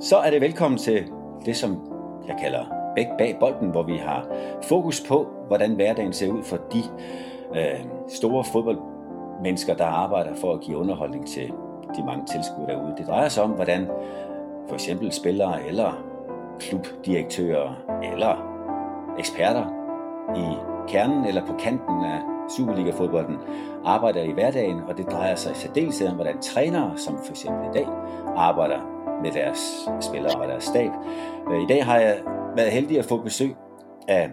Så 0.00 0.16
er 0.16 0.30
det 0.30 0.40
velkommen 0.40 0.78
til 0.78 1.12
det, 1.44 1.56
som 1.56 1.92
jeg 2.28 2.36
kalder 2.40 2.64
Bæk 2.96 3.06
bag 3.18 3.36
bolden, 3.40 3.70
hvor 3.70 3.82
vi 3.82 3.96
har 3.96 4.26
fokus 4.62 5.02
på, 5.08 5.26
hvordan 5.46 5.74
hverdagen 5.74 6.12
ser 6.12 6.32
ut 6.32 6.44
for 6.44 6.56
de 6.72 6.82
øh, 7.54 7.86
store 8.08 8.44
fodboldmennesker, 8.44 9.74
der 9.74 9.84
arbejder 9.84 10.34
for 10.34 10.52
at 10.52 10.60
give 10.60 10.76
underholdning 10.76 11.26
til 11.26 11.52
de 11.96 12.04
mange 12.04 12.26
tilskuere 12.26 12.70
derude. 12.70 12.94
Det 12.98 13.06
drejer 13.06 13.28
sig 13.28 13.44
om, 13.44 13.50
hvordan 13.50 13.88
eksempel 14.74 15.12
spillere 15.12 15.66
eller 15.66 16.02
klubdirektører 16.58 17.74
eller 18.12 18.36
eksperter 19.18 19.64
i 20.36 20.56
kernen 20.88 21.24
eller 21.24 21.46
på 21.46 21.52
kanten 21.58 22.04
af 22.04 22.20
Superliga-fodbolden 22.56 23.36
arbejder 23.84 24.22
i 24.22 24.32
hverdagen, 24.32 24.80
og 24.88 24.96
det 24.96 25.10
drejer 25.10 25.34
sig 25.34 25.52
i 25.52 25.54
særdeleshed 25.54 26.08
om, 26.08 26.14
hvordan 26.14 26.40
trænere, 26.40 26.92
som 26.96 27.18
eksempel 27.30 27.68
i 27.68 27.78
dag, 27.78 27.86
arbejder 28.36 28.95
med 29.22 29.32
deres 29.32 29.88
spillere 30.00 30.40
og 30.40 30.48
deres 30.48 30.64
stab. 30.64 30.90
Øh, 31.50 31.62
I 31.62 31.66
dag 31.66 31.84
har 31.84 31.98
jeg 31.98 32.22
været 32.56 32.72
heldig 32.72 32.98
at 32.98 33.04
få 33.04 33.22
besøg 33.22 33.54
af 34.08 34.30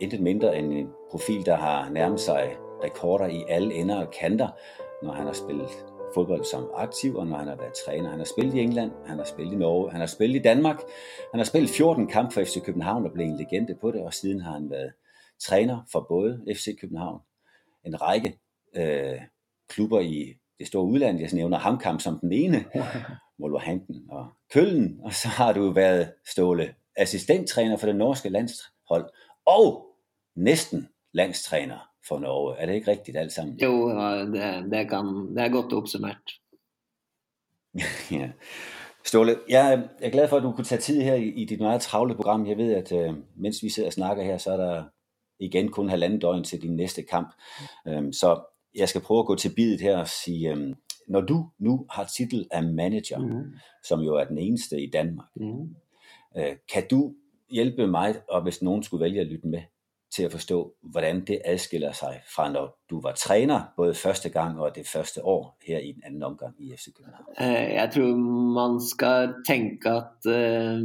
intet 0.00 0.20
mindre 0.20 0.58
end 0.58 0.72
en 0.72 0.88
profil, 1.10 1.46
der 1.46 1.56
har 1.56 1.88
nærmet 1.88 2.20
sig 2.20 2.56
rekorder 2.84 3.26
i 3.26 3.44
alle 3.48 3.74
ender 3.74 4.06
og 4.06 4.10
kanter, 4.20 4.48
når 5.02 5.12
han 5.12 5.26
har 5.26 5.32
spillet 5.32 5.68
fodbold 6.14 6.44
som 6.44 6.70
aktiv, 6.74 7.16
og 7.16 7.26
når 7.26 7.36
han 7.36 7.48
har 7.48 7.56
været 7.56 7.72
træner. 7.86 8.10
Han 8.10 8.18
har 8.18 8.26
spillet 8.26 8.54
i 8.54 8.60
England, 8.60 8.90
han 9.06 9.18
har 9.18 9.24
spillet 9.24 9.52
i 9.52 9.56
Norge, 9.56 9.90
han 9.90 10.00
har 10.00 10.06
spillet 10.06 10.36
i 10.36 10.42
Danmark, 10.42 10.80
han 11.32 11.40
har 11.40 11.44
spillet 11.44 11.70
14 11.70 12.06
kampe 12.06 12.34
for 12.34 12.44
FC 12.44 12.64
København 12.64 13.06
og 13.06 13.12
blev 13.12 13.26
en 13.26 13.36
legende 13.36 13.74
på 13.80 13.90
det, 13.90 14.00
og 14.00 14.14
siden 14.14 14.40
har 14.40 14.52
han 14.52 14.70
været 14.70 14.92
træner 15.40 15.86
for 15.92 16.06
både 16.08 16.42
FC 16.56 16.80
København, 16.80 17.20
en 17.84 18.02
række 18.02 18.38
øh, 18.76 19.20
klubber 19.68 20.00
i 20.00 20.34
det 20.58 20.66
store 20.66 20.84
udland. 20.84 21.20
Jeg 21.20 21.30
nævner 21.32 21.58
Hamkamp 21.58 22.00
som 22.00 22.18
den 22.18 22.32
ene, 22.32 22.64
Wolverhampton 23.42 23.96
og 24.10 24.26
Køllen, 24.52 25.00
og 25.04 25.14
så 25.14 25.28
har 25.28 25.52
du 25.52 25.70
været 25.70 26.12
Ståle 26.26 26.74
assistenttræner 26.96 27.76
for 27.76 27.86
det 27.86 27.96
norske 27.96 28.28
landshold, 28.28 29.10
og 29.46 29.86
næsten 30.36 30.88
landstræner 31.12 31.90
for 32.08 32.18
Norge. 32.18 32.56
Er 32.56 32.66
det 32.66 32.74
ikke 32.74 32.90
rigtigt 32.90 33.16
alt 33.16 33.32
sammen? 33.32 33.58
Jo, 33.58 33.90
det, 33.90 34.32
det, 34.72 34.88
kan, 34.90 35.06
det 35.36 35.44
er 35.44 35.48
godt 35.48 35.72
oppsummert. 35.72 36.30
ja. 38.20 38.30
Ståle, 39.04 39.36
jeg 39.48 39.88
er 40.00 40.10
glad 40.10 40.28
for, 40.28 40.36
at 40.36 40.42
du 40.42 40.52
kunne 40.52 40.64
tage 40.64 40.80
tid 40.80 41.02
her 41.02 41.14
i, 41.14 41.28
i 41.28 41.44
dit 41.44 41.60
meget 41.60 41.80
travle 41.80 42.14
program. 42.14 42.46
Jeg 42.46 42.56
ved, 42.56 42.74
at 42.74 42.92
uh, 42.92 43.16
mens 43.36 43.62
vi 43.62 43.68
sidder 43.68 43.88
og 43.88 43.92
snakker 43.92 44.24
her, 44.24 44.38
så 44.38 44.52
er 44.52 44.56
der 44.56 44.84
igen 45.38 45.70
kun 45.70 45.88
halvanden 45.88 46.18
døgn 46.18 46.44
til 46.44 46.62
din 46.62 46.76
næste 46.76 47.02
kamp. 47.02 47.34
Um, 47.84 48.12
så 48.12 48.40
jeg 48.74 48.88
skal 48.88 49.00
prøve 49.00 49.20
at 49.20 49.26
gå 49.26 49.34
til 49.34 49.52
bidet 49.56 49.80
her 49.80 49.98
og 49.98 50.08
sige, 50.08 50.52
um, 50.52 50.74
når 51.10 51.26
du 51.26 51.36
nu 51.58 51.72
har 51.90 52.06
tittel 52.10 52.46
av 52.54 52.64
manager, 52.64 53.18
mm. 53.18 53.58
som 53.82 54.02
jo 54.04 54.14
er 54.20 54.30
den 54.30 54.38
eneste 54.38 54.78
i 54.78 54.86
Danmark, 54.90 55.30
mm. 55.34 55.74
kan 56.70 56.86
du 56.90 57.14
hjelpe 57.50 57.86
meg, 57.90 58.22
og 58.30 58.46
hvis 58.46 58.62
noen 58.62 58.84
skulle 58.86 59.08
velge 59.08 59.24
å 59.24 59.30
lytte 59.30 59.50
med, 59.50 59.68
til 60.10 60.26
å 60.26 60.32
forstå, 60.32 60.56
hvordan 60.90 61.20
det 61.26 61.36
adskiller 61.46 61.94
seg 61.94 62.16
fra 62.26 62.48
når 62.50 62.72
du 62.90 62.96
var 63.02 63.14
trener 63.18 63.68
både 63.76 63.94
første 63.94 64.32
gang 64.34 64.56
og 64.58 64.72
det 64.74 64.82
første 64.88 65.22
år 65.22 65.52
her 65.66 65.84
i 65.86 65.92
den 65.94 66.08
andre 66.08 66.32
omgang 66.32 66.56
i 66.58 66.72
FC 66.74 66.90
København? 66.96 67.28
Uh, 67.38 67.68
jeg 67.76 67.92
tror 67.94 68.24
man 68.56 68.80
skal 68.82 69.36
tenke 69.46 69.92
at, 70.00 70.26
uh, 70.26 70.82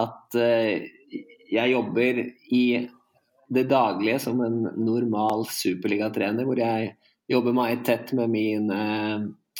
at 0.00 0.40
jeg 1.52 1.72
jobber 1.74 2.24
i 2.56 2.64
det 3.52 3.66
daglige 3.68 4.18
som 4.24 4.40
en 4.40 4.62
normal 4.80 5.44
superligatrener, 5.52 6.48
hvor 6.48 6.56
jeg 6.56 6.94
jobber 7.28 7.52
meget 7.52 7.84
tett 7.84 8.12
med 8.16 8.32
mine 8.32 8.78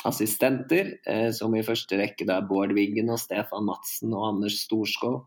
assistenter, 0.08 0.97
som 1.36 1.55
i 1.55 1.62
første 1.67 1.98
rekke 1.98 2.27
da 2.28 2.41
Bård 2.45 2.75
Wiggen 2.77 3.11
og 3.12 3.20
Stefan 3.22 3.67
Madsen 3.69 4.14
og 4.17 4.28
Anders 4.33 4.61
Storskov 4.64 5.22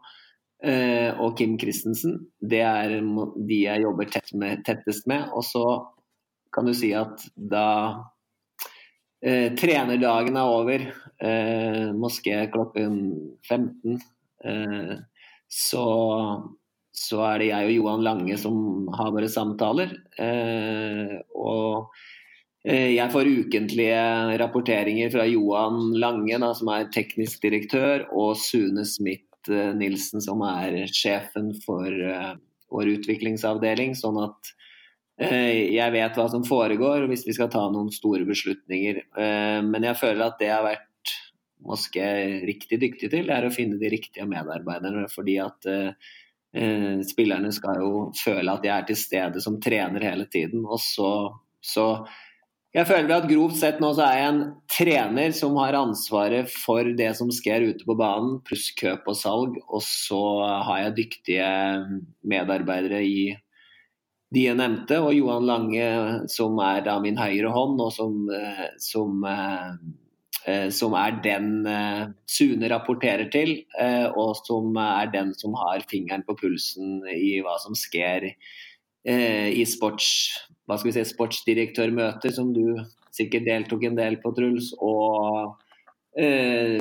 eh, 0.63 1.11
og 1.19 1.37
Kim 1.37 1.57
Christensen. 1.59 2.19
Det 2.39 2.61
er 2.65 2.97
de 2.99 3.59
jeg 3.61 3.83
jobber 3.85 4.09
tett 4.11 4.33
med, 4.37 4.63
tettest 4.67 5.07
med. 5.09 5.29
Og 5.35 5.45
så 5.47 5.65
kan 6.55 6.67
du 6.67 6.73
si 6.77 6.91
at 6.95 7.25
da 7.35 7.67
eh, 9.23 9.51
trenerdagen 9.57 10.37
er 10.39 10.51
over, 10.59 10.87
eh, 11.19 11.87
moské 11.95 12.45
klokken 12.53 12.99
15, 13.47 13.99
eh, 14.45 14.95
så, 15.51 15.85
så 16.95 17.23
er 17.29 17.39
det 17.39 17.51
jeg 17.51 17.69
og 17.69 17.75
Johan 17.75 18.05
Lange 18.05 18.37
som 18.41 18.87
har 18.95 19.13
våre 19.15 19.29
samtaler. 19.31 19.93
Eh, 20.19 21.17
og 21.35 21.91
eh, 21.91 22.03
jeg 22.65 23.11
får 23.13 23.27
ukentlige 23.29 23.97
rapporteringer 24.41 25.11
fra 25.13 25.27
Johan 25.29 25.91
Lange, 26.01 26.39
da, 26.41 26.49
som 26.57 26.71
er 26.73 26.87
teknisk 26.89 27.43
direktør, 27.45 28.07
og 28.09 28.33
Sune 28.41 28.87
Smith 28.89 29.35
Eh, 29.49 29.95
som 30.19 30.41
er 30.45 30.85
sjefen 30.89 31.53
for 31.65 31.89
eh, 31.89 32.33
vår 32.71 32.91
utviklingsavdeling. 32.97 33.95
Sånn 33.97 34.17
at 34.23 34.51
eh, 35.21 35.71
jeg 35.75 35.93
vet 35.93 36.17
hva 36.17 36.27
som 36.31 36.45
foregår 36.47 37.07
hvis 37.11 37.25
vi 37.27 37.35
skal 37.37 37.51
ta 37.53 37.65
noen 37.71 37.91
store 37.93 38.25
beslutninger. 38.27 39.05
Men 39.65 39.89
jeg 39.91 40.01
føler 40.01 40.27
at 40.27 40.37
det 40.41 40.51
jeg 40.51 40.57
har 40.57 40.67
vært 40.71 40.91
Moské 41.65 42.05
riktig 42.45 42.77
dyktig 42.77 43.07
til, 43.09 43.31
er 43.33 43.47
å 43.47 43.53
finne 43.53 43.79
de 43.81 43.89
riktige 43.89 44.27
medarbeiderne. 44.29 45.07
fordi 45.09 45.39
at 45.41 45.65
spillerne 47.09 47.49
skal 47.51 47.79
jo 47.81 48.03
føle 48.15 48.53
at 48.53 48.61
de 48.61 48.69
er 48.69 48.83
til 48.85 48.99
stede 48.99 49.41
som 49.41 49.57
trener 49.63 50.03
hele 50.03 50.27
tiden. 50.29 50.61
Og 50.67 50.77
så, 50.83 51.09
så 51.63 51.87
jeg 52.75 52.87
føler 52.89 53.13
at 53.15 53.27
grovt 53.29 53.55
sett 53.55 53.77
nå 53.79 53.93
så 53.95 54.03
er 54.03 54.17
jeg 54.19 54.31
en 54.33 54.39
trener 54.67 55.35
som 55.35 55.55
har 55.61 55.77
ansvaret 55.79 56.49
for 56.51 56.87
det 56.97 57.13
som 57.15 57.31
skjer 57.31 57.69
ute 57.69 57.87
på 57.87 57.95
banen, 57.95 58.41
pluss 58.43 58.67
køp 58.75 59.07
og 59.07 59.15
salg. 59.15 59.55
Og 59.69 59.83
så 59.85 60.19
har 60.67 60.81
jeg 60.81 60.97
dyktige 60.97 61.49
medarbeidere 62.27 62.99
i 63.07 63.19
de 64.35 64.47
jeg 64.49 64.57
nevnte, 64.59 64.97
og 64.99 65.13
Johan 65.15 65.47
Lange 65.47 65.85
som 66.33 66.57
er 66.59 66.81
da 66.83 66.97
min 66.99 67.15
høyre 67.15 67.53
hånd, 67.53 67.79
og 67.79 67.93
som, 67.95 68.17
som, 68.81 69.23
eh, 69.23 70.67
som 70.75 70.97
er 70.99 71.21
den 71.23 71.49
eh, 71.69 72.01
Sune 72.27 72.71
rapporterer 72.73 73.29
til, 73.31 73.53
eh, 73.79 74.09
og 74.11 74.35
som 74.41 74.75
er 74.81 75.13
den 75.13 75.31
som 75.39 75.55
har 75.61 75.85
fingeren 75.87 76.25
på 76.27 76.35
pulsen 76.41 77.05
i 77.13 77.37
hva 77.45 77.55
som 77.63 77.77
skjer 77.77 78.33
i 79.05 79.61
sports 79.69 80.07
hva 80.65 80.77
skal 80.77 80.89
vi 80.89 80.95
si, 80.97 81.05
sportsdirektørmøter, 81.11 82.33
som 82.33 82.51
du 82.55 82.79
sikkert 83.15 83.47
deltok 83.47 83.85
en 83.87 83.97
del 83.99 84.19
på, 84.21 84.33
Truls. 84.35 84.71
Og 84.83 85.55
eh, 86.17 86.79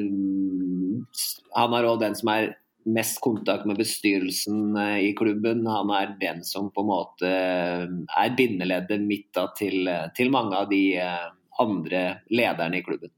han 1.55 1.77
er 1.79 1.89
òg 1.91 2.01
den 2.03 2.17
som 2.19 2.33
er 2.35 2.55
mest 2.85 3.21
kontakt 3.25 3.65
med 3.67 3.79
bestyrelsen 3.81 4.77
eh, 4.77 4.99
i 5.09 5.13
klubben. 5.17 5.67
Han 5.67 5.93
er 5.95 6.15
den 6.21 6.45
som 6.45 6.71
på 6.73 6.85
en 6.85 6.91
måte 6.91 7.29
eh, 7.29 7.85
er 8.21 8.37
bindeleddet 8.37 9.05
mitt 9.05 9.41
til, 9.59 9.91
til, 10.17 10.33
mange 10.33 10.59
av 10.59 10.71
de 10.73 10.83
eh, 11.01 11.29
andre 11.61 12.05
lederne 12.31 12.81
i 12.81 12.87
klubben. 12.87 13.13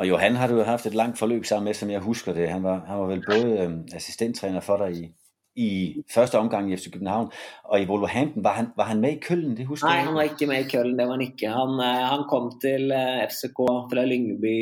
Og 0.00 0.08
Johan 0.08 0.38
har 0.40 0.48
du 0.48 0.62
haft 0.64 0.86
et 0.88 0.96
langt 0.96 1.18
forløp 1.20 1.44
sammen 1.44 1.68
med, 1.70 1.76
som 1.76 1.90
jeg 1.92 2.00
husker 2.00 2.32
det. 2.32 2.48
Han 2.50 2.64
var, 2.64 2.80
han 2.88 3.02
var 3.02 3.10
vel 3.10 3.24
både 3.26 3.66
assistenttrener 3.94 4.64
for 4.64 4.80
deg 4.80 4.96
i, 4.96 5.10
i 5.56 6.02
første 6.08 6.38
omgang 6.40 6.70
i 6.70 6.76
FC 6.76 6.90
København, 6.92 7.28
og 7.64 7.80
i 7.80 7.86
Wolverhampton, 7.88 8.44
var 8.44 8.56
han, 8.56 8.68
var 8.76 8.88
han 8.88 9.00
med 9.00 9.16
i 9.16 9.20
Køllen? 9.20 9.56
Det 9.56 9.66
husker 9.68 9.88
Nei, 9.88 10.04
han 10.06 10.14
var 10.16 10.30
ikke 10.30 10.48
med 10.48 10.64
i 10.64 10.70
Køllen, 10.70 10.96
det 10.98 11.06
var 11.08 11.18
han 11.18 11.26
ikke. 11.26 11.52
Han, 11.52 11.74
eh, 11.84 12.04
han 12.08 12.24
kom 12.30 12.48
til 12.62 12.94
eh, 12.96 13.20
FCK 13.28 13.60
fra 13.92 14.06
Lyngby 14.08 14.56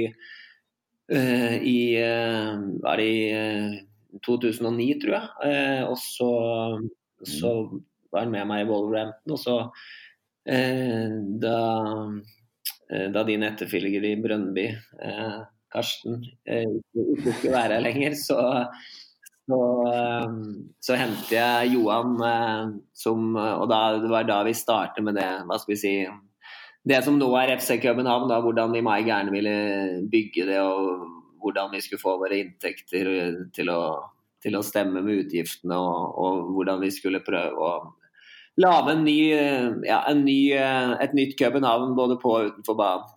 uh, 1.14 1.54
i 1.62 1.78
uh, 2.02 2.66
var 2.82 3.02
det 3.02 3.06
i 3.06 3.22
uh, 3.34 4.18
2009, 4.26 4.90
tror 5.04 5.16
jeg. 5.16 5.86
og 5.86 5.96
så, 6.02 6.32
så, 7.22 7.54
var 8.10 8.24
han 8.24 8.32
med 8.34 8.48
meg 8.50 8.64
i 8.64 8.66
Wolverhampton, 8.66 9.36
og 9.36 9.38
så 9.38 9.56
da, 10.50 11.58
da 13.14 13.22
din 13.28 13.44
etterfølger 13.46 14.02
i 14.08 14.16
Brønnby, 14.18 14.64
Karsten, 15.70 16.24
ikke 16.42 17.36
skulle 17.36 17.54
være 17.54 17.76
her 17.76 17.84
lenger, 17.84 18.16
så 18.18 18.40
så, 19.50 19.60
ehm, 19.90 20.42
så 20.80 20.96
hentet 20.98 21.32
jeg 21.34 21.74
Johan 21.74 22.16
eh, 22.22 22.72
som 22.94 23.34
Og 23.34 23.66
da, 23.70 23.80
det 23.98 24.10
var 24.12 24.28
da 24.28 24.42
vi 24.46 24.54
startet 24.56 25.04
med 25.04 25.18
det, 25.18 25.28
hva 25.48 25.58
skal 25.58 25.74
vi 25.74 25.80
si 25.80 25.94
Det 26.86 27.02
som 27.04 27.18
nå 27.18 27.28
er 27.36 27.56
FC 27.58 27.76
København, 27.82 28.28
da, 28.30 28.40
hvordan 28.40 28.72
vi 28.72 28.84
meg 28.84 29.08
gjerne 29.10 29.34
ville 29.34 29.56
bygge 30.12 30.46
det, 30.48 30.60
og 30.62 31.02
hvordan 31.42 31.74
vi 31.74 31.80
skulle 31.84 32.00
få 32.00 32.14
våre 32.22 32.38
inntekter 32.40 33.10
til 33.52 33.68
å, 33.74 33.82
til 34.40 34.56
å 34.56 34.62
stemme 34.64 35.02
med 35.04 35.26
utgiftene, 35.26 35.76
og, 35.76 36.16
og, 36.16 36.38
hvordan 36.56 36.80
vi 36.80 36.88
skulle 36.94 37.20
prøve 37.20 37.52
å 37.52 37.74
lage 38.64 38.96
ny, 39.02 39.18
ja, 39.84 40.00
en 40.08 40.24
ny, 40.24 40.38
et 40.56 41.12
nytt 41.16 41.36
København 41.36 41.92
både 42.00 42.16
på 42.22 42.32
og 42.38 42.48
utenfor 42.48 42.80
banen. 42.80 43.12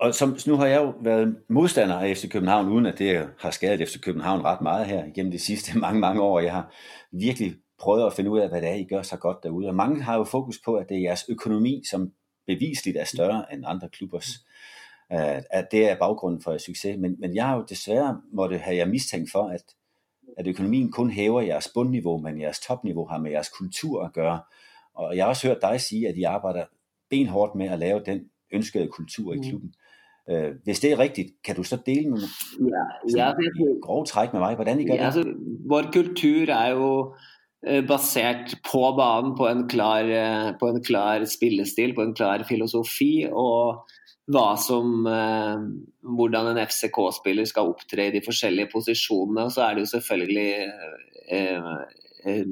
Og 0.00 0.14
som, 0.14 0.36
nu 0.46 0.56
har 0.56 0.66
jeg 0.66 0.80
jo 0.80 0.94
været 1.00 1.36
modstander 1.48 1.98
af 1.98 2.16
FC 2.16 2.30
København, 2.30 2.68
uden 2.68 2.86
at 2.86 2.98
det 2.98 3.28
har 3.38 3.50
skadet 3.50 3.88
FC 3.88 4.00
København 4.00 4.44
ret 4.44 4.60
meget 4.60 4.86
her 4.86 5.04
igennem 5.04 5.32
de 5.32 5.38
sidste 5.38 5.78
mange, 5.84 6.00
mange 6.00 6.22
år. 6.22 6.40
Jeg 6.40 6.52
har 6.52 6.72
virkelig 7.12 7.54
prøvet 7.78 8.06
at 8.06 8.12
finde 8.12 8.30
ud 8.30 8.38
af, 8.38 8.48
hvad 8.48 8.60
det 8.60 8.68
er, 8.68 8.74
I 8.74 8.84
gør 8.84 9.02
så 9.02 9.16
godt 9.16 9.42
derude. 9.42 9.68
Og 9.68 9.74
mange 9.74 10.02
har 10.02 10.16
jo 10.16 10.24
fokus 10.24 10.60
på, 10.64 10.74
at 10.74 10.88
det 10.88 10.96
er 10.96 11.00
jeres 11.00 11.24
økonomi, 11.28 11.82
som 11.90 12.12
bevisligt 12.46 12.96
er 12.96 13.04
større 13.04 13.54
end 13.54 13.64
andre 13.66 13.88
klubbers. 13.88 14.28
At 15.50 15.66
det 15.70 15.90
er 15.90 15.98
baggrunden 15.98 16.42
for 16.42 16.50
jeres 16.50 16.62
succes. 16.62 16.96
Men, 16.98 17.16
men 17.18 17.34
jeg 17.34 17.46
har 17.46 17.56
jo 17.56 17.64
desværre 17.68 18.20
måtte 18.32 18.58
have 18.58 18.76
jeg 18.76 18.88
mistænkt 18.88 19.30
for, 19.32 19.48
at, 19.48 19.62
at 20.38 20.46
økonomien 20.46 20.92
kun 20.92 21.10
hæver 21.10 21.40
jeres 21.40 21.68
bundniveau, 21.74 22.18
men 22.18 22.40
jeres 22.40 22.60
topniveau 22.60 23.06
har 23.06 23.18
med 23.18 23.30
jeres 23.30 23.48
kultur 23.48 24.04
at 24.04 24.12
gøre. 24.12 24.40
Og 24.94 25.16
jeg 25.16 25.24
har 25.24 25.28
også 25.28 25.48
hørt 25.48 25.62
dig 25.62 25.80
sige, 25.80 26.08
at 26.08 26.16
I 26.16 26.22
arbejder 26.22 26.64
benhårdt 27.10 27.54
med 27.54 27.66
at 27.66 27.78
lave 27.78 28.02
den 28.06 28.30
ønskede 28.52 28.88
kultur 28.88 29.32
i 29.32 29.36
mm. 29.36 29.42
klubben. 29.42 29.74
Øh, 30.30 30.50
hvis 30.64 30.80
det 30.80 30.92
er 30.92 30.98
rigtigt, 30.98 31.28
kan 31.44 31.56
du 31.56 31.62
så 31.62 31.78
dele 31.86 32.10
med, 32.10 32.20
ja, 32.60 32.84
ja, 33.24 33.32
det, 33.36 33.80
grove 33.82 34.06
træk 34.06 34.32
med 34.32 34.40
mig, 34.40 34.54
hvordan 34.54 34.80
I 34.80 34.86
gør 34.86 34.94
ja, 34.94 35.00
det? 35.00 35.06
Altså, 35.06 35.24
vår 35.68 35.90
kultur 35.92 36.48
er 36.48 36.70
jo 36.70 37.14
eh, 37.66 37.86
basert 37.86 38.54
på 38.72 38.82
banen 38.96 39.36
på 39.36 39.48
en 39.48 39.68
klar, 39.68 40.04
eh, 40.04 40.52
på 40.60 40.68
en 40.68 40.84
klar 40.84 41.24
spillestil, 41.24 41.94
på 41.94 42.02
en 42.02 42.14
klar 42.14 42.44
filosofi. 42.48 43.26
og 43.32 43.88
hva 44.30 44.54
som, 44.62 45.06
hvordan 46.16 46.50
en 46.52 46.60
FCK-spiller 46.62 47.48
skal 47.48 47.72
opptre 47.72 48.04
i 48.06 48.12
de 48.14 48.20
forskjellige 48.22 48.70
posisjonene. 48.72 49.48
Så 49.50 49.64
er 49.64 49.74
det 49.74 49.82
jo 49.82 49.90
selvfølgelig 49.90 50.52
eh, 51.30 51.78
eh, 52.26 52.44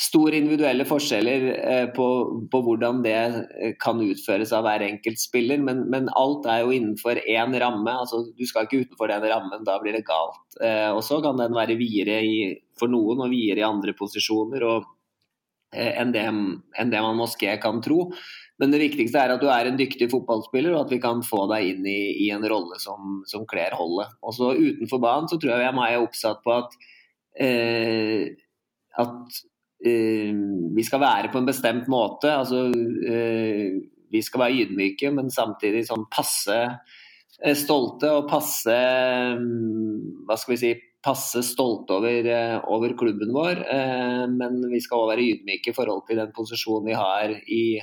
store 0.00 0.38
individuelle 0.40 0.86
forskjeller 0.88 1.42
eh, 1.58 1.86
på, 1.92 2.06
på, 2.52 2.60
hvordan 2.64 3.02
det 3.04 3.16
eh, 3.16 3.74
kan 3.80 4.00
utføres 4.00 4.52
av 4.56 4.64
hver 4.64 4.84
enkelt 4.86 5.20
spiller, 5.20 5.60
men, 5.60 5.82
men, 5.92 6.08
alt 6.16 6.48
er 6.48 6.62
jo 6.64 6.72
innenfor 6.76 7.20
én 7.20 7.56
ramme. 7.60 7.92
altså 7.92 8.22
Du 8.36 8.46
skal 8.48 8.64
ikke 8.64 8.86
utenfor 8.86 9.12
den 9.12 9.26
rammen, 9.28 9.66
da 9.66 9.76
blir 9.82 9.98
det 9.98 10.06
galt. 10.08 10.40
Eh, 10.62 10.88
og 10.88 11.02
så 11.04 11.20
kan 11.24 11.36
den 11.40 11.56
være 11.56 11.76
videre 11.80 12.22
i, 12.24 12.38
for 12.80 12.92
noen 12.92 13.26
og 13.26 13.34
videre 13.34 13.60
i 13.60 13.68
andre 13.68 13.92
posisjoner 13.98 14.64
og, 14.70 14.88
enn, 15.76 16.14
det, 16.16 16.24
enn 16.24 16.94
det 16.94 17.04
man 17.04 17.20
moské 17.20 17.52
kan 17.60 17.82
tro. 17.84 18.08
Men 18.60 18.72
det 18.72 18.80
viktigste 18.82 19.20
er 19.20 19.36
at 19.36 19.44
du 19.44 19.50
er 19.52 19.68
en 19.68 19.78
dyktig 19.78 20.08
fotballspiller, 20.12 20.72
og 20.74 20.86
at 20.86 20.96
vi 20.96 21.00
kan 21.02 21.20
få 21.24 21.44
deg 21.52 21.74
inn 21.74 21.84
i, 21.88 22.00
i 22.24 22.32
en 22.32 22.44
rolle 22.48 22.80
som, 22.80 23.20
som 23.28 23.44
kler 23.48 23.76
holdet. 23.76 24.16
Og 24.24 24.36
så 24.36 24.54
Utenfor 24.56 25.04
banen 25.04 25.28
så 25.28 25.36
tror 25.36 25.54
jeg 25.54 25.68
jeg 25.68 25.92
er 25.92 26.08
oppsatt 26.08 26.42
på 26.44 26.56
at, 26.56 26.76
eh, 27.44 28.26
at 29.00 29.40
vi 29.80 30.84
skal 30.84 31.00
være 31.00 31.30
på 31.32 31.40
en 31.40 31.48
bestemt 31.48 31.88
måte. 31.88 32.28
Altså, 32.32 32.68
eh, 32.68 33.80
vi 34.10 34.22
skal 34.22 34.44
være 34.44 34.66
ydmyke, 34.66 35.12
men 35.14 35.30
samtidig 35.32 35.86
sånn 35.88 36.04
passe 36.12 36.58
eh, 36.66 37.56
stolte 37.56 38.10
og 38.18 38.28
passe 38.28 38.76
Hva 40.26 40.38
skal 40.38 40.54
vi 40.54 40.60
si 40.60 40.72
passe 41.00 41.40
stolte 41.46 41.96
over, 41.96 42.26
over 42.68 42.92
klubben 42.98 43.30
vår. 43.32 43.62
Men 44.28 44.58
vi 44.68 44.82
skal 44.84 44.98
også 44.98 45.14
være 45.14 45.28
ydmyke 45.30 45.72
i 45.72 45.76
forhold 45.76 46.02
til 46.04 46.20
den 46.20 46.34
posisjonen 46.36 46.90
vi 46.90 46.98
har 46.98 47.32
i, 47.40 47.80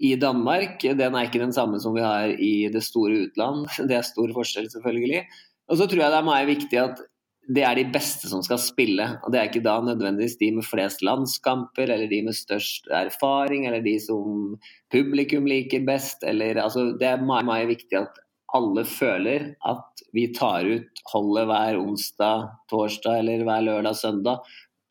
i 0.00 0.14
Danmark. 0.16 0.80
Den 0.80 1.12
er 1.12 1.28
ikke 1.28 1.42
den 1.42 1.52
samme 1.52 1.76
som 1.82 1.92
vi 1.92 2.06
har 2.06 2.32
i 2.32 2.70
det 2.72 2.80
store 2.86 3.26
utland. 3.26 3.66
Det 3.90 3.98
er 3.98 4.06
stor 4.06 4.32
forskjell, 4.32 4.70
selvfølgelig. 4.72 5.26
Og 5.68 5.76
så 5.76 5.84
tror 5.84 6.06
jeg 6.06 6.14
det 6.14 6.22
er 6.22 6.30
meget 6.30 6.48
viktig 6.48 6.80
at 6.80 7.04
det 7.48 7.64
er 7.64 7.78
de 7.78 7.86
beste 7.92 8.28
som 8.28 8.42
skal 8.44 8.60
spille. 8.60 9.06
og 9.24 9.32
Det 9.32 9.40
er 9.40 9.48
ikke 9.48 9.64
da 9.64 9.78
nødvendigvis 9.80 10.36
de 10.40 10.50
med 10.52 10.66
flest 10.68 11.02
landskamper, 11.06 11.88
eller 11.88 12.08
de 12.10 12.22
med 12.26 12.36
størst 12.36 12.88
erfaring, 12.92 13.66
eller 13.66 13.80
de 13.84 13.96
som 14.04 14.58
publikum 14.92 15.48
liker 15.48 15.86
best. 15.86 16.24
Eller, 16.28 16.60
altså, 16.62 16.92
det 17.00 17.08
er 17.08 17.24
meget, 17.24 17.48
meget 17.48 17.68
viktig 17.72 18.02
at 18.02 18.20
alle 18.54 18.84
føler 18.84 19.52
at 19.68 20.04
vi 20.16 20.28
tar 20.36 20.64
ut 20.64 21.02
holdet 21.12 21.48
hver 21.48 21.80
onsdag, 21.80 22.48
torsdag 22.70 23.18
eller 23.18 23.44
hver 23.44 23.64
lørdag, 23.64 23.96
søndag 23.96 24.44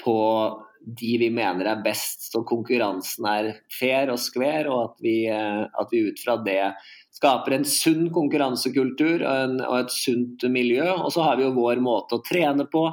på 0.04 0.18
de 0.96 1.18
vi 1.20 1.28
mener 1.34 1.68
er 1.68 1.84
best, 1.84 2.30
så 2.32 2.44
konkurransen 2.48 3.28
er 3.28 3.52
fair 3.74 4.12
og 4.14 4.22
skver, 4.24 4.70
og 4.72 4.84
at 4.84 5.04
vi, 5.04 5.18
eh, 5.32 5.64
at 5.68 5.92
vi 5.92 6.06
ut 6.08 6.24
fra 6.24 6.38
det 6.46 6.62
skaper 7.18 7.56
en 7.56 7.66
sunn 7.68 8.10
konkurransekultur 8.14 9.24
og, 9.24 9.32
en, 9.32 9.62
og, 9.66 9.78
et 9.82 9.94
sunt 9.94 10.46
miljø. 10.54 10.86
Og 10.96 11.12
så 11.14 11.26
har 11.26 11.40
vi 11.40 11.48
jo 11.48 11.56
vår 11.58 11.82
måte 11.84 12.18
å 12.18 12.24
trene 12.26 12.68
på. 12.72 12.88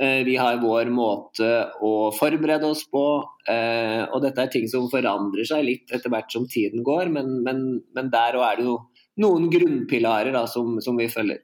Eh, 0.00 0.22
vi 0.26 0.36
har 0.40 0.60
vår 0.62 0.90
måte 0.94 1.50
å 1.84 2.10
forberede 2.16 2.68
oss 2.70 2.86
på. 2.90 3.04
Eh, 3.48 4.02
og 4.08 4.24
dette 4.24 4.44
er 4.44 4.52
ting 4.52 4.66
som 4.70 4.90
forandrer 4.92 5.48
seg 5.48 5.66
litt 5.66 5.94
etter 5.94 6.12
hvert 6.12 6.32
som 6.32 6.48
tiden 6.50 6.84
går, 6.86 7.12
men, 7.14 7.40
men, 7.46 7.66
men 7.96 8.10
der 8.12 8.40
òg 8.40 8.46
er 8.48 8.60
det 8.60 8.68
jo 8.68 8.80
noen 9.20 9.50
grunnpilarer 9.52 10.34
da, 10.34 10.46
som, 10.48 10.78
som 10.84 10.98
vi 10.98 11.10
følger. 11.12 11.42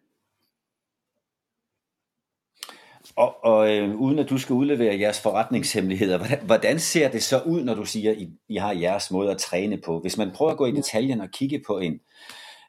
Og, 3.16 3.44
og 3.44 3.76
øh, 3.76 3.94
uden 3.94 4.18
at 4.18 4.30
du 4.30 4.38
skal 4.38 4.54
udlevere 4.54 5.00
jeres 5.00 5.20
forretningshemmeligheder, 5.20 6.18
hvordan, 6.18 6.38
hvordan 6.46 6.78
ser 6.78 7.08
det 7.10 7.22
så 7.22 7.40
ud, 7.46 7.64
når 7.64 7.74
du 7.74 7.84
siger, 7.84 8.12
I, 8.12 8.30
I 8.48 8.56
har 8.56 8.72
jeres 8.72 9.10
måde 9.10 9.30
at 9.30 9.38
træne 9.38 9.76
på? 9.76 10.00
Hvis 10.00 10.18
man 10.18 10.30
prøver 10.30 10.52
at 10.52 10.58
gå 10.58 10.66
i 10.66 10.72
detaljen 10.72 11.20
og 11.20 11.30
kigge 11.30 11.62
på 11.66 11.78
en, 11.78 12.00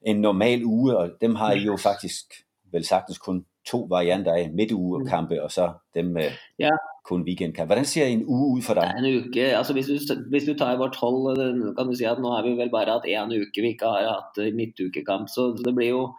en 0.01 0.21
normal 0.21 0.65
uge, 0.65 0.97
og 0.97 1.09
dem 1.21 1.35
har 1.35 1.51
I 1.51 1.59
jo 1.59 1.77
faktisk 1.77 2.23
vel 2.71 2.85
sagtens 2.85 3.17
kun 3.17 3.45
to 3.65 3.87
varianter 3.89 4.33
af, 4.33 4.51
midtugekampe, 4.53 5.43
og 5.43 5.51
så 5.51 5.73
dem 5.95 6.05
med 6.05 6.29
ja. 6.59 6.69
kun 7.05 7.21
weekendkampe. 7.21 7.67
Hvordan 7.67 7.85
ser 7.85 8.05
en 8.05 8.25
uge 8.25 8.57
ud 8.57 8.61
for 8.61 8.73
dig? 8.73 8.93
En 8.97 9.17
uke, 9.17 9.57
altså 9.57 9.73
hvis 9.73 9.85
du, 9.85 10.15
hvis 10.29 10.43
du 10.43 10.53
tar 10.53 10.77
vårt 10.77 10.95
hold, 10.95 11.75
kan 11.77 11.87
du 11.87 11.95
si 11.95 12.03
at 12.03 12.19
nå 12.19 12.31
har 12.31 12.43
vi 12.43 12.49
vel 12.49 12.71
bare 12.71 12.91
hatt 12.91 13.05
en 13.05 13.41
uke 13.41 13.61
vi 13.61 13.67
ikke 13.67 13.85
har 13.85 14.15
hatt 14.15 14.55
midtukekamp, 14.55 15.27
så 15.29 15.63
det 15.65 15.75
blir 15.75 15.89
jo 15.89 16.13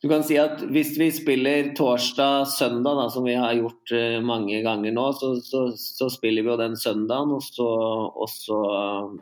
du 0.00 0.08
kan 0.08 0.22
si 0.24 0.38
at 0.40 0.62
Hvis 0.72 0.94
vi 0.96 1.10
spiller 1.12 1.74
torsdag-søndag, 1.76 2.96
da, 3.02 3.06
som 3.12 3.26
vi 3.26 3.34
har 3.36 3.52
gjort 3.58 3.92
uh, 3.92 4.16
mange 4.24 4.62
ganger 4.64 4.94
nå, 4.96 5.04
så, 5.18 5.34
så, 5.44 5.66
så, 5.76 6.08
spiller 6.12 6.46
vi 6.46 6.52
jo 6.52 6.56
den 6.60 6.76
søndagen. 6.80 7.34
Og, 7.36 7.44
så, 7.44 7.68
og 8.08 8.30
så, 8.32 8.60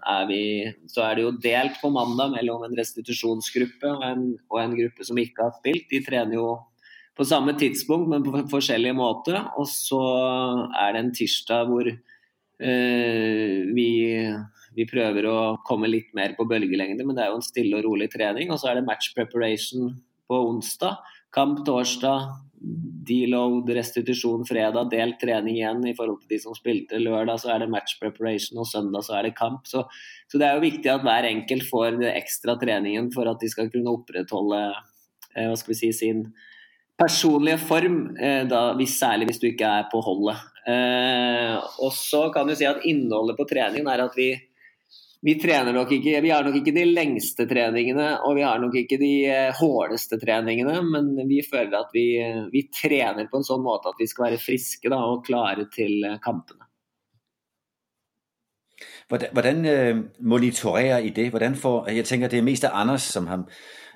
er 0.07 0.29
vi, 0.31 0.43
så, 0.87 1.03
er 1.09 1.19
det 1.19 1.27
jo 1.27 1.35
delt 1.43 1.83
på 1.83 1.91
mandag 1.91 2.37
mellom 2.37 2.63
en 2.67 2.79
restitusjonsgruppe 2.79 3.91
og 3.91 4.07
en, 4.07 4.25
og 4.53 4.63
en, 4.63 4.79
gruppe 4.79 5.07
som 5.09 5.19
ikke 5.19 5.49
har 5.49 5.59
spilt. 5.59 5.91
De 5.91 6.03
trener 6.07 6.39
jo 6.39 6.55
på 7.19 7.27
samme 7.27 7.57
tidspunkt, 7.59 8.07
men 8.13 8.23
på 8.23 8.47
forskjellig 8.47 8.95
måte. 8.95 9.35
Og 9.59 9.67
så 9.67 10.03
er 10.79 10.95
det 10.95 11.03
en 11.03 11.15
tirsdag 11.19 11.73
hvor 11.73 11.91
uh, 11.91 13.57
vi, 13.75 13.91
vi 14.79 14.93
prøver 14.95 15.27
å 15.27 15.39
komme 15.67 15.91
litt 15.91 16.15
mer 16.15 16.39
på 16.39 16.47
bølgelengde, 16.47 17.03
men 17.03 17.19
det 17.19 17.27
er 17.27 17.35
jo 17.35 17.43
en 17.43 17.51
stille 17.51 17.83
og 17.83 17.91
rolig 17.91 18.15
trening. 18.15 18.55
Og 18.55 18.63
så 18.63 18.71
er 18.71 18.79
det 18.79 18.87
match 18.87 19.11
preparation 19.19 19.97
på 20.29 20.43
onsdag. 20.51 21.01
Kamp 21.35 21.65
torsdag, 21.67 22.29
deload, 23.09 23.71
restitusjon 23.77 24.45
fredag, 24.49 24.91
delt 24.93 25.19
trening 25.21 25.59
igjen 25.59 25.85
i 25.87 25.95
forhold 25.97 26.23
til 26.23 26.35
de 26.35 26.41
som 26.43 26.57
spilte. 26.57 27.01
Lørdag 27.01 27.41
så 27.43 27.53
er 27.55 27.63
det 27.63 27.71
match 27.73 27.99
preparation, 28.01 28.61
og 28.63 28.69
søndag 28.69 29.07
så 29.07 29.19
er 29.19 29.29
det 29.29 29.37
kamp. 29.39 29.67
Så, 29.71 29.85
så 30.29 30.41
det 30.41 30.49
er 30.49 30.59
jo 30.59 30.67
viktig 30.67 30.93
at 30.93 31.07
hver 31.07 31.29
enkelt 31.29 31.69
får 31.69 31.99
den 31.99 32.11
ekstra 32.13 32.59
treningen 32.61 33.13
for 33.15 33.31
at 33.31 33.41
de 33.43 33.51
skal 33.53 33.71
kunne 33.73 33.95
opprettholde 33.95 34.63
eh, 34.69 35.47
hva 35.47 35.57
skal 35.59 35.75
vi 35.75 35.81
si, 35.83 35.93
sin 35.97 36.27
personlige 36.99 37.61
form, 37.63 38.01
eh, 38.19 38.43
da, 38.51 38.73
hvis, 38.79 38.99
særlig 38.99 39.31
hvis 39.31 39.43
du 39.43 39.49
ikke 39.53 39.71
er 39.81 39.89
på 39.93 40.03
holdet. 40.03 40.43
Eh, 40.69 41.55
og 41.85 41.95
så 41.97 42.27
kan 42.35 42.49
du 42.49 42.57
si 42.59 42.67
at 42.69 42.83
innholdet 42.89 43.39
på 43.39 43.47
treningen 43.49 43.89
er 43.89 44.03
at 44.09 44.19
vi 44.19 44.33
vi 45.21 45.35
trener 45.41 45.75
nok 45.75 45.91
ikke 45.97 46.21
Vi 46.23 46.31
har 46.31 46.45
nok 46.47 46.61
ikke 46.61 46.75
de 46.77 46.85
lengste 46.87 47.47
treningene, 47.51 48.11
og 48.23 48.37
vi 48.39 48.45
har 48.47 48.61
nok 48.63 48.77
ikke 48.79 49.01
de 49.01 49.13
hardeste 49.27 49.59
hårdeste 49.59 50.19
treningene, 50.23 50.79
men 50.83 51.29
vi 51.29 51.43
føler 51.43 51.75
at 51.81 51.91
vi, 51.95 52.07
vi 52.53 52.69
trener 52.71 53.27
på 53.31 53.41
en 53.41 53.47
sånn 53.47 53.65
måte 53.65 53.91
at 53.91 53.99
vi 53.99 54.07
skal 54.07 54.29
være 54.29 54.43
friske 54.43 54.91
da, 54.93 55.01
og 55.11 55.25
klare 55.27 55.67
til 55.75 56.05
eh, 56.07 56.21
kampene. 56.23 56.65
Hvordan, 59.09 59.65
monitorerer 60.21 61.01
I 61.01 61.11
det? 61.17 61.31
Hvordan 61.33 61.55
får, 61.57 61.89
jeg 61.97 62.05
tenker 62.05 62.29
det 62.29 62.39
er 62.39 62.45
mest 62.45 62.67
Anders, 62.69 63.07
som 63.09 63.27
har 63.27 63.47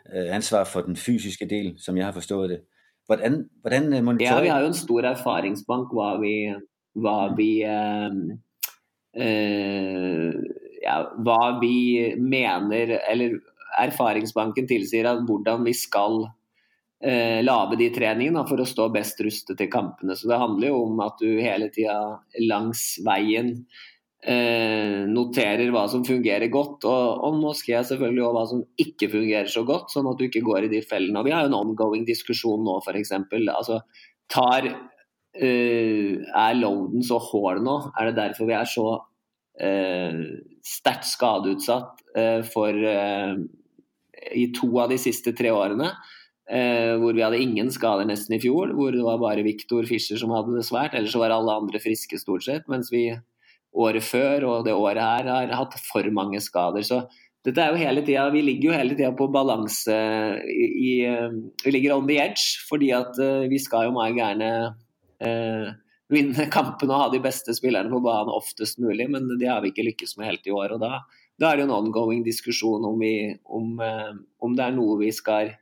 ansvar 0.09 0.64
for 0.64 0.87
den 0.88 0.97
fysiske 0.97 1.45
del, 1.47 1.75
som 1.79 1.97
jeg 1.97 2.07
har 2.07 2.17
forstået 2.17 2.50
det. 2.50 2.59
Hvordan, 3.07 3.45
hvordan 3.61 4.05
monitorerer 4.05 4.37
Ja, 4.37 4.41
vi 4.43 4.49
har 4.49 4.61
jo 4.61 4.67
en 4.73 4.79
stor 4.79 5.05
erfaringsbank 5.12 5.93
hva 5.93 6.17
vi, 6.23 6.35
hva 6.97 7.17
vi 7.37 7.50
eh, 7.69 8.19
øh, 9.26 10.62
ja, 10.82 10.98
hva 11.24 11.58
vi 11.62 12.12
mener, 12.18 12.98
eller 13.08 13.38
erfaringsbanken 13.82 14.68
tilsier 14.68 15.08
at 15.08 15.22
hvordan 15.28 15.64
vi 15.66 15.74
skal 15.76 16.26
eh, 17.04 17.40
lage 17.44 17.78
de 17.80 17.88
treningene 17.94 18.44
for 18.48 18.60
å 18.60 18.68
stå 18.68 18.88
best 18.94 19.20
rustet 19.24 19.58
til 19.60 19.70
kampene. 19.72 20.16
Så 20.18 20.28
det 20.30 20.40
handler 20.42 20.72
jo 20.72 20.82
om 20.86 21.00
at 21.04 21.22
du 21.22 21.30
hele 21.40 21.70
tida 21.72 21.96
langs 22.44 22.84
veien 23.06 23.54
eh, 24.26 25.02
noterer 25.08 25.72
hva 25.74 25.86
som 25.90 26.04
fungerer 26.06 26.52
godt, 26.52 26.86
og, 26.88 27.26
og 27.26 27.66
jeg 27.68 27.88
selvfølgelig 27.88 28.26
også 28.26 28.36
hva 28.38 28.46
som 28.52 28.64
ikke 28.86 29.10
fungerer 29.14 29.50
så 29.50 29.64
godt, 29.68 29.92
sånn 29.94 30.10
at 30.10 30.20
du 30.20 30.28
ikke 30.28 30.44
går 30.46 30.68
i 30.68 30.72
de 30.76 30.82
fellene. 30.84 31.20
Og 31.20 31.28
Vi 31.28 31.34
har 31.34 31.46
jo 31.46 31.52
en 31.52 31.60
ongoing 31.62 32.06
diskusjon 32.08 32.64
nå, 32.66 32.80
f.eks. 32.84 33.16
Altså, 33.42 33.82
tar 34.32 34.72
Uh, 35.32 36.20
er 36.36 36.58
loaden 36.58 37.00
så 37.08 37.16
hård 37.16 37.62
nå? 37.64 37.78
Er 37.96 38.10
det 38.10 38.18
derfor 38.18 38.44
vi 38.50 38.52
er 38.52 38.66
så 38.68 38.98
sterkt 40.62 41.09
skadeutsatt 41.11 42.02
eh, 42.16 42.40
for 42.47 42.73
eh, 42.73 43.35
i 44.38 44.49
to 44.54 44.71
av 44.80 44.92
de 44.92 44.99
siste 45.00 45.35
tre 45.37 45.52
årene. 45.54 45.90
Eh, 46.52 46.94
hvor 47.00 47.14
vi 47.16 47.23
hadde 47.25 47.40
ingen 47.40 47.71
skader 47.73 48.06
nesten 48.09 48.37
i 48.37 48.42
fjor, 48.42 48.75
hvor 48.76 48.92
det 48.92 49.02
var 49.04 49.21
bare 49.23 49.44
Viktor 49.47 49.87
Fischer 49.88 50.18
som 50.21 50.35
hadde 50.35 50.56
det 50.56 50.66
svært. 50.68 50.97
Ellers 50.99 51.16
var 51.18 51.35
alle 51.35 51.59
andre 51.62 51.80
friske 51.82 52.18
stort 52.21 52.47
sett. 52.47 52.66
Mens 52.71 52.90
vi 52.92 53.09
året 53.73 54.04
før 54.04 54.49
og 54.50 54.66
det 54.66 54.76
året 54.76 55.00
her 55.00 55.30
har 55.30 55.54
hatt 55.56 55.78
for 55.87 56.09
mange 56.14 56.42
skader. 56.44 56.85
Så 56.85 57.04
dette 57.47 57.62
er 57.62 57.73
jo 57.73 57.80
hele 57.80 58.02
tida, 58.06 58.28
Vi 58.30 58.42
ligger 58.44 58.68
jo 58.68 58.76
hele 58.76 58.94
tida 58.94 59.11
på 59.16 59.30
balanse 59.32 59.97
i, 60.47 60.92
Vi 61.64 61.73
ligger 61.73 61.97
on 61.97 62.06
the 62.06 62.21
edge, 62.21 62.61
fordi 62.68 62.92
at 62.94 63.16
vi 63.50 63.59
skal 63.59 63.88
jo 63.88 63.97
meget 63.97 64.21
gjerne 64.21 64.50
eh, 65.25 65.73
vinne 66.12 66.47
kampene 66.52 66.95
og 66.95 67.04
ha 67.04 67.09
de 67.12 67.23
beste 67.25 67.54
spillerne 67.57 67.90
på 67.92 68.02
banen 68.04 68.33
oftest 68.35 68.81
mulig, 68.83 69.09
men 69.11 69.31
det 69.40 69.49
har 69.50 69.62
vi 69.64 69.73
ikke 69.73 69.87
lykkes 69.90 70.16
med 70.19 70.28
helt 70.31 70.49
i 70.49 70.54
år. 70.54 70.76
og 70.76 70.83
Da, 70.85 71.00
da 71.40 71.50
er 71.50 71.61
det 71.61 71.66
en 71.66 71.76
ongoing 71.78 72.25
diskusjon 72.26 72.85
om, 72.88 72.99
vi, 73.00 73.33
om, 73.45 73.75
eh, 73.81 74.12
om, 74.42 74.57
det 74.57 74.66
er 74.66 74.76
noe 74.76 74.99
vi 75.00 75.12
skal 75.14 75.54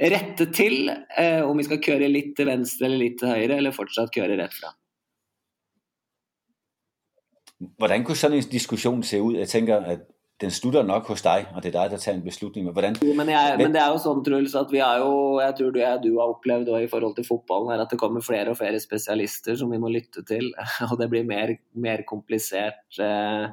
rette 0.00 0.48
til, 0.54 0.88
eh, 0.90 1.42
om 1.44 1.60
vi 1.60 1.66
skal 1.68 1.82
køre 1.84 2.10
litt 2.10 2.34
til 2.38 2.50
venstre 2.50 2.88
eller 2.88 3.04
litt 3.04 3.20
til 3.20 3.30
høyre, 3.30 3.60
eller 3.60 3.76
fortsatt 3.76 4.14
køre 4.14 4.38
rett 4.40 4.56
fra. 4.56 4.74
Hvordan 7.78 8.02
kunne 8.04 8.18
sånn 8.18 8.34
en 8.36 8.50
diskusjon 8.50 9.04
se 9.06 9.20
ut? 9.22 9.38
Jeg 9.38 9.48
tenker 9.52 9.86
at 9.94 10.08
den 10.42 10.50
slutter 10.50 10.82
nok 10.86 11.06
hos 11.12 11.22
deg, 11.22 11.46
og 11.54 11.62
det 11.62 11.70
er 11.70 11.76
deg 11.76 11.92
som 11.94 12.02
tar 12.02 12.16
en 12.16 12.24
beslutning. 12.24 12.64
Men, 12.66 12.74
hvordan... 12.74 12.96
men, 13.20 13.30
jeg, 13.30 13.58
men, 13.60 13.74
det 13.74 13.80
er 13.82 13.92
jo 13.94 14.00
sånn, 14.02 14.22
Truls, 14.26 14.56
at 14.58 14.72
vi 14.74 14.80
har 14.82 14.98
jo, 15.02 15.12
jeg 15.42 15.54
tror 15.60 15.74
du, 15.74 15.78
jeg, 15.78 16.00
du 16.02 16.10
har 16.16 16.32
opplevd 16.32 16.72
i 16.80 16.88
forhold 16.90 17.14
til 17.18 17.28
fotballen, 17.28 17.70
her, 17.70 17.84
at 17.84 17.94
det 17.94 18.00
kommer 18.00 18.24
flere 18.24 18.50
og 18.50 18.58
flere 18.58 18.80
spesialister 18.82 19.58
som 19.60 19.70
vi 19.70 19.78
må 19.82 19.92
lytte 19.94 20.24
til. 20.26 20.50
Og 20.90 20.96
det 21.00 21.08
blir 21.12 21.28
mer, 21.28 21.54
mer 21.78 22.02
komplisert. 22.08 22.82
Eh, 22.98 23.46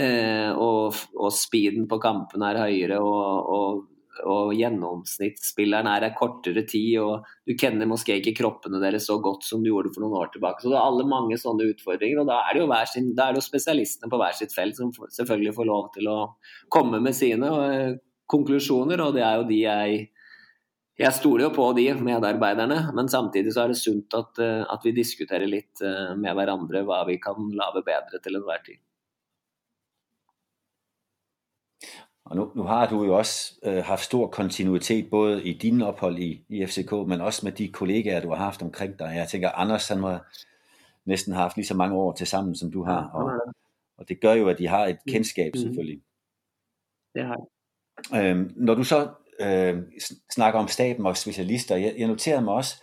eh, 0.00 0.48
og, 0.56 0.96
og, 1.18 1.28
speeden 1.36 1.84
på 1.90 2.00
kampene 2.02 2.48
er 2.52 2.62
høyere. 2.64 3.02
og, 3.04 3.52
og 3.58 3.84
og 4.24 4.54
gjennomsnittsspilleren 4.56 5.88
er 5.90 6.06
her 6.06 6.16
kortere 6.16 6.64
tid, 6.68 6.96
og 7.02 7.26
du 7.46 7.54
kjenner 7.58 7.88
måske 7.90 8.16
ikke 8.20 8.36
kroppene 8.40 8.80
deres 8.82 9.08
så 9.10 9.18
godt 9.22 9.44
som 9.44 9.62
du 9.62 9.70
gjorde 9.70 9.92
for 9.94 10.04
noen 10.04 10.18
år 10.22 10.32
tilbake. 10.34 10.62
Så 10.62 10.72
det 10.72 10.78
er 10.78 10.86
alle 10.86 11.06
mange 11.10 11.38
sånne 11.40 11.68
utfordringer, 11.72 12.22
og 12.22 12.30
da 12.30 12.40
er 12.46 12.56
det 12.56 12.64
jo, 12.64 12.72
sin, 12.92 13.12
er 13.12 13.36
det 13.36 13.42
jo 13.42 13.46
spesialistene 13.48 14.12
på 14.12 14.20
hver 14.22 14.36
sitt 14.38 14.56
felt 14.56 14.78
som 14.78 14.92
selvfølgelig 14.94 15.56
får 15.58 15.70
lov 15.70 15.88
til 15.96 16.10
å 16.12 16.18
komme 16.72 17.02
med 17.04 17.16
sine 17.16 17.52
og, 17.52 18.02
konklusjoner, 18.26 19.00
og 19.04 19.14
det 19.14 19.22
er 19.22 19.40
jo 19.40 19.48
de 19.50 19.62
jeg 19.62 20.04
jeg 20.96 21.12
stoler 21.12 21.44
jo 21.44 21.52
på 21.52 21.64
de 21.76 21.90
medarbeiderne, 22.00 22.78
men 22.96 23.10
samtidig 23.12 23.52
så 23.52 23.66
er 23.66 23.74
det 23.74 23.76
sunt 23.76 24.14
at, 24.16 24.38
uh, 24.40 24.62
at 24.72 24.84
vi 24.86 24.94
diskuterer 24.96 25.44
litt 25.44 25.82
uh, 25.84 26.14
med 26.16 26.32
hverandre 26.38 26.80
hva 26.88 27.02
vi 27.04 27.18
kan 27.20 27.50
lage 27.52 27.82
bedre 27.84 28.20
til 28.24 28.38
enhver 28.38 28.62
tid. 28.64 28.80
Og 32.26 32.36
nu, 32.36 32.52
nu 32.54 32.62
har 32.62 32.88
du 32.88 33.04
jo 33.04 33.16
også 33.16 33.54
øh, 33.64 33.84
haft 33.84 34.04
stor 34.04 34.26
kontinuitet, 34.26 35.10
både 35.10 35.44
i 35.44 35.52
dine 35.52 35.86
ophold 35.86 36.18
i, 36.18 36.44
i 36.48 36.66
FCK, 36.66 36.92
men 36.92 37.20
også 37.20 37.46
med 37.46 37.52
de 37.52 37.68
kollegaer, 37.68 38.20
du 38.20 38.28
har 38.28 38.36
haft 38.36 38.62
omkring 38.62 38.98
dig. 38.98 39.12
Jeg 39.16 39.28
tænker, 39.28 39.50
Anders 39.50 39.88
han 39.88 40.02
har 40.02 40.26
næsten 41.04 41.32
haft 41.32 41.56
lige 41.56 41.66
så 41.66 41.74
mange 41.74 41.96
år 41.96 42.12
til 42.12 42.26
sammen, 42.26 42.56
som 42.56 42.70
du 42.70 42.84
har. 42.84 43.10
Og, 43.14 43.54
og 43.98 44.08
det 44.08 44.20
gør 44.20 44.32
jo, 44.32 44.48
at 44.48 44.58
de 44.58 44.66
har 44.66 44.86
et 44.86 44.98
kendskab, 45.08 45.50
mm. 45.54 45.60
selvfølgelig. 45.60 46.02
Det 47.14 47.24
har 47.24 47.36
øhm, 48.14 48.52
Når 48.56 48.74
du 48.74 48.84
så 48.84 49.08
øh, 49.40 49.82
snakker 50.34 50.60
om 50.60 50.68
staben 50.68 51.06
og 51.06 51.16
specialister, 51.16 51.76
jeg, 51.76 51.94
jeg 51.98 52.08
noterede 52.08 52.42
mig 52.42 52.54
også, 52.54 52.82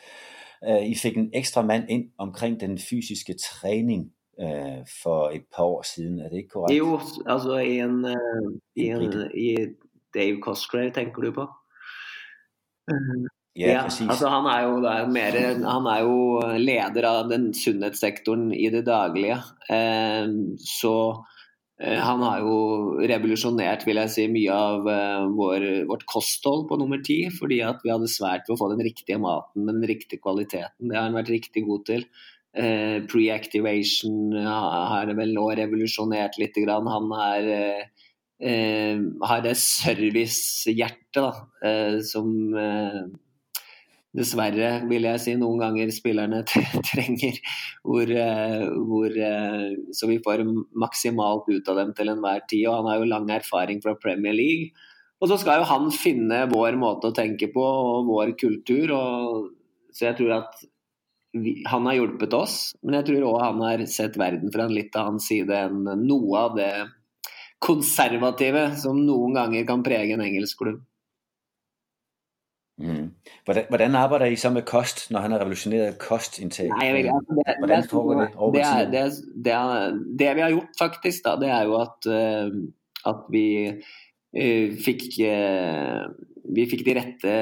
at 0.61 0.87
I 0.87 0.95
fik 0.95 1.17
en 1.17 1.31
ekstra 1.33 1.61
mand 1.61 1.89
ind 1.89 2.11
omkring 2.17 2.59
den 2.59 2.77
fysiske 2.77 3.33
træning 3.33 4.11
eh, 4.39 4.81
for 4.89 5.33
et 5.35 5.45
par 5.51 5.69
år 5.77 5.83
siden, 5.87 6.19
er 6.19 6.31
det 6.31 6.43
ikke 6.43 6.57
korrekt? 6.57 6.77
Jo, 6.77 6.99
altså 7.25 7.59
i 7.61 7.77
en, 7.83 7.99
uh, 8.05 8.49
i, 8.75 8.89
en, 8.93 9.19
i 9.33 9.49
Dave 10.15 10.41
Cosgrave, 10.43 10.93
tenker 10.95 11.27
du 11.27 11.33
på? 11.35 11.47
Ja, 13.53 13.67
ja 13.69 13.83
altså 13.85 14.31
han 14.31 14.47
er, 14.49 14.63
jo, 14.65 14.79
er 14.89 15.11
mer, 15.13 15.37
han 15.63 15.91
er 15.91 16.07
jo 16.07 16.17
leder 16.59 17.07
av 17.09 17.29
den 17.29 17.51
sunnhetssektoren 17.57 18.49
i 18.55 18.67
det 18.73 18.85
daglige. 18.89 19.37
Uh, 19.69 20.57
så 20.59 20.95
han 21.83 22.21
har 22.21 22.43
jo 22.45 22.57
revolusjonert 23.09 23.81
vil 23.83 23.97
jeg 23.99 24.11
si, 24.13 24.25
mye 24.31 24.55
av 24.55 24.85
vår, 25.35 25.63
vårt 25.89 26.05
kosthold 26.07 26.67
på 26.69 26.77
nummer 26.79 27.01
ti. 27.03 27.17
Fordi 27.33 27.57
at 27.65 27.81
vi 27.83 27.91
hadde 27.91 28.07
svært 28.11 28.45
ved 28.47 28.53
å 28.55 28.59
få 28.61 28.69
den 28.71 28.83
riktige 28.85 29.17
maten 29.19 29.65
med 29.65 29.81
den 29.81 29.89
riktige 29.89 30.21
kvaliteten. 30.23 30.87
Det 30.87 30.95
har 30.95 31.09
han 31.09 31.17
vært 31.17 31.33
riktig 31.33 31.65
god 31.67 31.83
til. 31.89 32.05
Eh, 32.53 33.01
Pre-activation 33.09 34.35
har 34.45 35.09
vel 35.17 35.33
nå 35.33 35.47
revolusjonert 35.57 36.37
litt. 36.37 36.59
Han 36.69 37.11
er, 37.17 37.49
eh, 38.39 38.97
har 39.25 39.41
det 39.41 39.55
servicehjertet 39.57 41.41
eh, 41.65 41.99
som 42.05 42.53
eh, 42.53 43.01
dessverre, 44.13 44.83
vil 44.85 45.07
jeg 45.09 45.21
si, 45.21 45.33
noen 45.39 45.61
ganger 45.63 45.93
spillerne 45.93 46.43
trenger. 46.91 47.39
Hvor, 47.81 48.05
eh, 48.05 48.67
hvor, 48.85 49.17
eh, 49.17 49.69
så 49.91 50.09
vi 50.11 50.19
får 50.23 50.45
maksimalt 50.77 51.49
ut 51.49 51.69
av 51.73 51.81
dem 51.81 51.93
til 51.97 52.13
enhver 52.13 52.45
tid. 52.45 52.67
Og 52.67 52.77
han 52.77 52.91
har 52.91 53.01
jo 53.01 53.09
lang 53.09 53.29
erfaring 53.33 53.81
fra 53.81 53.97
Premier 53.97 54.37
League. 54.37 54.69
Og 55.23 55.31
så 55.31 55.39
skal 55.39 55.61
jo 55.61 55.69
han 55.71 55.89
finne 55.95 56.43
vår 56.51 56.77
måte 56.77 57.09
å 57.09 57.15
tenke 57.15 57.49
på 57.53 57.63
og 57.63 58.09
vår 58.11 58.35
kultur. 58.37 58.93
Og, 58.93 59.49
så 59.93 60.11
jeg 60.11 60.19
tror 60.19 60.37
at 60.41 60.63
han 61.65 61.87
har 61.89 61.97
hjulpet 61.97 62.33
oss, 62.37 62.57
men 62.85 62.99
jeg 62.99 63.07
tror 63.07 63.27
òg 63.31 63.39
han 63.41 63.61
har 63.65 63.85
sett 63.89 64.17
verden 64.21 64.51
fra 64.53 64.67
en 64.67 64.75
litt 64.75 64.95
annen 64.99 65.21
side 65.23 65.61
enn 65.65 65.87
noe 66.05 66.41
av 66.45 66.57
det 66.59 66.71
konservative 67.63 68.67
som 68.79 68.99
noen 69.05 69.37
ganger 69.37 69.65
kan 69.67 69.85
prege 69.85 70.13
en 70.13 70.25
engelsk 70.25 70.61
klubb. 70.61 70.81
Mm. 72.81 73.13
Hvordan, 73.45 73.65
hvordan, 73.69 73.95
arbeider 73.95 74.25
dere 74.25 74.37
så 74.41 74.49
med 74.49 74.65
kost, 74.65 75.05
når 75.13 75.25
han 75.25 75.35
har 75.35 75.43
revolusjonert 75.43 75.99
kostinntaket? 76.01 76.73
Altså, 76.73 77.25
det, 77.37 77.45
det 77.69 78.63
tid? 78.65 78.91
Det, 78.91 79.03
det, 79.45 79.57
det, 80.19 80.31
vi 80.35 80.41
har 80.41 80.55
gjort, 80.55 80.71
faktisk, 80.79 81.23
da, 81.25 81.35
det 81.39 81.51
er 81.53 81.69
jo 81.69 81.77
at, 81.79 82.09
uh, 82.09 82.49
at 83.13 83.27
vi 83.31 83.45
uh, 83.69 84.73
fikk 84.85 85.05
uh, 85.21 86.09
vi 86.43 86.65
fikk 86.67 86.81
de 86.85 86.95
rette 86.97 87.33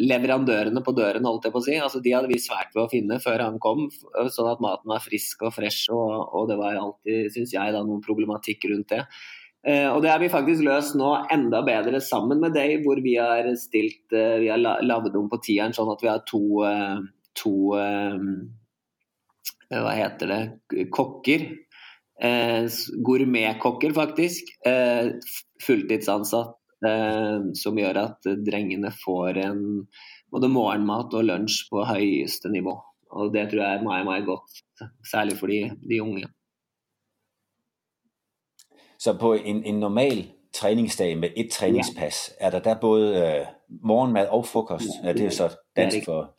leverandørene 0.00 0.82
på 0.82 0.94
døren, 0.96 1.26
holdt 1.26 1.46
jeg 1.46 1.54
på 1.54 1.60
å 1.60 1.66
si. 1.66 1.76
Altså, 1.78 2.00
de 2.02 2.14
hadde 2.16 2.30
vi 2.30 2.40
svært 2.42 2.74
ved 2.74 2.82
å 2.84 2.90
finne 2.90 3.20
før 3.22 3.44
han 3.46 3.60
kom, 3.62 3.86
sånn 4.34 4.50
at 4.50 4.62
maten 4.64 4.90
var 4.90 5.04
frisk 5.04 5.44
og 5.46 5.54
fresh. 5.54 5.86
Og, 5.94 6.16
og 6.34 6.48
det 6.50 6.58
var 6.58 6.80
alltid, 6.80 7.30
syns 7.36 7.54
jeg, 7.54 7.76
da, 7.76 7.84
noen 7.86 8.02
problematikk 8.04 8.66
rundt 8.72 8.90
det. 8.96 9.04
Eh, 9.60 9.88
og 9.92 10.00
det 10.00 10.08
har 10.08 10.20
vi 10.22 10.30
faktisk 10.32 10.64
løst 10.64 10.94
nå 10.96 11.10
enda 11.32 11.60
bedre 11.66 12.00
sammen 12.02 12.40
med 12.40 12.54
deg, 12.56 12.78
hvor 12.84 13.00
vi 13.04 13.18
har 13.20 13.44
stilt 13.60 14.14
eh, 14.16 14.38
Vi 14.40 14.48
har 14.48 14.60
lagd 14.60 15.16
om 15.20 15.28
på 15.28 15.40
tieren 15.44 15.76
sånn 15.76 15.90
at 15.92 16.00
vi 16.00 16.08
har 16.08 16.22
to, 16.28 16.44
eh, 16.64 17.02
to 17.36 17.54
Hva 19.70 19.92
heter 19.94 20.32
det? 20.32 20.40
Kokker. 20.90 21.44
Gourmetkokker, 22.20 23.92
faktisk. 23.96 24.50
Fulltidsansatt 25.64 26.59
som 27.60 27.76
gjør 27.78 27.98
at 28.00 28.28
drengene 28.46 28.88
får 29.04 29.36
en 29.42 29.62
både 30.32 30.48
morgenmat 30.48 31.14
og 31.18 31.26
lunsj 31.28 31.66
på 31.70 31.84
høyeste 31.84 32.48
nivå. 32.52 32.76
Og 33.10 33.32
det 33.34 33.48
tror 33.50 33.62
jeg 33.64 33.80
er 33.80 34.04
meg 34.06 34.24
godt, 34.24 34.62
særlig 35.10 35.36
for 35.38 35.50
de, 35.50 35.64
de 35.90 36.02
unge. 36.02 36.28
Så 39.00 39.16
på 39.18 39.34
en, 39.34 39.64
en 39.64 39.80
normal 39.80 40.26
treningsdag 40.52 41.18
med 41.18 41.28
et 41.36 41.50
treningspass, 41.52 42.30
ja. 42.40 42.46
er 42.46 42.50
der 42.50 42.60
der 42.60 42.80
både 42.80 43.40
uh, 43.40 43.46
morgenmat 43.82 44.28
og 44.28 44.46
frokost? 44.46 44.88
Ja, 45.02 45.08
det, 45.08 45.16
det 45.16 45.26
er 45.26 45.30
så 45.30 45.48
dansk 45.76 46.04
for 46.04 46.34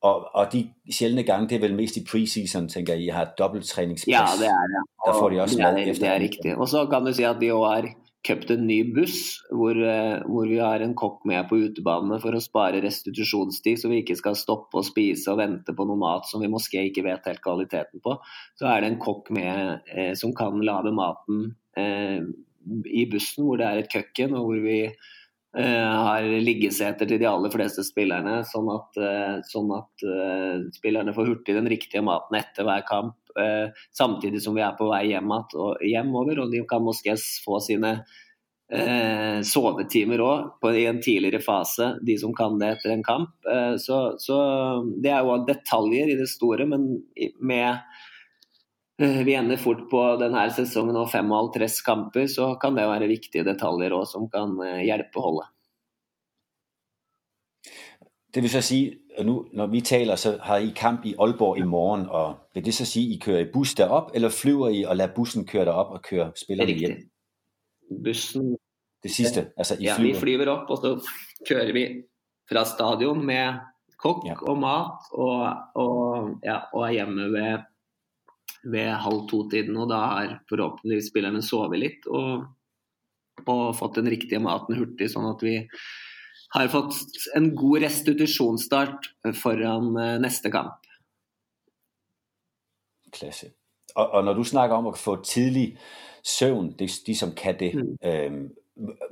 og, 0.00 0.28
og 0.34 0.52
de 0.52 0.62
sjældne 0.88 1.22
gange, 1.28 1.48
det 1.48 1.58
er 1.58 1.64
vel 1.66 1.74
mest 1.76 1.98
i 2.00 2.04
preseason, 2.08 2.68
tenker 2.72 2.96
jeg, 2.96 3.10
I 3.10 3.16
har 3.16 3.34
dobbelttreningspass. 3.38 4.08
Ja, 4.08 4.24
det 4.40 4.48
er 4.48 4.70
det. 4.72 4.84
Der 5.06 5.16
får 5.16 5.30
de 5.30 5.40
også 5.44 5.58
det 5.58 5.66
er, 5.66 5.98
det 6.04 6.08
er 6.08 6.22
riktig. 6.22 6.54
Og 6.56 6.68
så 6.68 6.86
kan 6.88 7.04
du 7.04 7.12
si 7.16 7.26
at 7.28 7.40
de 7.40 7.52
òg 7.52 7.66
har 7.68 7.90
kjøpt 8.26 8.52
en 8.52 8.66
ny 8.68 8.78
buss, 8.96 9.20
hvor, 9.52 9.76
eh, 9.76 10.22
hvor, 10.28 10.48
vi 10.48 10.58
har 10.60 10.82
en 10.84 10.94
kokk 10.96 11.22
med 11.28 11.46
på 11.48 11.56
utebanene 11.66 12.20
for 12.20 12.36
å 12.36 12.42
spare 12.44 12.82
restitusjonstid, 12.84 13.80
så 13.80 13.92
vi 13.92 14.02
ikke 14.02 14.16
skal 14.18 14.36
stoppe 14.36 14.80
å 14.80 14.84
spise 14.84 15.32
og 15.32 15.40
vente 15.40 15.74
på 15.76 15.86
noe 15.88 16.00
mat 16.00 16.28
som 16.28 16.44
vi 16.44 16.52
måske 16.52 16.84
ikke 16.88 17.04
vet 17.06 17.28
helt 17.28 17.44
kvaliteten 17.44 18.04
på. 18.04 18.18
Så 18.60 18.68
er 18.68 18.82
det 18.82 18.92
en 18.92 19.00
kokk 19.00 19.32
med 19.36 19.88
eh, 19.88 20.12
som 20.20 20.34
kan 20.36 20.60
lage 20.64 20.92
maten 20.96 21.54
eh, 21.80 22.20
i 22.88 23.06
bussen, 23.08 23.46
hvor 23.46 23.60
det 23.60 23.68
er 23.68 23.80
et 23.80 23.92
kjøkken, 23.92 24.36
og 24.36 24.48
hvor 24.50 24.64
vi 24.64 24.82
har 25.58 26.22
liggeseter 26.22 27.08
til 27.10 27.18
de 27.18 27.26
aller 27.26 27.50
fleste 27.50 27.82
spillerne, 27.82 28.36
sånn 28.46 28.68
at, 28.70 28.98
uh, 29.02 29.40
sånn 29.50 29.72
at 29.74 30.04
uh, 30.06 30.60
spillerne 30.76 31.14
får 31.16 31.26
hurtig 31.26 31.56
den 31.56 31.70
riktige 31.70 32.04
maten 32.06 32.38
etter 32.38 32.68
hver 32.68 32.86
kamp. 32.88 33.16
samtidig 33.94 34.40
som 34.42 34.56
vi 34.56 34.60
er 34.60 34.72
på 34.74 34.88
vei 34.90 35.04
hjem 35.12 35.30
hjemover, 35.86 36.40
og 36.42 36.50
de 36.50 36.64
kan 36.68 36.82
måske 36.82 37.14
få 37.44 37.60
sine 37.62 37.92
sovetimer 39.46 40.20
òg 40.22 40.66
i 40.74 40.82
en 40.90 40.98
tidligere 41.02 41.38
fase, 41.42 41.92
de 42.02 42.16
som 42.18 42.34
kan 42.34 42.58
det 42.58 42.72
etter 42.74 42.90
en 42.90 43.04
kamp. 43.06 43.30
Så, 43.78 44.00
så, 44.18 44.36
det 44.98 45.14
er 45.14 45.22
jo 45.22 45.38
detaljer 45.46 46.10
i 46.10 46.18
det 46.18 46.26
store, 46.30 46.66
men 46.66 46.90
med 47.38 47.78
Eh, 47.78 48.09
vi 49.00 49.34
ender 49.34 49.56
fort 49.56 49.86
på 49.90 50.00
denne 50.20 50.42
sesongen 50.52 50.96
og 51.00 51.08
35 51.08 51.80
kamper, 51.86 52.26
så 52.28 52.52
kan 52.60 52.76
det 52.76 52.84
være 52.88 53.08
viktige 53.08 53.46
detaljer 53.46 53.94
også, 53.96 54.18
som 54.18 54.28
kan 54.32 54.56
hjelpe 54.60 54.84
hjelpe 54.86 55.24
holdet. 55.24 55.48
Det 58.34 58.42
vil 58.44 58.50
så 58.52 58.60
si 58.62 58.80
nu, 59.24 59.46
når 59.52 59.66
vi 59.72 59.80
taler, 59.80 60.16
så 60.16 60.36
har 60.42 60.62
I 60.62 60.70
kamp 60.76 61.04
i 61.06 61.14
Aalborg 61.18 61.58
i 61.58 61.64
morgen, 61.66 62.06
og 62.08 62.36
vil 62.54 62.64
det 62.64 62.74
så 62.74 62.84
si, 62.86 63.02
I 63.14 63.18
kører 63.18 63.40
i 63.46 63.50
bus 63.52 63.74
derop, 63.74 64.10
eller 64.14 64.28
flyver 64.28 64.68
I 64.68 64.84
og 64.84 64.96
lader 64.96 65.14
bussen 65.14 65.46
køre 65.46 65.64
derop 65.64 65.90
og 65.96 66.02
køre 66.02 66.30
spillerne 66.36 66.76
hjem? 66.78 67.10
Bussen 68.04 68.56
Det 69.02 69.10
sidste, 69.10 69.46
altså 69.56 69.76
I 69.80 69.84
Ja, 69.84 69.94
flyver. 69.96 70.14
vi 70.14 70.20
flyver 70.20 70.48
opp, 70.52 70.70
og 70.70 70.78
så 70.78 70.90
kjører 71.48 71.72
vi 71.72 71.84
fra 72.50 72.64
stadion 72.64 73.24
med 73.26 73.58
kokk 73.98 74.26
Ja. 74.26 74.34
og 74.46 74.58
mat, 74.58 75.08
og, 75.12 75.56
og, 75.74 76.30
ja, 76.44 76.58
og 76.72 76.84
er 76.86 76.92
hjemme 76.92 77.32
ved, 77.32 77.64
ved 78.64 78.90
halv 79.04 79.26
to-tiden. 79.30 79.76
Og 79.80 79.88
da 79.92 80.00
har 80.14 80.34
forhåpentligvis 80.50 81.10
spillerne 81.12 81.42
sovet 81.44 81.80
litt 81.80 82.08
og, 82.10 82.46
og 83.46 83.64
fått 83.78 84.00
den 84.00 84.10
riktige 84.12 84.42
maten 84.42 84.78
hurtig, 84.78 85.10
sånn 85.12 85.30
at 85.30 85.42
vi 85.46 85.56
har 86.50 86.68
fått 86.72 86.96
en 87.38 87.52
god 87.54 87.84
restitusjonsstart 87.86 89.10
foran 89.38 89.92
eh, 89.96 90.16
neste 90.22 90.50
kamp. 90.52 90.86
Klasse. 93.14 93.52
Og, 93.96 94.06
og 94.06 94.24
når 94.24 94.38
du 94.38 94.44
snakker 94.46 94.76
om 94.78 94.90
å 94.90 94.96
få 94.98 95.16
tidlig 95.26 95.72
søvn, 96.26 96.72
de, 96.78 96.86
de 97.06 97.14
som 97.16 97.34
kan 97.36 97.56
det, 97.58 97.72
Mm. 97.74 97.94
øhm, 98.04 98.42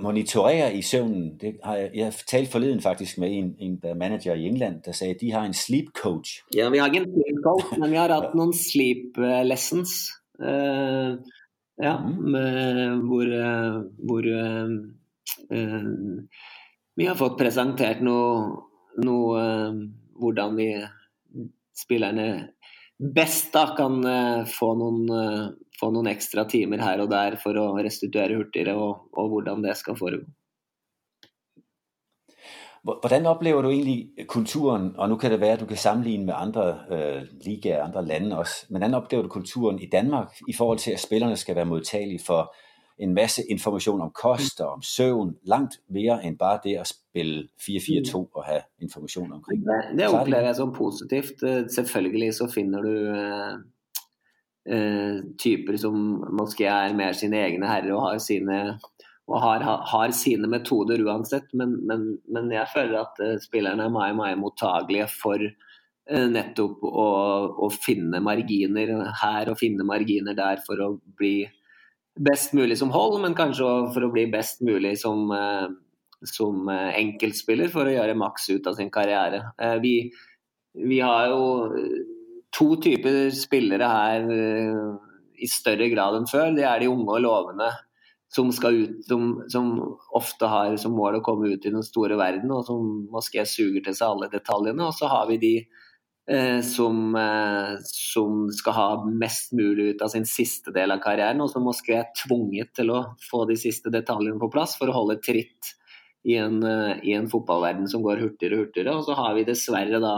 monitorere 0.01 0.75
i 0.75 0.83
søvnen, 0.83 1.39
det 1.41 1.57
har 1.65 1.77
jeg, 1.77 1.91
jeg 1.95 2.13
talte 2.29 2.51
forleden 2.51 2.81
faktisk 2.81 3.19
med 3.19 3.33
en, 3.33 3.57
en 3.59 3.77
der 3.83 3.91
er 3.91 3.95
manager 3.95 4.35
i 4.35 4.47
England, 4.47 4.83
der 4.83 4.93
sagde, 4.93 5.15
at 5.15 5.21
de 5.21 5.33
har 5.33 5.45
en 5.45 5.55
sleep 5.55 5.85
coach. 6.03 6.43
Ja, 6.55 6.69
vi 6.71 6.79
har 6.79 6.87
ikke 6.87 7.03
en 7.05 7.13
sleep 7.13 7.43
coach, 7.45 7.79
men 7.79 7.91
vi 7.91 7.97
har 8.01 8.13
hatt 8.13 8.37
noen 8.39 8.55
sleep 8.57 9.19
eh, 9.19 9.43
lessons. 9.47 9.99
Uh, 10.39 11.19
ja, 11.83 11.97
Mhm. 11.99 12.31
med, 12.31 13.03
hvor, 13.07 13.27
eh, 13.27 13.83
hvor 14.09 14.27
uh, 14.27 14.71
uh, 15.55 16.23
vi 16.97 17.07
har 17.07 17.15
fått 17.15 17.39
presentert 17.39 18.01
noe, 18.03 18.63
noe 19.05 19.43
hvordan 20.19 20.57
vi 20.59 20.73
spillerne 21.79 22.49
best 22.99 23.53
da 23.55 23.77
kan 23.79 24.01
få 24.51 24.73
noen, 24.75 25.05
få 25.79 25.93
noen 25.95 26.11
ekstra 26.11 26.45
timer 26.51 26.83
her 26.83 27.05
og 27.05 27.11
der 27.13 27.39
for 27.43 27.59
å 27.59 27.71
restituere 27.79 28.39
hurtigere, 28.39 28.75
og, 28.77 29.09
og 29.19 29.33
hvordan 29.33 29.65
det 29.65 29.77
skal 29.79 29.99
foregå. 29.99 30.27
Hvordan 32.89 33.27
opplever 33.27 33.63
du 33.63 33.69
egentlig 33.69 34.27
kulturen, 34.29 34.93
og 34.97 35.09
nå 35.11 35.17
kan 35.21 35.33
det 35.35 35.41
være, 35.41 35.59
at 35.59 35.61
du 35.61 35.67
kan 35.67 35.77
sammenligne 35.77 36.27
med 36.27 36.35
andre 36.37 36.67
øh, 36.91 37.23
ligaer, 37.45 37.83
andre 37.85 38.05
lande 38.07 38.39
også, 38.39 38.67
men 38.69 38.79
hvordan 38.79 38.95
oplever 38.95 39.23
du 39.23 39.29
kulturen 39.29 39.81
i 39.83 39.89
Danmark 39.93 40.41
i 40.49 40.55
forhold 40.57 40.79
til, 40.79 40.91
at 40.91 41.01
spillerne 41.01 41.37
skal 41.37 41.57
være 41.57 41.65
modtagelige 41.65 42.25
for 42.27 42.55
en 42.99 43.15
masse 43.15 43.43
informasjon 43.51 44.01
om 44.01 44.11
kost 44.11 44.61
og 44.61 44.73
om 44.73 44.83
søvn, 44.83 45.35
langt 45.47 45.79
mer 45.89 46.23
enn 46.25 46.39
bare 46.39 46.61
det 46.65 46.79
å 46.81 46.87
spille 46.89 47.45
4-4-2 47.63 48.23
og 48.23 48.45
ha 48.47 48.59
informasjon 48.83 49.33
omkring? 49.33 49.63
Det, 49.67 50.05
er 50.05 50.15
opplever 50.15 50.51
jeg 50.51 50.59
som 50.59 50.73
positivt. 50.75 51.43
Eh, 51.43 51.67
Selvfølgelig 51.71 52.33
så 52.35 52.49
finner 52.51 52.83
du 52.83 52.95
eh, 54.69 55.19
typer 55.41 55.77
som 55.81 55.97
måske 56.39 56.67
er 56.69 56.95
mer 56.99 57.17
sine 57.17 57.41
egne 57.47 57.69
herrer 57.71 57.95
og 57.97 58.05
har 58.07 58.19
sine, 58.23 58.59
og 59.29 59.41
har, 59.43 59.65
har- 59.93 60.15
sine 60.17 60.49
metoder 60.51 61.03
uansett, 61.05 61.49
men, 61.59 61.75
men, 61.89 62.05
men 62.29 62.51
jeg 62.55 62.71
føler 62.75 63.01
at 63.03 63.23
eh, 63.25 63.37
spillerne 63.43 63.87
er 63.89 63.95
mye, 63.95 64.15
mye 64.19 64.39
mottagelige 64.41 65.09
for 65.13 65.43
eh, 65.45 66.29
nettopp 66.33 66.85
å, 66.89 67.09
å 67.67 67.71
finne 67.75 68.21
marginer 68.25 68.95
her 69.23 69.51
og 69.53 69.61
finne 69.61 69.87
marginer 69.89 70.37
der 70.39 70.63
for 70.67 70.85
å 70.85 70.93
bli 71.19 71.37
best 72.19 72.55
mulig 72.57 72.79
som 72.81 72.91
hold, 72.91 73.21
men 73.23 73.37
kanskje 73.39 73.67
for 73.95 74.05
å 74.07 74.11
bli 74.11 74.25
best 74.33 74.63
mulig 74.67 74.97
som, 74.99 75.29
som 76.27 76.67
enkeltspiller 76.73 77.71
for 77.71 77.87
å 77.87 77.93
gjøre 77.95 78.17
maks 78.19 78.49
ut 78.57 78.67
av 78.67 78.75
sin 78.75 78.91
karriere. 78.91 79.45
Vi, 79.85 79.93
vi 80.75 80.99
har 80.99 81.29
jo 81.31 81.45
to 82.55 82.77
typer 82.83 83.29
spillere 83.35 83.89
her 83.91 84.31
eh, 84.33 84.87
i 85.39 85.49
større 85.51 85.89
grad 85.93 86.19
enn 86.19 86.31
før. 86.31 86.55
Det 86.57 86.65
er 86.67 86.83
de 86.83 86.91
unge 86.91 87.19
og 87.19 87.23
lovende 87.25 87.71
som, 88.29 88.51
ut, 88.51 89.05
som, 89.09 89.29
som 89.49 89.69
ofte 90.17 90.49
har 90.51 90.77
som 90.81 90.97
mål 90.97 91.21
å 91.21 91.25
komme 91.25 91.53
ut 91.53 91.67
i 91.67 91.73
den 91.73 91.85
store 91.85 92.19
verden, 92.21 92.53
og 92.53 92.67
som 92.69 92.89
måske 93.13 93.45
suger 93.49 93.85
til 93.85 93.97
seg 93.97 94.09
alle 94.11 94.31
detaljene. 94.33 94.89
Og 94.89 94.97
så 94.97 95.09
har 95.11 95.29
vi 95.31 95.39
de 95.43 95.55
eh, 96.29 96.61
som, 96.67 97.15
eh, 97.17 97.79
som 97.89 98.47
skal 98.55 98.77
ha 98.77 98.89
mest 99.09 99.55
mulig 99.57 99.95
ut 99.95 100.05
av 100.05 100.13
sin 100.13 100.29
siste 100.29 100.75
del 100.77 100.93
av 100.95 101.03
karrieren, 101.05 101.41
og 101.45 101.53
som 101.53 101.67
måske 101.69 101.97
er 102.01 102.13
tvunget 102.25 102.75
til 102.77 102.93
å 102.93 103.03
få 103.31 103.47
de 103.49 103.57
siste 103.61 103.93
detaljene 103.95 104.41
på 104.43 104.53
plass 104.53 104.77
for 104.81 104.91
å 104.91 104.99
holde 105.01 105.21
tritt 105.25 105.75
i 106.29 106.37
en, 106.37 106.61
eh, 106.67 106.99
i 107.09 107.17
en 107.17 107.31
fotballverden 107.31 107.89
som 107.89 108.05
går 108.05 108.21
hurtigere 108.21 108.59
og 108.59 108.67
hurtigere. 108.67 108.97
Og 108.99 109.09
så 109.09 109.17
har 109.17 109.35
vi 109.39 109.49
dessverre 109.49 110.03
da 110.05 110.17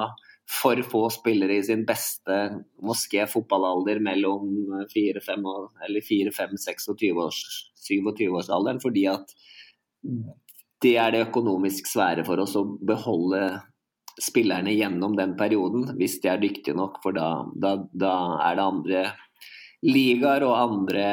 for 0.51 0.81
få 0.83 1.05
spillere 1.15 1.61
i 1.61 1.63
sin 1.65 1.85
beste 1.87 2.37
moské 2.83 3.27
fotballalder 3.31 4.01
mellom 4.03 4.51
4-5 4.91 5.47
og- 5.47 5.85
eller 5.87 6.01
4-5-26 6.03 7.21
års 7.23 7.41
27-årsalderen, 7.87 8.81
fordi 8.83 9.07
at 9.07 9.35
det 10.83 10.97
er 10.97 11.13
det 11.13 11.27
økonomisk 11.29 11.87
svære 11.87 12.25
for 12.27 12.41
oss 12.43 12.57
å 12.57 12.65
beholde 12.81 13.61
spillerne 14.21 14.73
gjennom 14.75 15.15
den 15.17 15.37
perioden, 15.39 15.97
hvis 15.97 16.19
de 16.21 16.29
er 16.33 16.41
dyktige 16.43 16.75
nok, 16.77 16.99
for 17.03 17.17
da, 17.17 17.45
da, 17.55 17.77
da 17.95 18.15
er 18.51 18.59
det 18.59 18.67
andre 18.67 19.03
ligaer 19.87 20.45
og 20.45 20.57
andre 20.59 21.05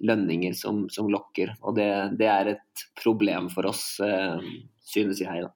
lønninger 0.00 0.54
som, 0.56 0.86
som 0.92 1.10
lokker. 1.12 1.52
Og 1.60 1.76
det, 1.76 1.90
det 2.20 2.28
er 2.32 2.54
et 2.54 2.84
problem 3.02 3.50
for 3.52 3.68
oss, 3.72 3.98
eh, 4.04 4.40
synes 4.94 5.20
jeg. 5.20 5.44
da. 5.44 5.50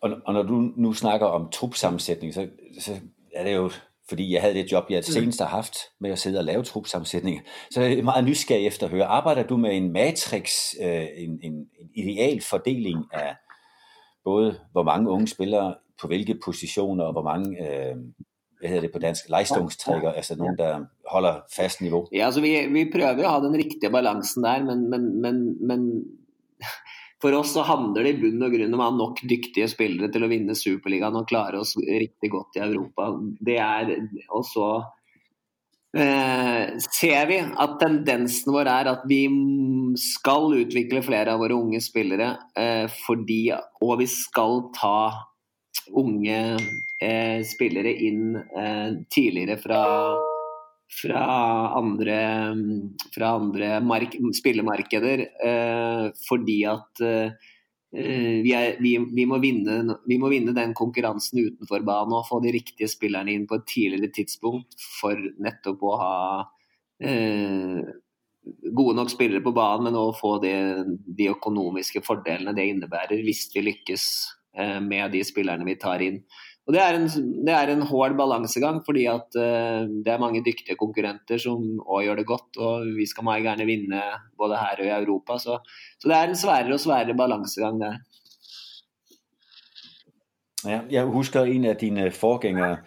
Og, 0.00 0.10
og 0.26 0.34
når 0.34 0.42
du 0.42 0.54
nu 0.76 0.92
snakker 0.92 1.26
om 1.26 1.50
trupsammensætning, 1.50 2.34
så, 2.34 2.48
så 2.80 2.92
er 3.34 3.44
det 3.44 3.54
jo, 3.54 3.70
fordi 4.08 4.34
jeg 4.34 4.40
havde 4.42 4.54
det 4.54 4.72
job, 4.72 4.84
jeg 4.90 5.04
senest 5.04 5.40
har 5.40 5.48
haft 5.48 5.76
med 6.00 6.10
at 6.10 6.18
sidde 6.18 6.38
og 6.38 6.44
lave 6.44 6.62
truppsammensetninger, 6.62 7.42
så 7.70 7.80
er 7.82 7.86
jeg 7.86 8.04
meget 8.04 8.24
nysgerrig 8.24 8.66
efter 8.66 8.86
at 8.86 8.92
høre, 8.92 9.04
arbejder 9.04 9.42
du 9.42 9.56
med 9.56 9.76
en 9.76 9.92
matrix, 9.92 10.50
øh, 10.82 11.06
en, 11.16 11.40
en, 11.42 11.52
en 11.52 11.90
ideal 11.94 12.40
fordeling 12.40 13.04
af 13.12 13.36
både 14.24 14.58
hvor 14.72 14.82
mange 14.82 15.10
unge 15.10 15.28
spillere 15.28 15.74
på 16.00 16.06
hvilke 16.06 16.38
positioner, 16.44 17.04
og 17.04 17.12
hvor 17.12 17.22
mange, 17.22 17.48
øh, 17.64 17.96
hvad 18.58 18.68
hedder 18.68 18.80
det 18.80 18.92
på 18.92 18.98
dansk, 18.98 19.28
lejstungstrækker, 19.28 20.12
altså 20.12 20.36
nogen, 20.36 20.58
der 20.58 20.84
holder 21.08 21.34
fast 21.56 21.80
niveau? 21.80 22.06
Ja, 22.12 22.24
altså 22.26 22.40
vi, 22.40 22.66
vi 22.72 22.90
prøver 22.92 23.24
å 23.24 23.32
ha 23.32 23.40
den 23.40 23.56
riktige 23.56 23.90
balansen 23.90 24.44
der, 24.44 24.64
men, 24.64 24.90
men, 24.90 25.22
men, 25.22 25.66
men 25.66 25.80
for 27.22 27.34
oss 27.34 27.52
så 27.56 27.64
handler 27.66 28.06
det 28.06 28.12
i 28.14 28.20
bunn 28.20 28.44
og 28.46 28.54
grunn 28.54 28.74
om 28.74 28.82
å 28.82 28.90
ha 28.90 28.94
nok 28.94 29.24
dyktige 29.26 29.66
spillere 29.70 30.10
til 30.14 30.24
å 30.24 30.30
vinne 30.30 30.54
Superligaen 30.58 31.18
og 31.18 31.26
klare 31.30 31.62
oss 31.62 31.74
riktig 31.78 32.30
godt 32.30 32.58
i 32.58 32.62
Europa. 32.68 33.10
Det 33.42 33.58
er, 33.58 33.90
og 34.30 34.44
så 34.46 34.68
eh, 35.98 36.78
ser 36.86 37.30
vi 37.30 37.40
at 37.42 37.74
tendensen 37.82 38.54
vår 38.54 38.70
er 38.70 38.92
at 38.92 39.06
vi 39.10 39.24
skal 39.98 40.54
utvikle 40.60 41.02
flere 41.06 41.34
av 41.34 41.42
våre 41.42 41.58
unge 41.58 41.82
spillere, 41.82 42.36
eh, 42.54 42.86
fordi, 43.06 43.42
og 43.82 43.98
vi 44.02 44.08
skal 44.12 44.68
ta 44.78 44.98
unge 45.98 46.40
eh, 47.02 47.42
spillere 47.46 47.98
inn 48.04 48.36
eh, 48.36 48.90
tidligere 49.10 49.58
fra 49.58 49.82
fra 50.88 51.22
andre, 51.78 52.18
fra 53.14 53.34
andre 53.36 53.78
mark 53.84 54.16
spillemarkeder. 54.36 55.24
Eh, 55.44 56.08
fordi 56.28 56.58
at 56.70 57.04
eh, 57.04 57.46
vi, 57.90 58.52
er, 58.52 58.76
vi, 58.82 58.96
vi, 59.14 59.24
må 59.28 59.38
vinne, 59.42 59.98
vi 60.08 60.18
må 60.20 60.32
vinne 60.32 60.56
den 60.56 60.74
konkurransen 60.76 61.40
utenfor 61.44 61.84
banen 61.86 62.18
og 62.18 62.26
få 62.28 62.40
de 62.44 62.52
riktige 62.56 62.90
spillerne 62.90 63.32
inn 63.32 63.46
på 63.48 63.60
et 63.60 63.68
tidligere 63.70 64.12
tidspunkt 64.20 64.76
for 64.98 65.16
nettopp 65.40 65.86
å 65.88 65.94
ha 66.02 66.18
eh, 67.04 67.80
gode 68.72 68.96
nok 68.96 69.12
spillere 69.12 69.44
på 69.44 69.54
banen, 69.56 69.88
men 69.88 69.98
også 69.98 70.20
få 70.20 70.34
de, 70.42 70.52
de 71.16 71.30
økonomiske 71.32 72.02
fordelene 72.06 72.54
det 72.56 72.68
innebærer 72.72 73.24
hvis 73.24 73.48
vi 73.54 73.64
lykkes 73.70 74.04
eh, 74.58 74.78
med 74.84 75.12
de 75.14 75.24
spillerne 75.26 75.66
vi 75.68 75.78
tar 75.80 76.04
inn. 76.04 76.22
Og 76.68 76.74
Det 76.74 76.80
er 76.84 76.96
en, 76.98 77.06
det 77.46 77.52
er 77.54 77.70
en 77.72 77.82
hård 77.88 78.12
balansegang, 78.16 78.82
fordi 78.84 79.06
at 79.08 79.36
uh, 79.40 79.88
det 80.04 80.12
er 80.12 80.20
mange 80.20 80.42
dyktige 80.44 80.76
konkurrenter 80.76 81.40
som 81.40 81.62
òg 81.80 82.02
gjør 82.04 82.20
det 82.20 82.26
godt. 82.28 82.58
Og 82.60 82.90
vi 82.98 83.06
skal 83.08 83.24
meget 83.24 83.46
gjerne 83.46 83.64
vinne 83.64 84.02
både 84.36 84.58
her 84.60 84.82
og 84.82 84.84
i 84.84 85.06
Europa. 85.06 85.38
Så, 85.38 85.56
så 86.00 86.08
det 86.08 86.16
er 86.16 86.28
en 86.28 86.36
sværere 86.36 86.76
og 86.76 86.80
sværere 86.80 87.16
balansegang 87.16 87.80
der. 87.80 87.96
Ja, 90.66 90.80
jeg 90.90 91.04
husker 91.04 91.42
en 91.42 91.64
av 91.64 91.74
dine 91.80 92.10
forgjengere 92.10 92.78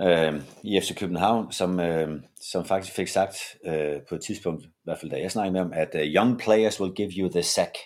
øh, 0.00 0.42
i 0.64 0.80
FC 0.80 0.98
København, 0.98 1.52
som, 1.52 1.80
øh, 1.80 2.20
som 2.52 2.64
faktisk 2.64 2.96
fikk 2.96 3.08
sagt 3.08 3.36
øh, 3.66 4.02
på 4.08 4.14
et 4.14 4.20
tidspunkt, 4.26 4.64
i 4.64 4.84
hvert 4.84 4.98
fall 4.98 5.10
da 5.10 5.20
jeg 5.20 5.30
snakket 5.30 5.52
med 5.52 5.60
ham, 5.60 5.72
at 5.74 5.94
uh, 5.94 6.00
young 6.00 6.38
players 6.38 6.80
will 6.80 6.94
give 6.94 7.12
you 7.18 7.30
the 7.30 7.42
sack. 7.42 7.76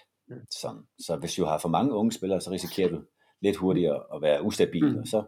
Sånn. 0.54 0.85
Så 0.94 1.16
hvis 1.18 1.35
du 1.35 1.44
har 1.44 1.59
for 1.59 1.68
mange 1.68 1.94
unge 1.94 2.12
spillere, 2.12 2.40
så 2.40 2.52
risikerer 2.52 2.92
du 2.94 3.00
lidt 3.42 3.57
hurtigere 3.57 4.03
og 4.03 4.22
være 4.22 4.44
ustabil, 4.44 4.92
mm. 4.92 4.98
og 4.98 5.07
så 5.07 5.22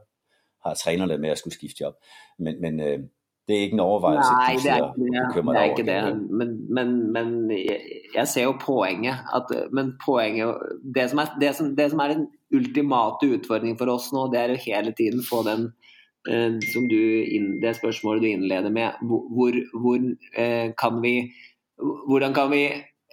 har 0.64 0.75
trænerne 0.75 1.18
med 1.18 1.31
at 1.31 1.38
skulle 1.38 1.55
skifte 1.55 1.77
job. 1.85 1.94
Men, 2.38 2.61
men 2.61 2.81
øh, 2.81 2.98
det 3.48 3.57
er 3.57 3.61
ikke 3.61 3.75
en 3.75 3.81
overvejelse, 3.81 4.31
Nei, 4.31 4.55
du 4.55 4.62
det 4.62 4.70
er 4.70 4.75
sidder 4.75 4.94
ikke 4.94 5.12
det. 5.12 5.27
bekymret 5.29 5.55
det, 5.55 5.61
er 5.61 5.64
over. 5.64 5.79
ikke 5.79 5.90
det. 5.92 6.31
Men, 6.31 6.75
men, 6.75 7.12
men 7.12 7.51
jeg, 8.14 8.29
ser 8.29 8.44
jo 8.44 8.55
poenget. 8.61 9.16
At, 9.35 9.72
men 9.72 9.92
poenget 10.05 10.55
det 10.94 11.11
som, 11.11 11.18
er, 11.18 11.27
det, 11.40 11.55
som, 11.55 11.77
det 11.77 11.90
som 11.90 11.98
er 11.98 12.14
den 12.14 12.27
ultimate 12.55 13.31
utfordringen 13.35 13.79
for 13.79 13.90
oss 13.90 14.12
nå, 14.12 14.29
det 14.33 14.40
er 14.40 14.55
jo 14.55 14.61
hele 14.66 14.94
tiden 14.98 15.25
få 15.31 15.42
den 15.48 15.72
eh, 16.29 16.61
som 16.72 16.87
du, 16.88 17.01
det 17.62 17.77
spørsmålet 17.77 18.22
du 18.22 18.29
innleder 18.31 18.70
med. 18.70 19.03
Hvor, 19.03 19.59
hvor 19.81 19.98
eh, 20.38 20.70
kan 20.79 21.03
vi 21.03 21.16
Hvordan 22.09 22.35
kan 22.35 22.51
vi 22.51 22.62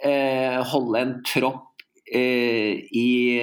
eh, 0.06 0.58
holde 0.72 1.00
en 1.02 1.14
tropp 1.26 1.66
i 2.14 3.40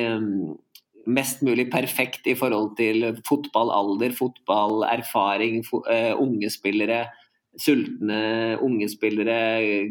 mest 1.06 1.42
mulig 1.46 1.68
perfekt 1.72 2.26
i 2.26 2.34
forhold 2.38 2.74
til 2.78 3.08
fotballalder, 3.26 4.14
fotballerfaring, 4.16 5.62
uh, 5.72 6.12
unge 6.20 6.50
spillere, 6.52 7.04
sultne 7.56 8.58
unge 8.64 8.88
spillere, 8.92 9.38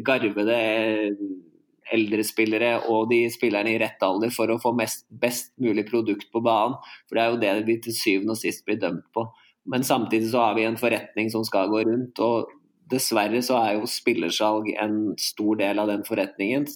garvede 0.06 0.60
eldre 1.94 2.24
spillere 2.26 2.72
og 2.90 3.10
de 3.10 3.24
spillerne 3.30 3.72
i 3.74 3.80
rett 3.80 4.02
alder 4.02 4.32
for 4.34 4.50
å 4.50 4.58
få 4.62 4.72
mest, 4.76 5.06
best 5.10 5.52
mulig 5.62 5.86
produkt 5.88 6.30
på 6.32 6.42
banen. 6.44 6.76
For 7.06 7.18
det 7.18 7.22
er 7.22 7.32
jo 7.32 7.42
det 7.42 7.66
vi 7.68 7.78
til 7.82 7.96
syvende 7.96 8.34
og 8.34 8.40
sist 8.40 8.64
blir 8.66 8.80
dømt 8.82 9.06
på. 9.14 9.26
Men 9.70 9.86
samtidig 9.86 10.30
så 10.30 10.44
har 10.48 10.56
vi 10.58 10.66
en 10.66 10.78
forretning 10.78 11.30
som 11.32 11.44
skal 11.46 11.70
gå 11.72 11.82
rundt. 11.88 12.20
og 12.22 12.52
Dessverre 12.90 13.42
så 13.42 13.58
er 13.62 13.78
jo 13.78 13.90
spillersalg 13.90 14.70
en 14.78 14.98
stor 15.18 15.58
del 15.62 15.82
av 15.82 15.90
den 15.90 16.04
forretningen. 16.06 16.68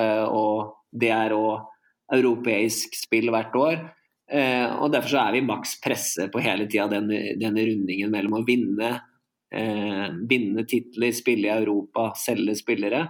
Eh, 0.00 0.24
og 0.24 0.78
det 0.92 1.12
er 1.12 1.36
òg 1.36 1.66
europeisk 2.14 2.96
spill 2.96 3.30
hvert 3.34 3.56
år. 3.58 3.78
Eh, 4.28 4.66
og 4.80 4.92
Derfor 4.92 5.12
så 5.12 5.22
er 5.22 5.38
vi 5.38 5.44
maks 5.44 5.78
presse 5.84 6.28
på 6.32 6.42
hele 6.44 6.66
tida 6.68 6.88
denne, 6.92 7.34
denne, 7.40 7.64
rundingen 7.70 8.12
mellom 8.12 8.40
å 8.40 8.44
vinne, 8.46 8.90
eh, 9.52 10.04
vinne 10.28 10.64
titler, 10.68 11.14
spille 11.16 11.48
i 11.48 11.54
Europa, 11.54 12.10
selge 12.16 12.56
spillere, 12.60 13.06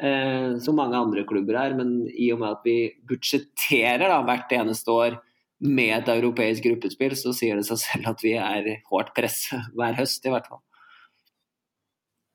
eh, 0.00 0.58
som 0.62 0.78
mange 0.78 0.98
andre 0.98 1.24
klubber 1.24 1.58
er. 1.58 1.74
Men 1.74 2.06
i 2.08 2.30
og 2.32 2.40
med 2.40 2.50
at 2.50 2.62
vi 2.64 2.78
budsjetterer 3.06 4.14
hvert 4.24 4.54
eneste 4.54 4.94
år 4.94 5.20
med 5.60 5.92
et 5.98 6.08
europeisk 6.08 6.64
gruppespill, 6.64 7.14
så 7.18 7.34
sier 7.36 7.58
det 7.58 7.66
seg 7.68 7.78
selv 7.82 8.14
at 8.14 8.22
vi 8.24 8.32
er 8.38 8.80
hardt 8.90 9.12
presse 9.16 9.58
hver 9.76 9.98
høst, 9.98 10.24
i 10.24 10.32
hvert 10.32 10.46
fall. 10.48 10.62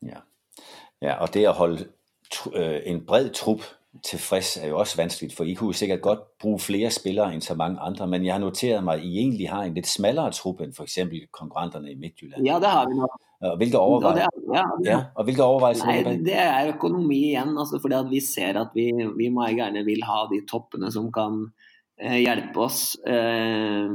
Ja. 0.06 0.22
ja, 1.02 1.16
og 1.24 1.32
det 1.34 1.48
å 1.50 1.56
holde 1.58 1.88
øh, 2.54 2.82
en 2.86 3.02
bred 3.08 3.32
trupp 3.34 3.64
tilfreds 4.04 4.58
er 4.58 4.68
jo 4.72 4.80
også 4.80 4.98
vanskeligt, 4.98 5.36
for 5.36 5.48
I 5.48 5.54
kunne 5.56 5.74
jo 5.74 5.80
sikkert 5.80 6.02
godt 6.02 6.24
bruge 6.42 6.60
flere 6.60 6.92
spillere 6.92 7.34
end 7.34 7.42
så 7.46 7.56
mange 7.56 7.80
andre, 7.80 8.08
men 8.08 8.26
jeg 8.26 8.34
har 8.34 8.42
noteret 8.44 8.84
meg 8.84 9.00
at 9.00 9.06
I 9.06 9.20
egentlig 9.22 9.50
har 9.50 9.64
en 9.64 9.78
litt 9.78 9.90
smallere 9.90 10.34
truppe 10.36 10.66
enn 10.66 10.74
f.eks. 10.76 11.00
konkurrenterne 11.32 11.92
i 11.92 12.00
Midtjylland. 12.00 12.46
Ja, 12.48 12.60
det 12.60 12.74
har 12.74 12.90
vi 12.90 12.98
nok. 13.00 13.22
Og 13.46 13.60
hvilke 13.60 13.80
overvejelser, 13.80 14.42
ja, 14.54 14.64
ja, 14.64 14.90
ja. 14.90 14.98
Og 15.20 15.28
hvilke 15.28 15.44
overvejelser 15.44 15.90
Nei, 15.90 16.16
Det 16.26 16.38
er 16.40 16.72
økonomi 16.72 17.20
igjen. 17.32 17.54
Altså 17.60 17.82
fordi 17.84 18.00
vi 18.10 18.22
ser 18.24 18.58
at 18.62 18.76
vi, 18.78 18.90
vi 19.18 19.30
må 19.34 19.48
gjerne 19.52 19.84
vil 19.86 20.06
ha 20.08 20.24
de 20.32 20.40
toppene 20.50 20.90
som 20.94 21.12
kan 21.14 21.42
eh, 22.00 22.22
hjelpe 22.24 22.64
oss. 22.64 22.96
Eh, 23.06 23.92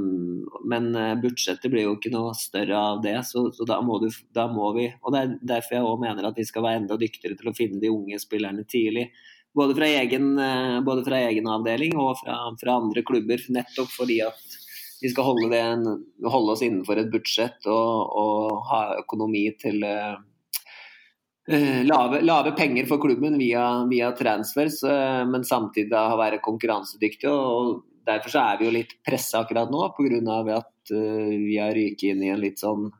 men 0.70 0.90
eh, 0.94 1.16
budsjettet 1.22 1.72
blir 1.72 1.88
jo 1.88 1.96
ikke 1.96 2.12
noe 2.14 2.36
større 2.38 2.84
av 2.92 3.02
det, 3.04 3.16
så, 3.26 3.48
så 3.56 3.66
da, 3.68 3.80
må 3.84 3.98
du, 4.04 4.10
da, 4.36 4.46
må 4.52 4.70
vi 4.76 4.90
Og 5.00 5.16
det 5.16 5.24
er 5.24 5.34
derfor 5.54 5.78
jeg 5.78 5.88
òg 5.88 6.04
mener 6.04 6.30
at 6.30 6.38
vi 6.38 6.46
skal 6.46 6.66
være 6.66 6.84
enda 6.84 7.00
dyktigere 7.00 7.40
til 7.40 7.50
å 7.50 7.56
finne 7.56 7.82
de 7.82 7.92
unge 7.92 8.20
spillerne 8.22 8.66
tidlig. 8.68 9.08
Både 9.54 9.74
fra 9.74 9.86
egen, 9.86 10.38
eh, 10.38 10.80
både 10.80 11.04
fra 11.04 11.18
egen 11.26 11.48
avdeling 11.50 11.96
og 11.98 12.18
fra, 12.22 12.38
fra, 12.60 12.76
andre 12.78 13.02
klubber. 13.02 13.42
Nettopp 13.50 13.90
fordi 13.92 14.20
at 14.22 14.58
vi 15.00 15.10
skal 15.10 15.26
holde, 15.26 15.48
det, 15.50 16.30
holde 16.30 16.54
oss 16.54 16.62
innenfor 16.62 17.00
et 17.00 17.10
budsjett 17.10 17.66
og, 17.66 18.16
og 18.20 18.66
ha 18.68 18.80
økonomi 19.00 19.46
til 19.58 19.80
uh, 19.82 20.20
lave, 21.88 22.20
lave, 22.20 22.52
penger 22.54 22.86
for 22.86 23.00
klubben 23.02 23.38
via, 23.40 23.64
via 23.90 24.12
transfers, 24.14 24.82
men 25.26 25.46
samtidig 25.48 25.88
da 25.90 26.04
være 26.20 26.42
konkurransedyktige. 26.44 27.32
Og, 27.32 27.80
derfor 28.06 28.32
så 28.32 28.44
er 28.44 28.60
vi 28.60 28.68
jo 28.68 28.76
litt 28.76 28.94
pressa 29.06 29.40
akkurat 29.40 29.72
nå 29.72 29.88
pga. 29.96 30.20
at 30.58 30.92
vi 30.92 31.56
har 31.58 31.74
ryket 31.74 32.12
inn 32.12 32.22
i 32.26 32.30
en 32.34 32.40
litt 32.44 32.60
sånn 32.60 32.90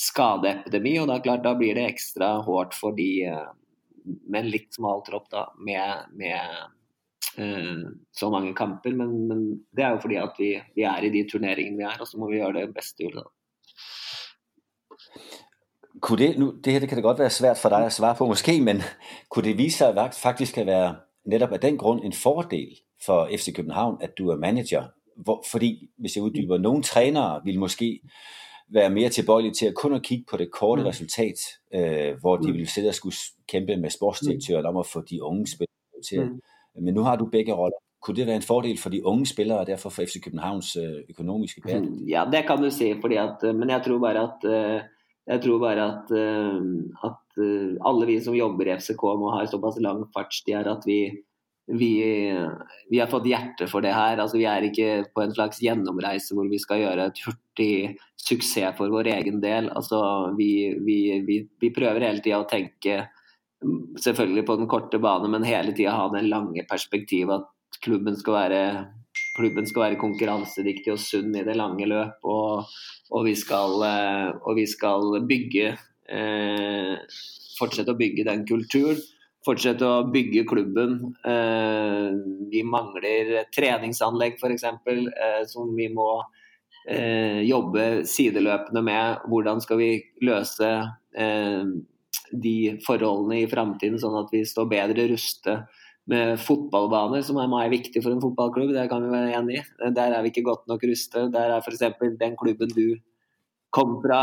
skadeepidemi. 0.00 0.98
og 1.00 1.08
da, 1.12 1.20
klart, 1.20 1.44
da 1.44 1.54
blir 1.58 1.76
det 1.76 1.86
ekstra 1.92 2.38
hårdt 2.46 2.74
for 2.74 2.96
de 2.96 3.10
med 4.28 4.44
en 4.44 4.52
litt 4.52 4.74
smal 4.76 5.02
tropp, 5.06 5.28
da, 5.32 5.46
med, 5.66 6.14
med 6.18 6.38
eh, 7.36 7.82
så 8.16 8.30
mange 8.32 8.54
kamper. 8.58 8.94
Men, 8.96 9.12
men, 9.28 9.44
det 9.76 9.84
er 9.84 9.94
jo 9.94 10.02
fordi 10.04 10.18
at 10.20 10.40
vi, 10.40 10.54
vi, 10.76 10.86
er 10.88 11.06
i 11.06 11.12
de 11.14 11.26
turneringene 11.30 11.80
vi 11.80 11.86
er, 11.88 12.00
og 12.00 12.08
så 12.08 12.20
må 12.20 12.30
vi 12.30 12.40
gjøre 12.40 12.60
det 12.60 12.74
beste 12.76 13.06
ut 13.06 13.20
av 13.20 13.28
det. 13.28 13.34
Kunne 16.00 16.18
det, 16.22 16.38
nu, 16.40 16.52
det 16.64 16.72
her 16.72 16.80
det 16.80 16.88
kan 16.88 16.96
det 16.96 17.04
godt 17.04 17.18
være 17.18 17.34
svært 17.34 17.58
for 17.60 17.72
deg 17.74 17.88
å 17.88 17.92
svare 17.92 18.16
på, 18.16 18.28
måske, 18.30 18.54
men 18.64 18.80
kunne 19.28 19.50
det 19.50 19.58
vise 19.58 19.82
seg 19.82 19.98
at 20.00 20.16
faktisk 20.16 20.60
kan 20.60 20.68
være 20.70 20.94
nettopp 21.28 21.58
av 21.58 21.62
den 21.64 21.76
grunn 21.80 22.04
en 22.06 22.16
fordel 22.16 22.78
for 23.04 23.28
FC 23.28 23.52
København 23.56 23.98
at 24.04 24.16
du 24.18 24.30
er 24.30 24.40
manager? 24.40 24.92
Hvor, 25.16 25.42
fordi, 25.44 25.90
hvis 26.00 26.16
jeg 26.16 26.24
utdyper 26.24 26.62
noen 26.62 26.82
trenere 26.86 27.42
vil 27.44 27.58
måske 27.60 27.98
være 28.72 28.90
mere 28.90 29.08
tilbøjelige 29.08 29.52
til 29.52 29.66
at 29.66 29.74
kun 29.74 29.94
at 29.94 30.02
kigge 30.02 30.24
på 30.30 30.36
det 30.36 30.50
korte 30.50 30.82
mm. 30.82 30.88
resultat, 30.88 31.38
øh, 31.74 32.20
hvor 32.20 32.36
de 32.36 32.48
mm. 32.48 32.52
ville 32.52 32.66
sidde 32.66 32.88
og 32.88 32.94
skulle 32.94 33.16
kæmpe 33.48 33.76
med 33.76 33.90
sportsdirektøren 33.90 34.66
om 34.66 34.76
at 34.76 34.86
få 34.86 35.00
de 35.10 35.22
unge 35.22 35.46
spillere 35.46 36.02
til. 36.08 36.20
Mm. 36.20 36.40
Men 36.84 36.94
nu 36.94 37.02
har 37.02 37.16
du 37.16 37.26
begge 37.26 37.52
roller. 37.54 37.78
Kunne 38.02 38.16
det 38.16 38.26
være 38.26 38.36
en 38.36 38.42
fordel 38.42 38.78
for 38.78 38.90
de 38.90 39.04
unge 39.04 39.26
spillere, 39.26 39.58
og 39.58 39.66
derfor 39.66 39.90
for 39.90 40.02
FC 40.02 40.22
Københavns 40.24 40.76
øh, 40.76 41.02
økonomiske 41.10 41.60
bæredygtighed? 41.60 42.06
Ja, 42.06 42.24
det 42.32 42.46
kan 42.46 42.56
du 42.56 42.70
si, 42.70 42.94
fordi 43.00 43.14
at, 43.14 43.36
øh, 43.44 43.54
men 43.54 43.70
jeg 43.70 43.82
tror 43.86 43.98
bare 43.98 44.18
at 44.28 44.40
øh, 44.54 44.80
jeg 45.26 45.40
tror 45.42 45.58
bare 45.58 45.80
at, 45.90 46.06
at 47.06 47.22
alle 47.86 48.06
vi 48.06 48.20
som 48.20 48.34
jobber 48.34 48.64
i 48.64 48.78
FCK 48.78 49.02
må 49.02 49.30
ha 49.30 49.46
såpass 49.46 49.80
lang 49.80 50.06
fartstid 50.16 50.54
at 50.54 50.82
vi 50.86 51.10
vi, 51.78 52.36
vi, 52.90 52.98
har 52.98 53.06
fått 53.10 53.28
hjerte 53.30 53.66
for 53.70 53.84
det 53.84 53.92
her. 53.94 54.18
Altså, 54.18 54.38
vi 54.40 54.46
er 54.48 54.66
ikke 54.66 54.90
på 55.14 55.22
en 55.22 55.34
slags 55.34 55.60
gjennomreise 55.62 56.34
hvor 56.36 56.48
vi 56.50 56.58
skal 56.62 56.82
gjøre 56.82 57.08
et 57.10 57.22
hurtig 57.26 57.72
suksess 58.20 58.76
for 58.78 58.92
vår 58.92 59.12
egen 59.14 59.40
del. 59.42 59.70
Altså, 59.76 60.00
vi, 60.38 60.50
vi, 60.82 60.98
vi 61.60 61.72
prøver 61.74 62.08
hele 62.08 62.24
tida 62.24 62.42
å 62.42 62.48
tenke 62.50 63.04
selvfølgelig 64.00 64.46
på 64.48 64.56
den 64.56 64.70
korte 64.70 65.00
bane, 65.02 65.28
men 65.30 65.46
hele 65.46 65.74
tida 65.76 65.96
ha 65.98 66.08
det 66.14 66.24
lange 66.28 66.64
perspektivet 66.68 67.44
at 67.44 67.80
klubben 67.84 68.16
skal 68.18 68.36
være, 68.38 68.62
klubben 69.36 69.68
skal 69.68 69.86
være 69.86 70.00
konkurransedyktig 70.00 70.94
og 70.94 71.02
sunn 71.02 71.36
i 71.36 71.44
det 71.46 71.56
lange 71.60 71.86
løp. 71.88 72.18
Og, 72.24 72.66
og, 73.12 73.22
vi, 73.28 73.36
skal, 73.38 73.78
og 74.40 74.52
vi 74.58 74.66
skal 74.70 75.20
bygge 75.28 75.74
eh, 76.10 76.96
Fortsette 77.60 77.92
å 77.92 77.98
bygge 77.98 78.24
den 78.24 78.46
kulturen 78.48 79.00
fortsette 79.46 79.86
å 79.86 80.04
bygge 80.12 80.44
klubben. 80.48 80.98
Eh, 81.24 82.08
vi 82.52 82.62
mangler 82.66 83.46
treningsanlegg 83.54 84.36
f.eks. 84.36 84.66
Eh, 84.66 85.42
som 85.48 85.72
vi 85.76 85.88
må 85.92 86.10
eh, 86.86 87.40
jobbe 87.48 88.06
sideløpende 88.08 88.84
med. 88.84 89.28
Hvordan 89.30 89.62
skal 89.64 89.80
vi 89.80 89.92
løse 90.26 90.74
de 92.30 92.56
forholdene 92.84 93.40
i 93.40 93.46
framtiden, 93.50 93.96
sånn 93.98 94.20
at 94.20 94.28
vi 94.30 94.44
står 94.46 94.68
bedre 94.70 95.08
rustet 95.10 95.80
med 96.10 96.38
fotballbaner, 96.38 97.24
som 97.26 97.40
er 97.42 97.50
meget 97.50 97.72
viktig 97.72 98.02
for 98.04 98.14
en 98.14 98.22
fotballklubb. 98.22 98.70
Det 98.76 98.86
kan 98.92 99.02
vi 99.02 99.10
være 99.10 99.32
enig 99.34 99.56
i. 99.58 99.64
Der 99.96 100.14
er 100.14 100.22
vi 100.22 100.30
ikke 100.30 100.46
godt 100.46 100.70
nok 100.70 100.84
rustet. 100.86 101.32
Der 101.34 101.56
er 101.56 101.64
f.eks. 101.64 101.82
den 102.20 102.36
klubben 102.38 102.70
du 102.76 103.00
kom 103.74 103.98
fra, 104.02 104.20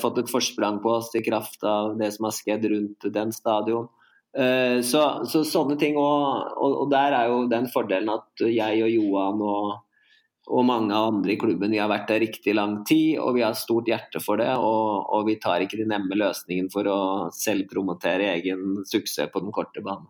fått 0.00 0.22
et 0.22 0.32
forsprang 0.32 0.80
på 0.84 0.96
oss 0.96 1.12
i 1.16 1.22
kraft 1.24 1.62
av 1.68 1.94
det 2.00 2.10
som 2.16 2.28
har 2.28 2.36
skjedd 2.36 2.66
rundt 2.72 3.08
den 3.12 3.36
stadion. 3.36 3.90
Eh, 4.32 4.80
så, 4.80 5.02
så, 5.28 5.42
sånne 5.44 5.76
ting 5.80 5.98
og, 6.00 6.52
og, 6.56 6.76
og, 6.84 6.86
der 6.92 7.12
er 7.12 7.28
jo 7.28 7.42
den 7.50 7.66
fordelen 7.68 8.14
at 8.14 8.44
jeg 8.48 8.78
og 8.80 8.88
Johan 8.88 9.42
og, 9.44 9.66
og 10.48 10.64
mange 10.64 10.96
andre 10.96 11.34
i 11.34 11.36
klubben 11.40 11.74
vi 11.74 11.80
har 11.82 11.90
vært 11.92 12.08
der 12.08 12.22
riktig 12.24 12.54
lang 12.56 12.78
tid, 12.88 13.18
og 13.20 13.36
vi 13.36 13.44
har 13.44 13.58
stort 13.58 13.90
hjerte 13.92 14.22
for 14.24 14.40
det. 14.40 14.50
Og, 14.56 15.20
vi 15.28 15.36
tar 15.42 15.62
ikke 15.64 15.78
de 15.82 15.86
nemme 15.90 16.18
løsningen 16.18 16.72
for 16.72 16.88
å 16.88 16.98
selvpromotere 17.36 18.32
egen 18.38 18.82
suksess 18.88 19.30
på 19.32 19.44
den 19.44 19.54
korte 19.54 19.84
banen. 19.84 20.08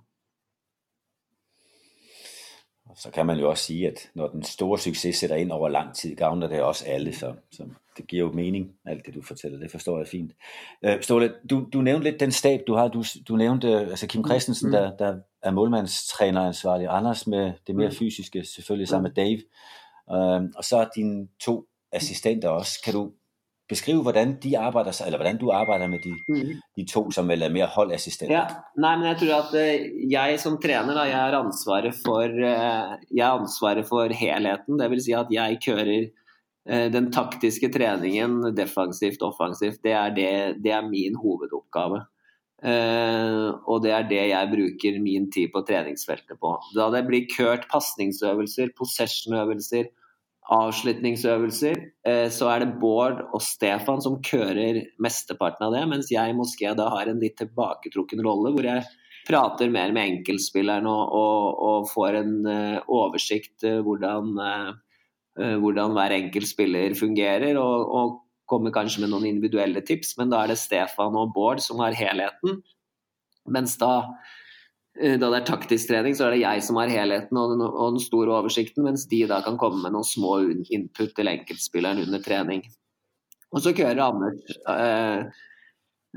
Så 2.97 3.11
kan 3.11 3.27
man 3.27 3.39
jo 3.39 3.51
også 3.51 3.65
si 3.65 3.85
at 3.85 4.11
når 4.15 4.29
den 4.29 4.43
store 4.43 4.79
suksess 4.79 5.19
setter 5.19 5.37
inn 5.37 5.51
over 5.51 5.69
lang 5.69 5.95
tid, 5.95 6.17
gavner 6.17 6.49
det 6.49 6.63
også 6.63 6.85
alle. 6.87 7.15
Så, 7.15 7.35
så 7.51 7.65
det 7.97 8.07
gir 8.07 8.19
jo 8.19 8.33
mening, 8.33 8.73
alt 8.87 9.07
det 9.07 9.15
du 9.15 9.23
forteller. 9.23 9.59
Det 9.59 9.71
forstår 9.71 9.99
jeg 9.99 10.09
fint. 10.09 10.33
Uh, 10.87 11.01
Ståle, 11.01 11.33
du, 11.51 11.69
du, 11.73 11.81
nevnte 11.81 12.11
litt 12.11 12.21
den 12.21 12.33
stab 12.33 12.61
du 12.67 12.75
har. 12.75 12.89
Du, 12.89 13.05
du 13.29 13.37
nevnte 13.37 13.79
altså 13.79 14.07
Kim 14.07 14.25
Christensen, 14.25 14.69
mm. 14.69 14.73
der, 14.73 14.97
der, 14.97 15.21
er 15.43 15.51
målmandstreneransvarlig. 15.51 16.87
Anders 16.91 17.27
med 17.27 17.53
det 17.67 17.77
mer 17.77 17.89
mm. 17.89 17.95
fysiske, 17.95 18.45
selvfølgelig 18.45 18.89
sammen 18.89 19.11
med 19.11 19.25
Dave. 19.25 19.43
Uh, 20.07 20.51
og 20.57 20.65
så 20.65 20.89
dine 20.97 21.29
to 21.41 21.67
assistenter 21.93 22.49
også. 22.49 22.81
Kan 22.85 22.95
du 22.95 23.13
beskrive 23.73 24.05
hvordan 24.05 24.37
de 24.43 24.53
arbeider, 24.59 24.95
eller 25.07 25.21
hvordan 25.21 25.39
du 25.41 25.51
arbeider 25.55 25.91
med 25.91 26.05
de, 26.05 26.13
mm. 26.29 26.53
de 26.79 26.85
to 26.89 27.05
som 27.15 27.29
vel 27.31 27.45
er 27.47 27.53
mer 27.53 27.71
holdassistenter? 27.73 28.35
Ja, 28.35 28.45
nei, 28.81 28.95
men 29.01 29.09
jeg 29.11 29.21
tror 29.23 29.35
at 29.39 29.55
uh, 29.57 29.87
jeg 30.13 30.41
som 30.43 30.59
trener 30.63 30.97
da, 30.97 31.07
jeg 31.11 31.19
har 31.19 31.39
ansvaret 31.41 31.97
for, 32.05 32.27
uh, 32.27 32.97
jeg 33.11 33.25
har 33.25 33.41
ansvaret 33.41 33.89
for 33.89 34.13
helheten. 34.17 34.81
Dvs. 34.81 35.07
Si 35.07 35.17
at 35.17 35.33
jeg 35.35 35.61
kører 35.65 35.93
uh, 36.07 36.89
den 36.95 37.11
taktiske 37.15 37.73
treningen 37.75 38.53
defensivt, 38.57 39.25
offensivt. 39.27 39.83
Det 39.85 39.97
er, 39.97 40.15
det, 40.17 40.31
det 40.65 40.75
er 40.77 40.89
min 40.89 41.19
hovedoppgave. 41.19 42.07
og 42.63 43.79
det 43.83 43.91
er 43.91 44.05
det 44.07 44.21
jeg 44.31 44.51
bruker 44.53 44.99
min 45.03 45.25
tid 45.35 45.49
på 45.51 45.65
treningsfeltet 45.67 46.39
på. 46.39 46.53
Da 46.77 46.85
det 46.95 47.01
blir 47.09 47.27
kørt 47.27 47.67
pasningsøvelser, 47.73 48.71
possession-øvelser, 48.79 49.89
avslutningsøvelser, 50.51 51.77
eh, 52.07 52.27
så 52.35 52.49
er 52.51 52.65
det 52.65 52.79
Bård 52.83 53.21
og 53.31 53.43
Stefan 53.45 54.03
som 54.03 54.19
kører 54.27 54.81
mesteparten 55.03 55.69
av 55.69 55.77
det, 55.77 55.85
mens 55.91 56.11
jeg 56.11 56.33
i 56.33 56.37
moské 56.37 56.73
da 56.77 56.89
har 56.91 57.09
en 57.09 57.23
litt 57.23 57.37
tilbaketrukken 57.39 58.25
rolle, 58.27 58.51
hvor 58.55 58.67
jeg 58.67 58.83
prater 59.29 59.71
mer 59.71 59.95
med 59.95 60.17
enkeltspilleren 60.17 60.89
og, 60.91 61.15
og, 61.15 61.63
og 61.63 61.87
får 61.93 62.19
en 62.19 62.35
uh, 62.49 62.81
oversikt 62.91 63.63
uh, 63.63 63.79
hvordan, 63.87 64.35
hvordan 65.63 65.95
hver 65.95 66.13
enkelt 66.17 66.51
spiller 66.51 66.93
fungerer, 66.99 67.57
og, 67.57 67.87
og, 67.87 68.19
kommer 68.53 68.75
kanskje 68.75 69.01
med 69.01 69.09
noen 69.09 69.25
individuelle 69.25 69.81
tips, 69.87 70.11
men 70.19 70.29
da 70.29 70.43
er 70.43 70.51
det 70.51 70.59
Stefan 70.61 71.15
og 71.17 71.31
Bård 71.33 71.63
som 71.65 71.79
har 71.81 71.95
helheten. 71.97 72.59
Mens 73.49 73.79
da 73.81 73.95
Eh, 74.03 74.42
da 74.93 75.29
det 75.33 75.39
er 75.39 75.47
taktisk 75.49 75.89
trening, 75.89 76.13
så 76.13 76.27
er 76.27 76.35
det 76.35 76.43
jeg 76.43 76.63
som 76.67 76.77
har 76.77 76.91
helheten 76.93 77.39
og 77.41 77.55
den, 77.55 77.63
og 77.65 77.95
den, 77.95 78.03
store 78.05 78.35
oversikten, 78.37 78.85
mens 78.85 79.07
de 79.09 79.23
da 79.31 79.39
kan 79.45 79.57
komme 79.61 79.81
med 79.81 79.95
noen 79.95 80.05
små 80.05 80.35
input 80.69 81.15
til 81.17 81.31
enkeltspilleren 81.33 82.03
under 82.05 82.21
trening. 82.21 82.61
Og 83.53 83.61
så 83.65 83.75
kører 83.77 84.01
Anders 84.05 84.57
eh, 84.69 85.25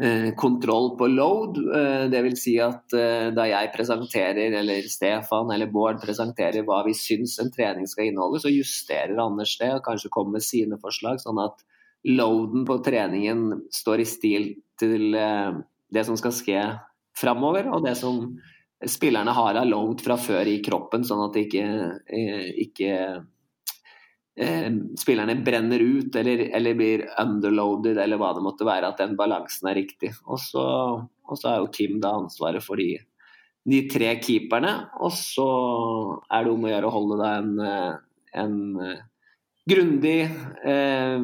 eh, 0.02 0.30
kontroll 0.40 0.94
på 1.00 1.10
load. 1.12 1.60
Eh, 1.60 2.06
Dvs. 2.12 2.42
Si 2.42 2.56
at 2.64 2.96
eh, 2.96 3.30
da 3.36 3.48
jeg 3.50 3.72
presenterer, 3.76 4.56
eller 4.62 4.88
Stefan 4.92 5.52
eller 5.56 5.72
Bård 5.72 6.00
presenterer 6.04 6.66
hva 6.68 6.82
vi 6.88 6.96
syns 6.98 7.38
en 7.44 7.52
trening 7.54 7.88
skal 7.92 8.10
inneholde, 8.10 8.42
så 8.44 8.54
justerer 8.54 9.20
Anders 9.24 9.58
det 9.60 9.74
og 9.76 9.84
kanskje 9.88 10.12
kommer 10.14 10.38
med 10.38 10.48
sine 10.48 10.80
forslag, 10.82 11.20
sånn 11.24 11.44
at 11.44 11.64
loaden 12.06 12.68
på 12.68 12.80
treningen 12.86 13.48
står 13.74 14.04
i 14.04 14.10
stil 14.10 14.52
til 14.80 15.16
eh, 15.20 15.62
det 15.96 16.08
som 16.08 16.20
skal 16.20 16.36
skje 16.36 16.66
framover, 17.16 17.68
og 17.72 17.84
det 17.86 17.98
som 18.00 18.36
spillerne 18.84 19.32
har 19.32 19.56
av 19.56 19.68
load 19.68 20.04
fra 20.04 20.18
før 20.20 20.50
i 20.50 20.60
kroppen, 20.64 21.06
sånn 21.08 21.24
at 21.30 21.40
ikke, 21.40 21.64
eh, 22.12 22.50
ikke 22.66 22.92
eh, 24.36 24.70
spillerne 25.00 25.38
brenner 25.46 25.80
ut 25.80 26.16
eller, 26.20 26.48
eller, 26.56 26.78
blir 26.78 27.06
underloaded 27.22 27.98
eller 28.02 28.20
hva 28.22 28.34
det 28.36 28.44
måtte 28.46 28.68
være, 28.68 28.92
at 28.92 29.02
den 29.04 29.16
balansen 29.20 29.72
er 29.72 29.80
riktig. 29.80 30.12
Og 30.28 30.42
så, 30.44 30.66
er 31.38 31.60
jo 31.62 31.72
Kim 31.74 32.00
da 32.04 32.16
ansvaret 32.20 32.64
for 32.66 32.82
de, 32.82 32.98
de, 33.66 33.86
tre 33.92 34.12
keeperne, 34.20 34.76
og 35.00 35.16
så 35.16 35.50
er 36.30 36.46
det 36.46 36.54
om 36.54 36.68
å 36.68 36.74
gjøre 36.74 36.92
å 36.92 36.96
holde 37.00 37.22
deg 37.24 37.44
en, 37.44 38.00
en 38.44 38.58
grundig 39.70 40.20
eh, 40.24 41.24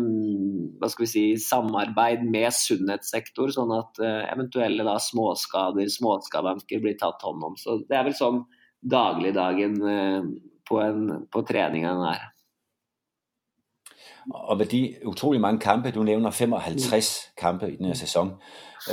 hva 0.82 0.90
skal 0.90 1.06
vi 1.06 1.10
si, 1.12 1.26
samarbeid 1.42 2.24
med 2.26 2.50
sunnhetssektor, 2.56 3.54
sånn 3.54 3.74
at 3.76 4.02
eh, 4.02 4.24
eventuelle 4.32 4.86
da, 4.88 4.98
småskader, 5.02 5.90
småskavanker 5.94 6.82
blir 6.82 6.98
tatt 7.00 7.22
hånd 7.26 7.52
om. 7.52 7.58
Så 7.60 7.82
Det 7.86 7.98
er 7.98 8.08
vel 8.08 8.18
sånn 8.18 8.44
dagligdagen 8.82 9.78
eh, 9.86 10.30
på, 10.68 10.82
en, 10.82 11.28
på 11.30 11.46
treningen 11.46 12.06
er. 12.10 12.28
Og 14.32 14.60
ved 14.60 14.70
de 14.74 14.82
utrolig 15.10 15.42
mange 15.42 15.62
kampe, 15.62 15.94
du 15.94 16.04
nevner 16.06 16.34
55 16.34 16.82
mm. 16.82 17.38
kampe 17.38 17.70
i 17.70 17.78
denne 17.78 17.96
sæson, 17.98 18.36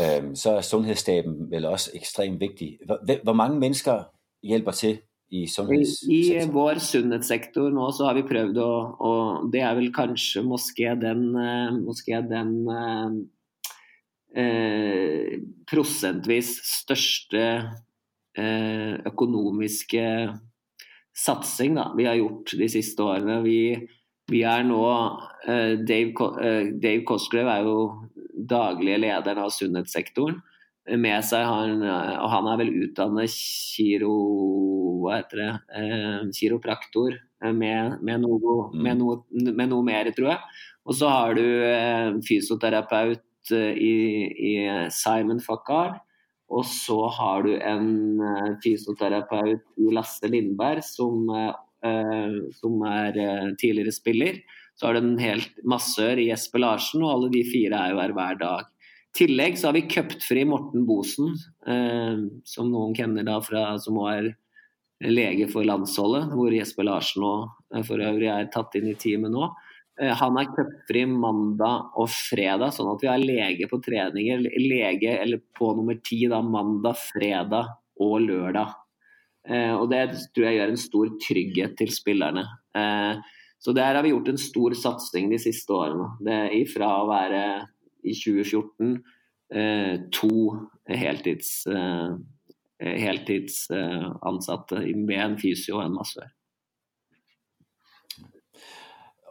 øh, 0.00 0.30
så 0.36 0.56
er 0.56 0.68
sundhedsstaben 0.68 1.50
vel 1.50 1.68
også 1.72 1.96
ekstremt 1.96 2.40
viktig. 2.40 2.78
Hvor, 2.86 3.00
hvor 3.24 3.36
mange 3.36 3.60
mennesker 3.60 4.08
hjelper 4.42 4.72
til 4.72 4.98
i 5.30 5.44
I 5.44 6.44
vår 6.48 6.80
sunnhetssektor 6.80 7.72
nå 7.74 7.90
så 7.92 8.08
har 8.08 8.16
vi 8.16 8.24
prøvd 8.28 8.60
å 8.64 8.70
og 9.08 9.50
Det 9.52 9.60
er 9.60 9.76
vel 9.76 9.90
kanskje 9.92 10.44
moské 10.46 10.94
den, 11.00 11.36
eh, 11.36 11.74
moské 11.76 12.22
den 12.24 12.54
eh, 12.72 13.12
eh, 14.42 15.38
prosentvis 15.68 16.54
største 16.64 17.44
eh, 18.38 18.94
økonomiske 19.10 20.04
satsing 21.18 21.76
da, 21.76 21.90
vi 21.98 22.06
har 22.06 22.18
gjort 22.18 22.54
de 22.56 22.68
siste 22.70 23.02
årene. 23.02 23.40
Vi, 23.42 23.60
vi 24.30 24.42
er 24.46 24.62
nå 24.64 24.82
eh, 25.44 25.74
Dave, 25.82 26.28
eh, 26.40 26.72
Dave 26.78 27.04
Cosgrave 27.08 27.58
er 27.58 27.66
jo 27.66 27.78
daglige 28.48 29.02
lederen 29.02 29.42
av 29.44 29.52
sunnhetssektoren 29.52 30.38
med 30.96 31.24
seg. 31.26 31.44
Han, 31.44 31.82
og 31.84 32.28
han 32.32 32.48
er 32.52 32.60
vel 32.62 32.74
utdannet 32.86 33.32
kiro, 33.34 34.14
hva 35.02 35.20
heter 35.20 35.42
det, 35.42 35.52
eh, 35.78 36.26
kiropraktor 36.34 37.14
eh, 37.14 37.52
med, 37.54 37.98
med, 38.02 38.24
noe, 38.24 38.68
mm. 38.72 38.82
med, 38.82 39.00
noe, 39.00 39.22
med, 39.30 39.66
noe, 39.70 39.84
mer, 39.86 40.10
tror 40.16 40.32
jeg. 40.34 40.58
Og 40.88 40.98
så 40.98 41.12
har 41.12 41.38
du 41.38 41.46
eh, 41.46 42.10
fysioterapeut 42.26 43.54
eh, 43.54 43.72
i, 43.76 43.96
i, 44.52 44.52
Simon 44.94 45.42
Fakar. 45.44 45.98
Og 46.48 46.64
så 46.64 46.96
har 47.12 47.44
du 47.44 47.52
en 47.56 47.90
eh, 48.24 48.54
fysioterapeut 48.64 49.66
i 49.80 49.90
Lasse 49.92 50.30
Lindberg 50.30 50.84
som, 50.86 51.28
eh, 51.28 52.38
som 52.56 52.80
er 52.88 53.20
tidligere 53.60 53.92
spiller. 53.94 54.40
Så 54.78 54.88
har 54.88 54.94
du 54.94 55.02
en 55.02 55.20
helt 55.20 55.58
massør 55.66 56.20
i 56.22 56.30
Jesper 56.30 56.62
Larsen, 56.62 57.02
og 57.02 57.16
alle 57.16 57.32
de 57.34 57.42
fire 57.48 57.80
er 57.80 57.92
jo 57.92 58.00
her 58.00 58.14
hver 58.16 58.40
dag 58.40 58.74
tillegg 59.16 59.58
så 59.58 59.68
har 59.68 59.76
vi 59.78 59.86
cupfri 59.90 60.44
Morten 60.48 60.84
Bosen, 60.88 61.32
eh, 61.66 62.20
som 62.44 62.70
noen 62.72 62.94
kjenner 62.96 63.26
da 63.26 63.38
fra, 63.44 63.70
som 63.80 63.98
er 64.08 64.34
lege 65.04 65.46
for 65.50 65.66
landsholdet, 65.66 66.32
hvor 66.34 66.54
Jesper 66.54 66.88
Larsen 66.88 67.24
og 67.26 67.48
eh, 67.74 67.84
for 67.86 68.02
øvrig 68.02 68.30
er 68.32 68.50
tatt 68.52 68.76
inn 68.78 68.90
i 68.90 68.98
teamet 68.98 69.34
nå. 69.34 69.48
Eh, 70.00 70.14
han 70.14 70.38
er 70.38 70.50
cupfri 70.54 71.04
mandag 71.10 71.96
og 71.98 72.10
fredag, 72.12 72.74
sånn 72.74 72.92
at 72.92 73.02
vi 73.02 73.10
har 73.10 73.22
lege 73.22 73.70
på 73.70 73.80
treninger. 73.84 74.44
Lege 74.62 75.16
eller 75.18 75.42
på 75.58 75.72
nummer 75.78 75.98
ti 76.04 76.24
da 76.30 76.42
mandag, 76.44 77.00
fredag 77.10 77.72
og 78.04 78.20
lørdag. 78.26 78.76
Eh, 79.48 79.74
og 79.74 79.88
Det 79.90 80.04
tror 80.34 80.46
jeg 80.46 80.60
gjør 80.60 80.74
en 80.74 80.84
stor 80.84 81.10
trygghet 81.24 81.76
til 81.78 81.92
spillerne. 81.94 82.44
Eh, 82.76 83.34
så 83.58 83.74
der 83.74 83.96
har 83.96 84.04
vi 84.04 84.12
gjort 84.12 84.28
en 84.30 84.38
stor 84.38 84.74
satsing 84.78 85.30
de 85.32 85.38
siste 85.42 85.72
årene. 85.74 86.12
Det, 86.22 86.38
ifra 86.60 86.92
å 87.00 87.08
være 87.08 87.42
i 88.04 88.14
2014 88.14 89.04
eh, 89.54 89.98
to 90.12 90.56
heltids, 90.88 91.66
eh, 91.66 92.10
heltidsansatte 92.80 94.94
med 94.94 95.24
en 95.24 95.38
fysio 95.38 95.78
og 95.78 95.86
en 95.86 95.94
massør. 95.94 96.28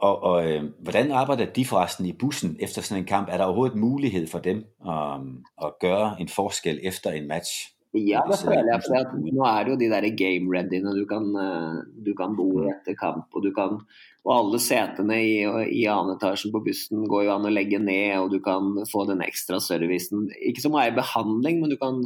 Og, 0.01 0.23
og 0.23 0.51
øh, 0.51 0.63
hvordan 0.79 1.11
arbejder 1.11 1.45
de 1.45 1.65
forresten 1.65 2.05
i 2.05 2.13
bussen 2.13 2.57
efter 2.59 2.81
sådan 2.81 3.03
en 3.03 3.07
kamp? 3.07 3.29
Er 3.29 3.37
der 3.37 3.43
overhovedet 3.43 3.77
mulighed 3.77 4.27
for 4.27 4.39
dem 4.39 4.65
um, 4.79 5.45
at 5.63 5.73
gøre 5.79 6.21
en 6.21 6.29
forskel 6.29 6.79
efter 6.83 7.11
en 7.11 7.27
match? 7.27 7.76
Ja, 7.95 8.21
det 8.27 8.37
føler 8.41 8.67
jeg. 8.73 8.83
For 8.83 9.15
nå 9.31 9.45
er 9.47 9.63
det 9.63 9.71
jo 9.71 9.79
de 9.79 9.89
der 9.93 10.07
game 10.19 10.51
readyene. 10.51 10.93
Du 10.97 11.05
kan, 11.07 11.27
øh, 11.39 11.79
du 12.03 12.11
kan 12.17 12.35
bo 12.35 12.47
etter 12.67 12.97
kamp, 12.99 13.29
og 13.33 13.45
du 13.45 13.51
kan 13.55 13.79
og 14.27 14.33
alle 14.33 14.59
setene 14.59 15.21
i, 15.23 15.35
i 15.71 15.85
annen 15.87 16.17
etasjen 16.17 16.51
på 16.51 16.59
bussen 16.65 17.05
går 17.07 17.29
jo 17.29 17.35
an 17.37 17.47
å 17.47 17.51
legge 17.53 17.79
ned, 17.79 18.17
og 18.19 18.33
du 18.33 18.41
kan 18.43 18.73
få 18.89 19.05
den 19.07 19.23
ekstra 19.23 19.61
servicen. 19.63 20.25
Ikke 20.43 20.65
så 20.65 20.71
i 20.81 20.91
behandling, 20.91 21.61
men 21.61 21.71
du 21.71 21.77
kan 21.79 22.01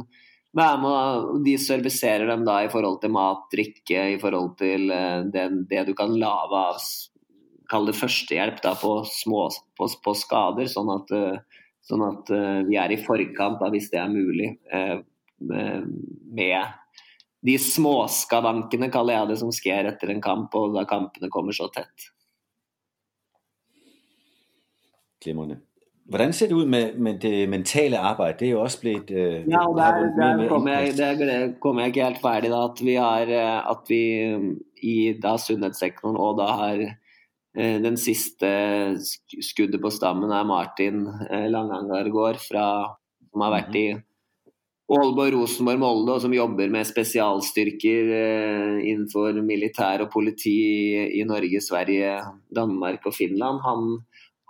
være 0.54 0.78
med 0.84 1.42
De 1.48 1.56
serviserer 1.58 2.28
dem 2.30 2.44
da 2.46 2.60
i 2.62 2.70
forhold 2.70 3.00
til 3.02 3.10
mat, 3.16 3.48
drikke, 3.50 4.04
i 4.14 4.20
forhold 4.22 4.52
til 4.60 4.92
det, 5.34 5.48
det 5.66 5.86
du 5.88 5.96
kan 5.98 6.14
lage 6.14 6.62
av 6.68 6.78
Kall 7.72 7.88
det 7.88 7.96
førstehjelp 7.96 8.58
da, 8.60 8.74
på, 8.76 8.98
små, 9.08 9.46
på, 9.80 9.86
på 10.04 10.12
skader, 10.20 10.66
sånn 10.68 10.90
at, 10.92 11.12
uh, 11.16 11.62
sånn 11.88 12.02
at 12.04 12.28
vi 12.68 12.76
er 12.76 12.92
i 12.92 12.98
forkant 13.00 13.62
da, 13.62 13.70
hvis 13.72 13.88
det 13.88 13.96
er 14.02 14.12
mulig. 14.12 14.50
Med 15.48 16.62
de 17.42 17.58
småskavankene, 17.58 18.90
kaller 18.92 19.18
jeg 19.18 19.32
det, 19.32 19.40
som 19.40 19.50
skjer 19.54 19.90
etter 19.90 20.12
en 20.14 20.22
kamp, 20.22 20.54
og 20.54 20.76
da 20.76 20.86
kampene 20.88 21.30
kommer 21.32 21.56
så 21.56 21.68
tett. 21.74 22.10
Glimrende. 25.22 25.58
Hvordan 26.12 26.32
ser 26.34 26.50
det 26.50 26.56
ut 26.58 26.68
med, 26.68 26.96
med, 26.98 27.20
det 27.22 27.48
mentale 27.48 27.98
arbeidet? 27.98 28.40
Det 28.40 28.46
er 28.48 28.50
jo 28.50 28.62
også 28.62 28.80
blitt 28.82 29.10
uh, 29.14 29.46
Ja, 29.48 29.62
og 29.68 29.76
der, 29.78 30.08
der 30.18 30.48
kommer 30.50 30.82
jeg, 30.82 30.96
der 30.98 31.52
kom 31.62 31.78
jeg 31.78 31.92
ikke 31.92 32.08
helt 32.08 32.22
ferdig. 32.24 32.50
da, 32.50 32.64
At 32.66 32.82
vi 32.82 32.96
har 32.98 33.30
øh, 33.30 33.70
at 33.70 33.88
vi 33.88 34.02
i 34.82 34.96
da 35.22 35.36
sunnhetssektoren 35.38 36.18
og 36.18 36.38
da 36.40 36.50
har 36.58 36.82
den 37.52 37.98
siste 38.00 38.48
skuddet 39.44 39.76
på 39.82 39.90
stammen 39.92 40.30
er 40.32 40.46
Martin 40.48 41.02
Langangargård, 41.52 42.38
fra 42.40 42.64
som 43.28 43.44
har 43.44 43.52
vært 43.52 43.76
i 43.76 43.86
Aalborg, 44.92 45.32
Rosenborg, 45.32 45.78
Molde, 45.80 46.18
som 46.20 46.34
jobber 46.34 46.68
med 46.72 46.84
spesialstyrker 46.84 48.10
eh, 48.16 48.80
innenfor 48.90 49.38
militær 49.44 50.04
og 50.04 50.10
politi 50.12 50.56
i 51.16 51.22
Norge, 51.28 51.62
Sverige, 51.64 52.18
Danmark 52.52 53.06
og 53.08 53.16
Finland. 53.16 53.62
Han 53.64 53.86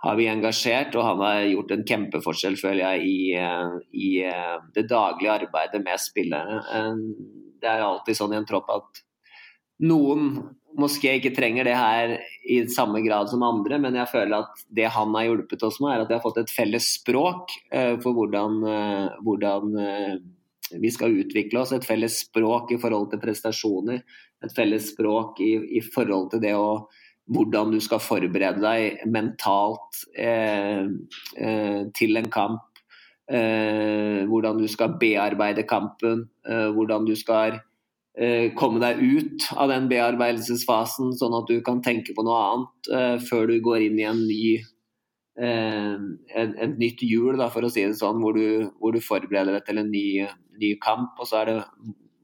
har 0.03 0.17
vi 0.19 0.27
engasjert, 0.27 0.97
og 0.99 1.07
han 1.07 1.23
har 1.23 1.45
gjort 1.47 1.71
en 1.71 1.85
kjempeforskjell, 1.87 2.57
føler 2.59 2.83
jeg, 2.83 3.07
i, 3.07 3.21
eh, 3.39 3.77
i 3.95 4.11
eh, 4.27 4.57
det 4.75 4.83
daglige 4.91 5.37
arbeidet 5.45 5.79
med 5.85 6.03
spillerne. 6.03 6.59
Det 7.63 7.71
er 7.71 7.85
alltid 7.87 8.19
sånn 8.19 8.35
i 8.35 8.41
en 8.41 8.49
tropp 8.49 8.73
at 8.75 9.03
noen 9.87 10.33
moské 10.79 11.17
ikke 11.17 11.33
trenger 11.35 11.67
det 11.67 11.75
her 11.77 12.15
i 12.49 12.61
samme 12.71 13.01
grad 13.05 13.29
som 13.31 13.43
andre, 13.45 13.79
men 13.81 13.97
jeg 13.99 14.11
føler 14.11 14.43
at 14.43 14.63
det 14.73 14.89
han 14.95 15.13
har 15.17 15.27
hjulpet 15.27 15.65
oss 15.67 15.79
med, 15.83 15.93
er 15.93 16.03
at 16.03 16.11
vi 16.11 16.17
har 16.17 16.23
fått 16.23 16.41
et 16.43 16.53
felles 16.53 16.87
språk 16.99 17.53
uh, 17.73 17.95
for 18.03 18.17
hvordan, 18.17 18.59
uh, 18.65 19.21
hvordan 19.25 19.77
uh, 19.77 20.17
vi 20.79 20.91
skal 20.91 21.15
utvikle 21.23 21.61
oss. 21.61 21.73
Et 21.75 21.85
felles 21.85 22.19
språk 22.25 22.73
i 22.73 22.79
forhold 22.81 23.11
til 23.11 23.21
prestasjoner. 23.23 24.03
Et 24.43 24.55
felles 24.55 24.91
språk 24.93 25.39
i, 25.43 25.53
i 25.79 25.81
forhold 25.85 26.33
til 26.33 26.43
det 26.43 26.53
å 26.57 26.83
hvordan 27.31 27.71
du 27.71 27.79
skal 27.79 28.01
forberede 28.03 28.59
deg 28.63 29.03
mentalt 29.07 30.03
eh, 30.19 30.83
eh, 31.39 31.81
til 31.95 32.19
en 32.19 32.29
kamp. 32.31 32.65
Eh, 33.31 34.25
hvordan 34.27 34.59
du 34.59 34.67
skal 34.67 34.97
bearbeide 34.99 35.63
kampen. 35.67 36.27
Eh, 36.43 36.69
hvordan 36.75 37.07
du 37.07 37.15
skal 37.15 37.55
eh, 37.55 37.61
komme 38.59 38.77
deg 38.83 38.99
ut 39.01 39.47
av 39.57 39.71
den 39.71 39.87
bearbeidelsesfasen, 39.89 41.15
sånn 41.17 41.33
at 41.33 41.49
du 41.49 41.57
kan 41.65 41.81
tenke 41.81 42.13
på 42.13 42.25
noe 42.25 42.43
annet 42.51 42.91
eh, 42.93 43.15
før 43.25 43.49
du 43.49 43.57
går 43.65 43.87
inn 43.87 43.99
i 43.99 44.07
en 44.09 44.21
ny 44.27 44.45
et 45.33 46.75
nytt 46.77 46.99
hjul, 47.01 47.41
for 47.49 47.65
å 47.65 47.69
si 47.73 47.81
det 47.81 47.97
sånn, 47.97 48.19
hvor 48.21 48.37
du, 48.37 48.67
hvor 48.77 48.93
du 48.93 48.99
forbereder 49.01 49.55
deg 49.57 49.63
til 49.65 49.79
en 49.81 49.89
ny, 49.89 50.27
ny 50.61 50.75
kamp. 50.77 51.15
Og 51.17 51.25
så 51.25 51.39
er 51.39 51.49
det 51.49 51.55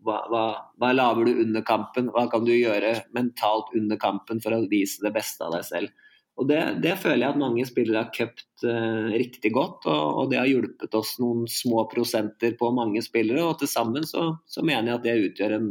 hva, 0.06 0.19
hva, 0.30 0.43
hva, 0.78 0.91
lager 0.93 1.25
du 1.25 1.41
under 1.43 1.65
kampen? 1.65 2.12
Hva 2.13 2.28
kan 2.32 2.45
du 2.45 2.54
gjøre 2.54 2.93
mentalt 3.17 3.73
under 3.78 3.97
kampen 3.97 4.41
for 4.43 4.56
å 4.56 4.62
vise 4.69 5.02
det 5.02 5.13
beste 5.15 5.45
av 5.45 5.58
deg 5.58 5.65
selv? 5.67 6.09
Og 6.39 6.47
Det, 6.47 6.60
det 6.84 6.93
føler 7.02 7.25
jeg 7.25 7.34
at 7.34 7.39
mange 7.41 7.65
spillere 7.67 8.04
har 8.06 8.13
køpt 8.15 8.63
uh, 8.63 9.10
riktig 9.12 9.52
godt, 9.56 9.86
og, 9.91 10.19
og, 10.21 10.30
det 10.32 10.39
har 10.39 10.47
hjulpet 10.47 10.93
oss 10.95 11.19
noen 11.19 11.47
små 11.52 11.84
prosenter 11.91 12.56
på 12.60 12.71
mange 12.75 13.02
spillere. 13.04 13.43
og 13.43 13.60
Til 13.60 13.67
sammen 13.71 14.04
så, 14.08 14.38
så 14.47 14.63
mener 14.63 14.93
jeg 14.93 14.99
at 14.99 15.08
det 15.08 15.25
utgjør 15.25 15.56
en, 15.58 15.67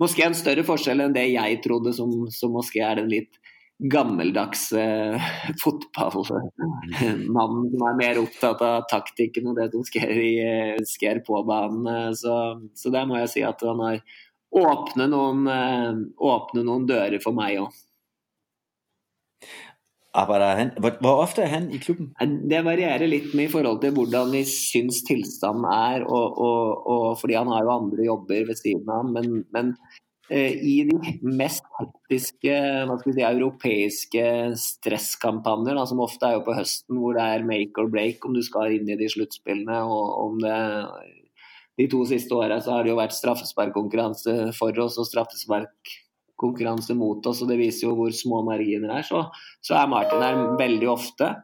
måske 0.00 0.24
en 0.24 0.38
større 0.38 0.64
forskjell 0.64 1.00
enn 1.04 1.16
det 1.16 1.26
jeg 1.34 1.60
trodde, 1.66 1.92
som, 1.96 2.10
som 2.32 2.50
måske 2.56 2.80
er 2.84 2.94
den 3.02 3.10
litt 3.12 3.36
gammeldags 3.92 4.62
uh, 4.80 5.28
fotballmannen 5.60 7.68
som 7.74 7.84
er 7.90 8.00
mer 8.00 8.22
opptatt 8.22 8.60
av 8.64 8.88
taktikken 8.90 9.50
og 9.52 9.60
det 9.60 9.68
som 9.74 9.84
skjer, 9.90 10.14
i, 10.24 10.34
skjer 10.88 11.20
på 11.26 11.34
banen. 11.46 12.14
Så, 12.16 12.34
så, 12.72 12.88
der 12.94 13.04
må 13.10 13.14
jeg 13.20 13.32
si 13.34 13.42
at 13.44 13.60
han 13.66 13.80
har 13.84 14.00
åpnet 14.56 15.08
noen, 15.12 15.44
uh, 15.52 15.92
åpnet 16.32 16.64
noen 16.64 16.88
dører 16.88 17.20
for 17.20 17.36
meg 17.36 17.60
òg. 17.66 17.72
Hvor, 20.82 21.22
ofte 21.22 21.44
er 21.44 21.52
han 21.52 21.70
i 21.70 21.78
klubben? 21.82 22.10
Det 22.50 22.64
varierer 22.66 23.06
litt 23.10 23.30
med 23.38 23.48
i 23.48 23.52
forhold 23.52 23.80
til 23.84 23.94
hvordan 23.96 24.34
vi 24.34 24.42
syns 24.48 25.04
tilstanden 25.06 25.68
er. 25.70 26.04
Og, 26.08 26.42
og, 26.42 26.84
og, 26.90 27.06
fordi 27.20 27.38
han 27.38 27.52
har 27.54 27.64
jo 27.64 27.76
andre 27.76 28.10
jobber 28.10 28.50
ved 28.50 28.60
siden 28.60 28.90
av. 28.92 29.08
Men, 29.14 29.42
men 29.54 29.74
Eh, 30.30 30.52
i 30.60 30.82
de 30.84 31.12
mest 31.24 31.64
hektiske 31.78 32.56
si, 33.00 33.22
europeiske 33.24 34.24
stresskampanjer, 34.60 35.78
da, 35.78 35.86
som 35.88 36.02
ofte 36.04 36.28
er 36.28 36.36
jo 36.36 36.42
på 36.44 36.56
høsten, 36.58 36.98
hvor 37.00 37.16
det 37.16 37.24
er 37.24 37.46
make 37.48 37.80
or 37.80 37.88
break 37.88 38.26
om 38.28 38.36
du 38.36 38.42
skal 38.44 38.74
inn 38.76 38.90
i 38.92 38.98
de 39.00 39.08
sluttspillene. 39.08 39.78
og 39.88 40.18
om 40.26 40.42
det 40.42 40.58
De 41.78 41.86
to 41.88 42.02
siste 42.10 42.34
åra 42.34 42.58
har 42.60 42.82
det 42.82 42.90
jo 42.90 42.98
vært 42.98 43.14
straffesparkkonkurranse 43.14 44.52
for 44.58 44.78
oss 44.82 44.98
og 44.98 45.06
straffesparkkonkurranse 46.38 46.94
mot 46.94 47.26
oss, 47.26 47.42
og 47.42 47.48
det 47.48 47.58
viser 47.58 47.88
jo 47.88 47.96
hvor 47.96 48.10
små 48.12 48.42
marginer 48.44 48.98
er. 48.98 49.02
Så, 49.02 49.30
så 49.62 49.74
er 49.74 49.88
Martin 49.88 50.20
der 50.20 50.56
veldig 50.58 50.88
ofte. 50.88 51.34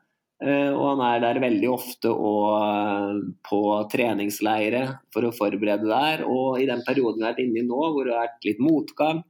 Eh, 0.45 0.73
og 0.75 0.99
han 0.99 1.03
er 1.07 1.21
der 1.23 1.41
veldig 1.41 1.69
ofte 1.71 2.11
og 2.11 2.59
eh, 2.59 3.19
på 3.47 3.89
treningsleire 3.91 5.01
for 5.13 5.25
å 5.25 5.35
forberede 5.35 5.89
der. 5.89 6.25
Og 6.27 6.61
i 6.61 6.67
den 6.67 6.83
perioden 6.87 7.21
vi 7.21 7.25
har 7.25 7.35
vært 7.35 7.45
inne 7.45 7.63
i 7.63 7.67
nå, 7.67 7.81
hvor 7.93 8.05
det 8.05 8.15
har 8.15 8.27
vært 8.29 8.49
litt 8.49 8.63
motgang 8.63 9.23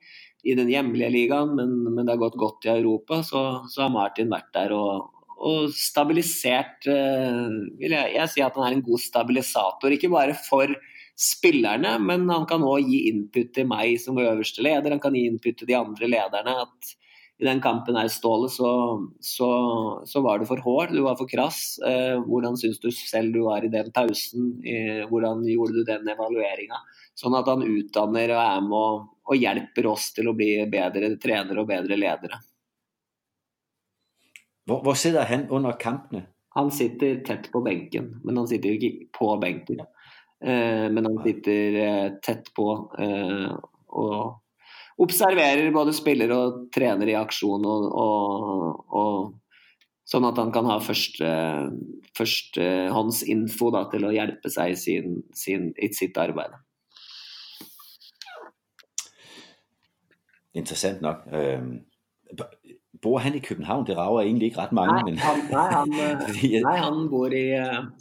i 0.45 0.55
den 0.55 0.69
hjemlige 0.69 1.11
ligaen, 1.11 1.55
men, 1.57 1.77
men 1.89 2.05
det 2.05 2.13
har 2.13 2.21
gått 2.21 2.37
godt 2.37 2.67
i 2.67 2.75
Europa, 2.75 3.23
så, 3.25 3.65
så 3.73 3.87
har 3.87 3.93
Martin 3.95 4.29
vært 4.29 4.51
der 4.53 4.75
og, 4.77 5.07
og 5.41 5.71
stabilisert 5.73 6.85
eh, 6.91 7.47
vil 7.81 7.95
jeg, 7.97 8.11
jeg 8.19 8.33
si 8.33 8.45
at 8.45 8.59
han 8.59 8.67
er 8.69 8.77
en 8.77 8.85
god 8.85 9.01
stabilisator. 9.01 9.95
Ikke 9.97 10.13
bare 10.13 10.37
for 10.37 10.69
spillerne, 11.15 11.95
men 12.03 12.27
han 12.31 12.47
kan 12.51 12.65
òg 12.67 12.89
gi 12.91 13.05
input 13.13 13.53
til 13.55 13.69
meg 13.71 14.01
som 14.03 14.19
øverste 14.19 14.65
leder. 14.67 14.97
Han 14.97 15.03
kan 15.03 15.15
gi 15.15 15.27
input 15.31 15.61
til 15.61 15.71
de 15.71 15.79
andre 15.79 16.11
lederne. 16.11 16.57
at 16.67 16.95
i 17.39 17.45
den 17.45 17.61
kampen 17.61 17.97
her, 17.99 18.09
Ståle, 18.09 18.49
så, 18.49 18.69
så, 19.21 19.49
så, 20.07 20.21
var 20.23 20.39
du 20.39 20.47
for 20.47 20.61
hård, 20.63 20.93
du 20.95 21.03
var 21.03 21.17
for 21.19 21.27
krass. 21.27 21.81
Eh, 21.83 22.15
hvordan 22.23 22.55
syns 22.59 22.79
du 22.79 22.93
selv 22.95 23.35
du 23.35 23.41
var 23.49 23.65
i 23.67 23.73
den 23.73 23.91
pausen? 23.95 24.53
Eh, 24.63 25.03
hvordan 25.11 25.43
gjorde 25.51 25.81
du 25.81 25.89
den 25.89 26.07
evalueringa? 26.15 26.79
Sånn 27.19 27.35
at 27.35 27.51
han 27.51 27.67
utdanner 27.67 28.37
og 28.37 28.43
er 28.43 28.63
med 28.69 28.79
og, 28.79 29.09
og, 29.27 29.35
hjelper 29.39 29.91
oss 29.91 30.13
til 30.15 30.31
å 30.31 30.37
bli 30.39 30.53
bedre 30.71 31.11
trenere 31.23 31.65
og 31.65 31.71
bedre 31.73 31.99
ledere. 31.99 32.39
Hvor, 34.65 34.85
hvor 34.87 34.97
sitter 34.99 35.27
han 35.27 35.49
under 35.51 35.75
kampene? 35.81 36.29
Han 36.55 36.71
sitter 36.71 37.19
tett 37.27 37.51
på 37.51 37.65
benken, 37.67 38.13
men 38.23 38.39
han 38.39 38.47
sitter 38.47 38.71
jo 38.71 38.79
ikke 38.79 39.11
på 39.19 39.33
benken. 39.43 39.83
Eh, 40.43 40.91
men 40.91 41.05
han 41.05 41.21
sitter 41.25 41.75
eh, 41.75 42.09
tett 42.25 42.51
på. 42.55 42.69
Eh, 42.99 43.55
og 43.95 45.05
observerer 45.05 45.73
både 45.75 45.95
spiller 45.95 46.33
og 46.35 46.67
trener 46.75 47.11
i 47.11 47.17
aksjon, 47.19 47.65
og, 47.67 47.87
og, 48.05 48.85
og, 48.95 49.33
sånn 50.05 50.27
at 50.29 50.39
han 50.39 50.53
kan 50.55 50.69
ha 50.69 50.77
første, 50.85 51.31
førstehåndsinfo 52.19 53.71
til 53.93 54.07
å 54.07 54.13
hjelpe 54.15 54.53
seg 54.53 54.75
i, 54.75 54.79
sin, 54.79 55.19
sin, 55.35 55.71
i 55.81 55.91
sitt 55.97 56.19
arbeid. 56.21 56.59
Interessant 60.55 61.01
nok. 61.03 61.25
Bor 63.05 63.21
han 63.21 63.35
i 63.37 63.43
København? 63.45 63.85
Det 63.85 63.97
rager 63.99 64.25
egentlig 64.25 64.49
ikke 64.51 64.63
rett 64.63 64.77
mange. 64.77 64.95
Nei, 65.13 65.17
han, 65.21 65.43
nei, 65.51 65.65
han, 65.75 65.91
nei, 66.69 66.77
han, 66.81 67.03
bor, 67.13 67.35
i, 67.37 67.45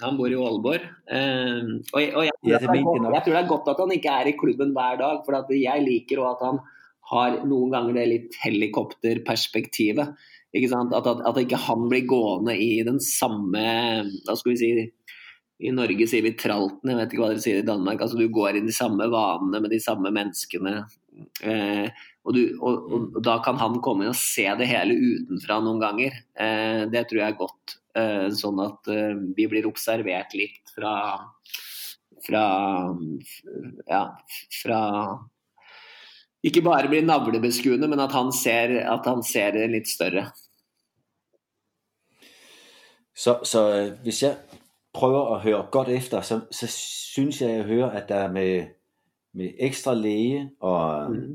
han 0.04 0.20
bor 0.20 0.32
i 0.32 0.38
Aalborg. 0.40 0.86
og, 1.12 1.98
og 1.98 2.04
jeg, 2.04 2.14
jeg, 2.16 2.54
jeg, 2.54 2.62
tror 2.64 3.34
det 3.34 3.42
er 3.42 3.50
godt 3.50 3.74
at 3.74 3.82
han 3.84 3.92
ikke 3.98 4.14
er 4.22 4.32
i 4.32 4.38
klubben 4.40 4.72
hver 4.78 5.02
dag. 5.02 5.20
For 5.26 5.52
jeg 5.58 5.84
liker 5.84 6.24
at 6.30 6.46
han 6.48 6.62
har 7.12 7.42
noen 7.48 7.74
ganger 7.74 8.00
det 8.00 8.08
litt 8.12 8.40
helikopterperspektivet. 8.44 10.16
At, 10.54 11.08
at, 11.08 11.08
at, 11.26 11.38
ikke 11.42 11.58
han 11.66 11.88
blir 11.90 12.06
gående 12.06 12.54
i 12.62 12.84
den 12.86 13.00
samme 13.02 13.64
Hva 14.06 14.36
skal 14.38 14.52
vi 14.52 14.58
si 14.60 14.68
I 15.66 15.72
Norge 15.74 16.06
sier 16.06 16.22
vi 16.22 16.36
tralten, 16.38 16.92
jeg 16.92 17.00
vet 17.00 17.16
ikke 17.16 17.24
hva 17.24 17.30
dere 17.32 17.42
sier 17.42 17.64
i 17.64 17.66
Danmark. 17.66 18.04
altså 18.06 18.20
Du 18.20 18.28
går 18.30 18.60
i 18.60 18.66
de 18.66 18.76
samme 18.76 19.08
vanene 19.10 19.64
med 19.64 19.74
de 19.74 19.82
samme 19.82 20.14
menneskene. 20.14 20.84
Eh, 21.44 21.88
og, 22.24 22.34
du, 22.36 22.42
og, 22.60 22.92
og, 22.96 23.20
da 23.26 23.38
kan 23.46 23.60
han 23.62 23.80
komme 23.84 24.06
inn 24.06 24.14
og 24.14 24.20
se 24.20 24.48
det 24.60 24.70
hele 24.70 24.96
utenfra 24.98 25.60
noen 25.64 25.82
ganger. 25.84 26.18
Eh, 26.34 26.86
det 26.92 27.06
tror 27.10 27.22
jeg 27.22 27.34
er 27.34 27.40
godt. 27.40 27.78
Eh, 27.94 28.28
sånn 28.34 28.62
at 28.64 28.90
eh, 28.92 29.14
vi 29.38 29.48
blir 29.52 29.70
observert 29.70 30.34
litt 30.38 30.74
fra 30.74 30.96
fra, 32.24 32.44
ja, 33.88 34.04
fra 34.62 34.80
ikke 36.44 36.64
bare 36.64 36.90
blir 36.92 37.06
navlebeskuende, 37.08 37.88
men 37.88 38.02
at 38.04 38.12
han 38.12 38.32
ser, 38.36 38.76
at 38.84 39.06
han 39.08 39.24
ser 39.24 39.56
det 39.56 39.70
litt 39.72 39.88
større. 39.88 40.26
Så, 43.16 43.38
så 43.48 43.62
øh, 43.72 43.92
hvis 44.04 44.24
jeg 44.26 44.60
prøver 44.94 45.30
å 45.36 45.40
høre 45.44 45.68
godt 45.72 45.94
efter, 45.94 46.26
så, 46.26 46.42
så 46.52 46.68
syns 46.68 47.40
jeg 47.42 47.60
jeg 47.60 47.68
hører 47.70 47.96
at 48.02 48.10
det 48.10 48.18
er 48.26 48.34
med, 48.34 48.74
med 49.34 49.58
ekstra 49.68 49.94
lege 49.98 50.46
og 50.62 51.12
mm. 51.14 51.34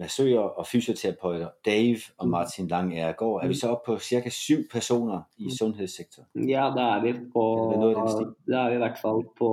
massører 0.00 0.56
og 0.56 0.66
fysioterapeuter, 0.66 1.52
Dave 1.66 2.00
og 2.18 2.26
mm. 2.26 2.32
Martin 2.32 2.68
Lang 2.72 2.92
Ergaard, 2.96 3.44
er 3.44 3.52
vi 3.52 3.58
så 3.58 3.74
oppe 3.74 3.92
på 3.92 4.00
ca. 4.02 4.32
syv 4.32 4.66
personer 4.72 5.24
i 5.38 5.50
mm. 5.50 5.54
sundhedssektoren? 5.58 6.28
Ja, 6.48 6.70
da 6.76 6.92
er 6.96 7.06
vi 7.06 7.16
på 7.32 7.46
Da 8.46 8.64
er 8.64 8.70
vi 8.74 8.78
i 8.80 8.84
hvert 8.84 9.00
fall 9.00 9.24
på 9.38 9.50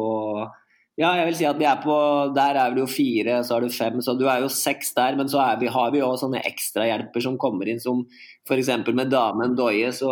ja, 0.94 1.08
jeg 1.18 1.26
vil 1.26 1.38
si 1.40 1.46
at 1.50 1.58
vi 1.58 1.66
er 1.66 1.80
på 1.82 1.94
Der 2.38 2.54
er 2.62 2.70
det 2.70 2.84
jo 2.84 2.86
fire, 2.86 3.40
så 3.42 3.56
har 3.56 3.64
du 3.66 3.74
fem, 3.74 3.96
så 4.06 4.14
du 4.14 4.28
er 4.30 4.44
jo 4.44 4.50
seks 4.54 4.92
der. 4.94 5.16
Men 5.18 5.26
så 5.26 5.42
vi, 5.58 5.66
har 5.74 5.90
vi 5.90 6.04
jo 6.04 6.12
sånne 6.22 6.44
ekstrahjelper 6.46 7.24
som 7.26 7.40
kommer 7.42 7.66
inn, 7.72 7.82
som 7.82 8.04
f.eks. 8.46 8.70
med 8.94 9.10
damen 9.10 9.56
Doye, 9.58 9.90
så 9.90 10.12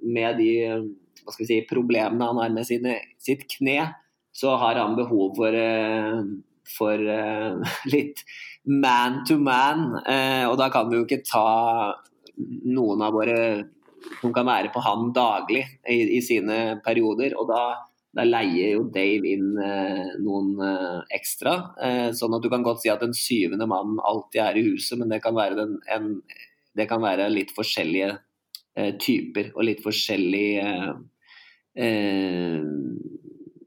med 0.00 0.40
de 0.40 0.48
hva 1.24 1.32
skal 1.32 1.44
vi 1.44 1.50
si, 1.50 1.60
problemene 1.68 2.28
han 2.28 2.40
har 2.40 2.52
med 2.52 2.66
sine, 2.68 2.98
sitt 3.22 3.46
kne, 3.56 3.78
så 4.34 4.56
har 4.60 4.80
han 4.80 4.96
behov 4.98 5.34
for, 5.38 5.56
eh, 5.56 6.20
for 6.68 6.98
uh, 6.98 7.60
litt 7.94 8.24
man 8.64 9.22
to 9.28 9.38
man. 9.38 9.90
Uh, 10.02 10.50
og 10.50 10.58
da 10.60 10.70
kan 10.72 10.90
vi 10.90 11.00
jo 11.00 11.06
ikke 11.08 11.24
ta 11.26 11.94
noen 12.64 13.04
av 13.04 13.16
våre 13.16 13.40
som 14.20 14.32
kan 14.36 14.44
være 14.44 14.72
på 14.72 14.82
han 14.84 15.10
daglig 15.16 15.62
i, 15.88 16.18
i 16.18 16.20
sine 16.24 16.78
perioder. 16.84 17.36
og 17.40 17.48
da 17.48 17.64
da 18.14 18.24
leier 18.26 18.76
jo 18.76 18.84
Dave 18.94 19.26
inn 19.26 19.56
eh, 19.58 20.12
noen 20.22 20.52
eh, 20.62 21.00
ekstra. 21.16 21.54
Eh, 21.82 22.10
sånn 22.14 22.36
at 22.36 22.44
du 22.44 22.50
kan 22.52 22.62
godt 22.66 22.84
si 22.84 22.92
at 22.92 23.02
den 23.02 23.14
syvende 23.16 23.66
mannen 23.70 23.98
alltid 23.98 24.40
er 24.44 24.60
i 24.60 24.66
huset, 24.68 24.98
men 25.00 25.10
det 25.10 25.20
kan 25.24 25.34
være, 25.36 25.58
den, 25.58 25.74
en, 25.90 26.12
det 26.78 26.86
kan 26.90 27.02
være 27.02 27.26
litt 27.32 27.50
forskjellige 27.56 28.12
eh, 28.78 28.92
typer 29.02 29.50
og 29.56 29.66
litt 29.66 29.82
forskjellige 29.82 30.68
eh, 31.74 32.60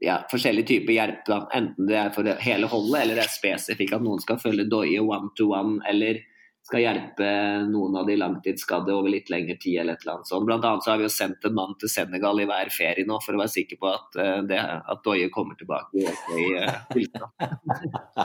ja, 0.00 0.22
forskjellige 0.30 0.66
typer 0.72 0.94
hjelp. 0.94 1.30
Enten 1.54 1.88
det 1.88 1.98
er 2.00 2.10
for 2.14 2.26
hele 2.44 2.70
holdet, 2.70 3.02
eller 3.02 3.18
det 3.18 3.26
er 3.26 3.36
spesifikt 3.36 3.96
at 3.96 4.04
noen 4.04 4.22
skal 4.22 4.40
følge 4.42 4.68
doie 4.70 5.00
one 5.02 5.32
to 5.38 5.50
one, 5.52 5.78
eller 5.88 6.20
skal 6.68 6.82
hjelpe 6.82 7.28
noen 7.70 7.94
av 7.96 8.08
de 8.08 8.16
langtidsskadde 8.20 8.92
over 8.92 9.08
litt 9.12 9.30
lengre 9.32 9.56
tid. 9.56 9.80
eller 9.80 9.96
et 9.96 10.02
eller 10.04 10.18
annet 10.18 10.28
sånt. 10.28 10.46
Blant 10.46 10.66
annet 10.68 10.84
så 10.84 10.90
har 10.90 10.98
vi 11.00 11.06
jo 11.06 11.12
sendt 11.14 11.46
en 11.48 11.54
mann 11.56 11.72
til 11.80 11.88
Senegal 11.88 12.42
i 12.42 12.48
hver 12.50 12.72
ferie 12.74 13.08
nå 13.08 13.16
for 13.24 13.36
å 13.36 13.40
være 13.40 13.54
sikker 13.54 13.80
på 13.80 13.88
at, 13.88 14.18
uh, 14.20 14.40
det, 14.48 14.58
at 14.60 15.00
Doye 15.06 15.30
kommer 15.32 15.56
tilbake 15.56 16.02
i 16.02 16.50
tilstand. 16.92 17.32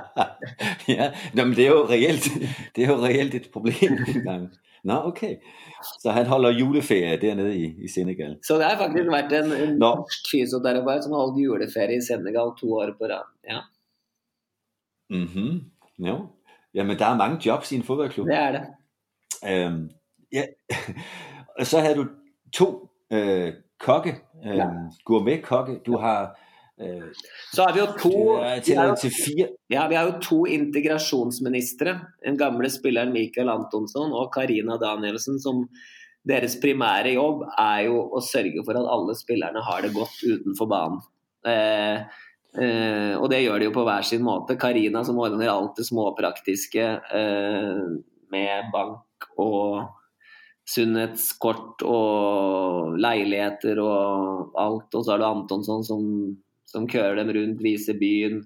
ja, 0.98 1.08
men 1.40 1.56
det 1.56 1.70
er 1.70 1.72
jo 1.72 1.86
reelt, 1.88 2.28
det 2.76 2.84
er 2.84 2.92
jo 2.92 3.00
reelt 3.06 3.40
et 3.40 3.50
problem. 3.54 4.52
Nå, 4.84 4.98
ok. 5.08 5.22
Så 6.02 6.12
han 6.12 6.26
holder 6.28 6.58
juleferie 6.60 7.18
dernede 7.22 7.56
i, 7.56 7.68
i 7.84 7.88
Senegal? 7.88 8.36
Så 8.44 8.58
det 8.60 8.68
har 8.68 8.80
faktisk 8.82 9.12
vært 9.12 9.32
en, 9.38 9.54
en 9.56 9.78
norsk 9.80 10.32
fysioterapeut 10.32 11.06
som 11.06 11.16
har 11.16 11.24
holdt 11.24 11.40
juleferie 11.40 12.02
i 12.02 12.04
Senegal 12.04 12.52
to 12.60 12.74
år 12.82 12.92
på 13.00 13.08
rad. 13.12 13.30
Ja. 13.48 13.62
Mm 15.14 15.28
-hmm. 15.28 15.60
ja. 16.00 16.18
ja, 16.74 16.84
men 16.84 16.98
det 16.98 17.06
er 17.06 17.16
mange 17.16 17.40
jobs 17.46 17.72
i 17.72 17.76
en 17.76 17.84
fotballklubb. 17.84 18.28
Det 18.28 18.36
er 18.36 18.52
det. 18.52 18.64
Um, 19.68 19.90
ja. 20.32 20.44
så 21.70 21.80
hadde 21.80 21.96
du 21.96 22.08
to 22.52 22.90
uh, 23.14 23.54
kokke, 23.80 24.16
um, 24.46 24.92
gourmet-kokke. 25.06 25.80
Du 25.86 25.98
har 25.98 26.38
så 27.54 27.64
har 27.64 27.74
vi 27.76 27.82
jo 27.84 27.88
to 28.02 28.20
til, 28.66 28.80
jo, 28.80 28.96
til. 28.98 29.42
Ja, 29.70 29.86
vi 29.88 29.98
har 29.98 30.08
jo 30.10 30.16
to 30.24 30.40
integrasjonsministre. 30.50 31.94
Den 32.26 32.40
gamle 32.40 32.72
spilleren 32.74 33.14
Michael 33.14 33.52
Antonsson 33.54 34.14
og 34.16 34.32
Karina 34.34 34.80
Danielsen, 34.82 35.38
som 35.44 35.68
deres 36.28 36.56
primære 36.64 37.14
jobb 37.18 37.44
er 37.60 37.86
jo 37.90 37.98
å 38.16 38.22
sørge 38.24 38.64
for 38.66 38.80
at 38.80 38.90
alle 38.90 39.16
spillerne 39.20 39.64
har 39.66 39.84
det 39.84 39.94
godt 39.96 40.22
utenfor 40.24 40.70
banen. 40.72 41.02
Eh, 41.46 42.22
eh, 42.64 43.14
og 43.20 43.28
det 43.32 43.44
gjør 43.44 43.60
de 43.60 43.68
jo 43.68 43.76
på 43.76 43.84
hver 43.88 44.08
sin 44.08 44.24
måte. 44.26 44.58
Karina 44.60 45.04
som 45.06 45.20
ordner 45.20 45.52
alt 45.52 45.76
det 45.80 45.88
småpraktiske 45.90 46.88
eh, 47.20 47.84
med 48.34 48.72
bank 48.74 49.28
og 49.38 49.92
sunnhetskort 50.70 51.84
og 51.84 52.96
leiligheter 53.04 53.82
og 53.84 54.56
alt. 54.60 54.90
Og 54.96 55.04
så 55.04 55.14
har 55.14 55.22
du 55.22 55.28
Antonsson 55.28 55.84
som, 55.84 56.08
som 56.74 56.90
kører 56.90 57.22
dem 57.22 57.32
rundt, 57.38 57.64
viser 57.64 57.98
byen. 58.00 58.44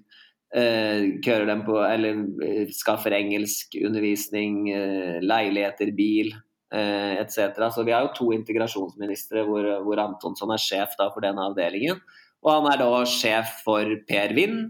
Eh, 0.54 1.18
kører 1.24 1.44
dem 1.48 1.64
på 1.66 1.76
Eller 1.84 2.22
eh, 2.44 2.70
skaffer 2.72 3.12
engelskundervisning, 3.16 4.62
eh, 4.72 5.18
leiligheter, 5.20 5.92
bil 5.96 6.32
eh, 6.72 7.18
etc. 7.20 7.58
Så 7.74 7.84
vi 7.84 7.92
har 7.92 8.06
jo 8.06 8.14
to 8.16 8.30
integrasjonsministre 8.36 9.44
hvor, 9.48 9.68
hvor 9.84 10.00
Antonsson 10.04 10.54
er 10.54 10.62
sjef 10.62 10.96
da, 11.00 11.10
for 11.12 11.24
den 11.24 11.40
avdelingen. 11.42 12.00
Og 12.44 12.52
han 12.54 12.72
er 12.72 12.80
da 12.80 13.04
sjef 13.08 13.58
for 13.66 13.96
Per 14.08 14.36
Vind, 14.36 14.68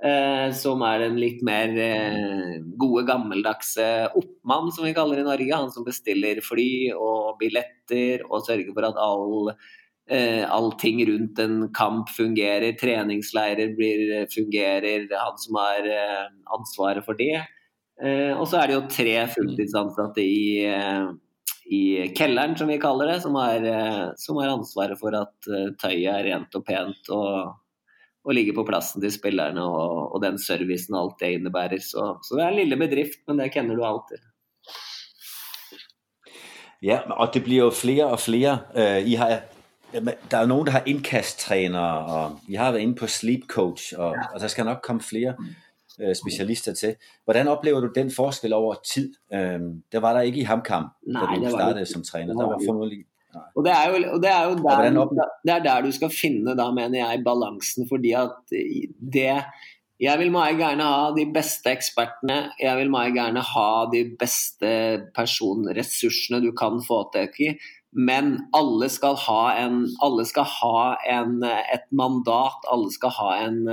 Eh, 0.00 0.48
som 0.56 0.80
er 0.88 1.02
den 1.02 1.18
litt 1.20 1.42
mer 1.44 1.74
eh, 1.76 2.54
gode, 2.80 3.02
gammeldagse 3.04 3.84
oppmann, 4.16 4.70
som 4.72 4.86
vi 4.86 4.94
kaller 4.96 5.18
det 5.18 5.26
i 5.26 5.28
Norge. 5.28 5.58
Han 5.58 5.72
som 5.74 5.84
bestiller 5.84 6.40
fly 6.44 6.70
og 6.94 7.36
billetter 7.42 8.24
og 8.30 8.46
sørger 8.46 8.72
for 8.72 8.88
at 8.88 9.00
all, 9.00 9.50
eh, 10.10 10.42
allting 10.50 11.00
rundt 11.08 11.38
en 11.38 11.56
kamp 11.74 12.10
fungerer. 12.10 12.76
Treningsleirer 12.80 13.74
blir, 13.76 14.26
fungerer. 14.34 15.06
Han 15.14 15.38
som 15.38 15.58
har 15.60 15.88
eh, 15.88 16.28
ansvaret 16.58 17.06
for 17.06 17.18
det. 17.18 17.40
Eh, 18.02 18.32
og 18.36 18.46
så 18.48 18.60
er 18.60 18.70
det 18.70 18.78
jo 18.78 18.84
tre 18.90 19.16
fulltidsansatte 19.34 20.24
i, 20.24 20.66
eh, 20.66 21.08
i 21.70 21.82
kelleren, 22.16 22.58
som 22.58 22.70
vi 22.70 22.80
kaller 22.82 23.14
det, 23.14 23.20
som 23.24 23.38
har, 23.38 23.66
som 24.18 24.38
har 24.42 24.54
ansvaret 24.56 24.98
for 24.98 25.14
at 25.14 25.50
tøyet 25.78 26.08
er 26.10 26.30
rent 26.32 26.56
og 26.58 26.64
pent. 26.66 27.12
og 27.14 27.58
og 28.20 28.34
ligger 28.36 28.56
på 28.58 28.66
plassen 28.68 29.00
til 29.02 29.12
spillerne 29.14 29.62
og, 29.64 30.14
og 30.14 30.20
den 30.22 30.36
servicen 30.40 30.96
og 30.96 31.02
alt 31.02 31.22
det 31.22 31.30
innebærer. 31.38 31.80
Så, 31.80 32.12
så, 32.22 32.36
det 32.36 32.44
er 32.44 32.52
en 32.52 32.58
lille 32.60 32.78
bedrift, 32.80 33.22
men 33.28 33.40
det 33.40 33.48
kjenner 33.54 33.78
du 33.78 33.84
alltid. 33.86 34.26
Ja, 36.84 37.02
og 37.16 37.32
det 37.34 37.42
blir 37.44 37.66
jo 37.66 37.70
flere 37.76 38.08
og 38.08 38.20
flere. 38.22 38.60
Uh, 38.76 39.00
I 39.04 39.16
har, 39.20 39.40
der 39.92 40.38
er 40.38 40.46
noen 40.50 40.68
som 40.68 40.74
har 40.74 40.86
innkasttrenere, 40.90 42.04
og 42.06 42.46
vi 42.46 42.58
har 42.60 42.72
vært 42.72 42.86
inne 42.86 42.98
på 42.98 43.08
sleep 43.10 43.48
coach, 43.50 43.92
og, 43.96 44.14
ja. 44.16 44.30
og 44.34 44.40
der 44.40 44.52
skal 44.52 44.68
nok 44.68 44.82
komme 44.86 45.02
flere 45.02 45.34
uh, 45.38 46.12
spesialister 46.16 46.74
til. 46.78 46.96
Hvordan 47.24 47.48
opplever 47.52 47.80
du 47.80 47.92
den 47.94 48.10
forskjell 48.14 48.54
over 48.56 48.80
tid? 48.86 49.12
Det 49.92 50.02
var 50.02 50.18
der 50.18 50.30
ikke 50.30 50.44
i 50.44 50.48
HamKam 50.48 50.90
da 51.06 51.30
du 51.34 51.48
startet 51.50 51.88
som 51.88 52.02
trener. 52.06 52.34
Der 52.34 52.52
var 52.54 52.62
formodentlig 52.66 53.04
og 53.30 53.64
det 53.66 53.72
er 53.72 53.90
jo, 53.90 53.98
og 54.14 54.22
det 54.22 54.30
er 54.30 54.46
jo 54.48 54.54
der, 54.64 55.34
det 55.46 55.52
er 55.54 55.66
der 55.66 55.84
du 55.86 55.92
skal 55.94 56.10
finne, 56.10 56.56
da, 56.58 56.70
mener 56.74 56.98
jeg, 56.98 57.22
balansen. 57.26 57.88
Fordi 57.90 58.14
at 58.18 58.40
det 58.50 59.44
Jeg 60.00 60.16
vil 60.16 60.30
meg 60.32 60.56
gjerne 60.56 60.84
ha 60.88 61.10
de 61.12 61.26
beste 61.28 61.68
ekspertene. 61.74 62.54
Jeg 62.56 62.72
vil 62.78 62.88
meg 62.88 63.12
gjerne 63.18 63.42
ha 63.44 63.84
de 63.92 64.00
beste 64.16 64.70
personressursene 65.12 66.40
du 66.40 66.54
kan 66.56 66.80
få 66.80 67.02
tak 67.12 67.36
i. 67.44 67.50
Men 67.92 68.36
alle 68.54 68.86
skal 68.92 69.16
ha, 69.26 69.42
en, 69.58 69.82
alle 70.04 70.24
skal 70.28 70.46
ha 70.46 70.96
en, 71.10 71.40
et 71.42 71.88
mandat. 71.90 72.66
Alle 72.70 72.92
skal 72.94 73.14
ha 73.16 73.30
en, 73.48 73.64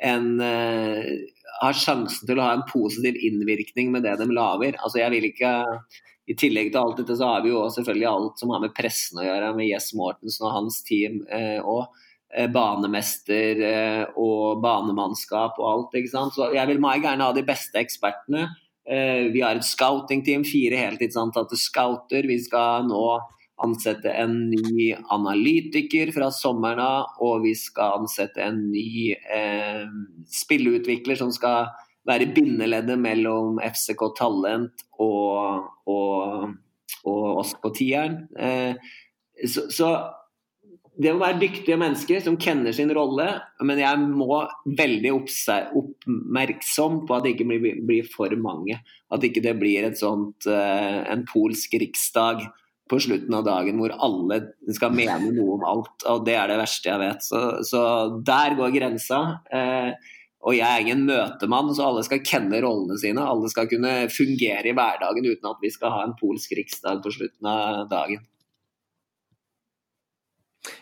en 0.00 0.28
har 0.40 1.76
sjansen 1.76 2.28
til 2.28 2.40
å 2.40 2.46
ha 2.46 2.56
en 2.56 2.64
positiv 2.70 3.18
innvirkning 3.28 3.92
med 3.92 4.06
det 4.08 4.16
de 4.22 4.28
lager. 4.32 4.78
Altså, 4.80 5.02
jeg 5.02 5.12
vil 5.12 5.28
ikke 5.28 5.52
i 6.26 6.34
tillegg 6.34 6.72
til 6.72 6.80
alt 6.80 6.98
dette 7.00 7.14
så 7.18 7.30
har 7.30 7.44
vi 7.44 7.52
jo 7.52 7.62
selvfølgelig 7.70 8.08
alt 8.10 8.42
som 8.42 8.52
har 8.54 8.62
med 8.64 8.74
pressen 8.74 9.20
å 9.22 9.26
gjøre, 9.26 9.52
med 9.58 9.68
Jess 9.68 9.92
Mortensen 9.94 10.48
og 10.48 10.54
hans 10.56 10.80
team. 10.86 11.20
Eh, 11.30 11.58
og 11.62 11.94
eh, 12.34 12.48
banemester 12.52 13.62
eh, 13.62 14.02
og 14.18 14.62
banemannskap 14.64 15.60
og 15.62 15.68
alt. 15.70 15.98
ikke 16.00 16.12
sant? 16.12 16.34
Så 16.34 16.50
Jeg 16.56 16.66
vil 16.72 16.82
meg 16.82 17.06
gjerne 17.06 17.28
ha 17.28 17.36
de 17.36 17.46
beste 17.46 17.78
ekspertene. 17.78 18.48
Eh, 18.86 19.32
vi 19.34 19.42
har 19.42 19.58
et 19.58 19.66
scouting-team, 19.66 20.44
fire 20.46 20.78
heltidsansatte 20.78 21.58
scouter. 21.58 22.26
Vi 22.28 22.38
skal 22.44 22.86
nå 22.86 23.06
ansette 23.64 24.12
en 24.12 24.34
ny 24.50 24.90
analytiker 25.14 26.12
fra 26.14 26.28
sommeren 26.34 26.82
av, 26.84 27.16
og 27.24 27.46
vi 27.46 27.54
skal 27.56 28.02
ansette 28.02 28.42
en 28.44 28.60
ny 28.68 29.14
eh, 29.16 29.86
spilleutvikler 30.30 31.18
som 31.18 31.32
skal 31.34 31.72
være 32.06 32.28
bindeleddet 32.36 33.00
mellom 33.00 33.58
FCK 33.64 34.04
Talent 34.18 34.84
og, 35.02 35.66
og, 35.90 36.52
og 37.08 37.24
oss 37.40 37.56
på 37.62 37.72
tieren. 37.74 38.20
Eh, 38.38 38.76
så, 39.48 39.66
så, 39.72 39.90
det 40.96 41.12
å 41.12 41.20
være 41.20 41.40
dyktige 41.42 41.76
mennesker 41.80 42.22
som 42.24 42.38
kjenner 42.40 42.72
sin 42.76 42.90
rolle, 42.96 43.26
men 43.64 43.80
jeg 43.80 44.00
må 44.08 44.38
veldig 44.78 45.12
oppmerksom 45.12 47.02
på 47.08 47.16
at 47.16 47.26
det 47.26 47.34
ikke 47.34 47.48
blir, 47.50 47.80
blir 47.88 48.08
for 48.08 48.32
mange. 48.40 48.78
At 49.12 49.24
ikke 49.26 49.44
det 49.44 49.56
blir 49.60 49.88
sånt, 49.98 50.48
eh, 50.48 51.00
en 51.12 51.26
polsk 51.28 51.76
riksdag 51.82 52.46
på 52.88 53.00
slutten 53.02 53.34
av 53.34 53.44
dagen 53.46 53.80
hvor 53.80 53.92
alle 53.92 54.40
skal 54.74 54.94
mene 54.94 55.32
noe 55.34 55.56
om 55.58 55.64
alt. 55.66 56.06
og 56.06 56.24
Det 56.26 56.36
er 56.38 56.52
det 56.52 56.60
verste 56.62 56.92
jeg 56.92 57.02
vet. 57.02 57.24
Så, 57.26 57.42
så 57.66 57.82
der 58.26 58.56
går 58.58 58.76
grensa. 58.78 59.22
Eh, 59.52 60.14
og 60.46 60.54
jeg 60.54 60.66
er 60.66 60.84
ingen 60.84 61.02
møtemann, 61.08 61.72
så 61.74 61.88
alle 61.88 62.04
skal 62.06 62.22
kjenne 62.22 62.60
rollene 62.62 62.96
sine. 63.02 63.24
Alle 63.24 63.50
skal 63.50 63.68
kunne 63.70 64.06
fungere 64.14 64.70
i 64.70 64.76
hverdagen 64.76 65.26
uten 65.26 65.50
at 65.50 65.60
vi 65.64 65.72
skal 65.74 65.92
ha 65.92 66.04
en 66.06 66.16
polsk 66.20 66.54
riksdag 66.54 67.02
på 67.02 67.12
slutten 67.16 67.50
av 67.50 67.88
dagen. 67.90 68.22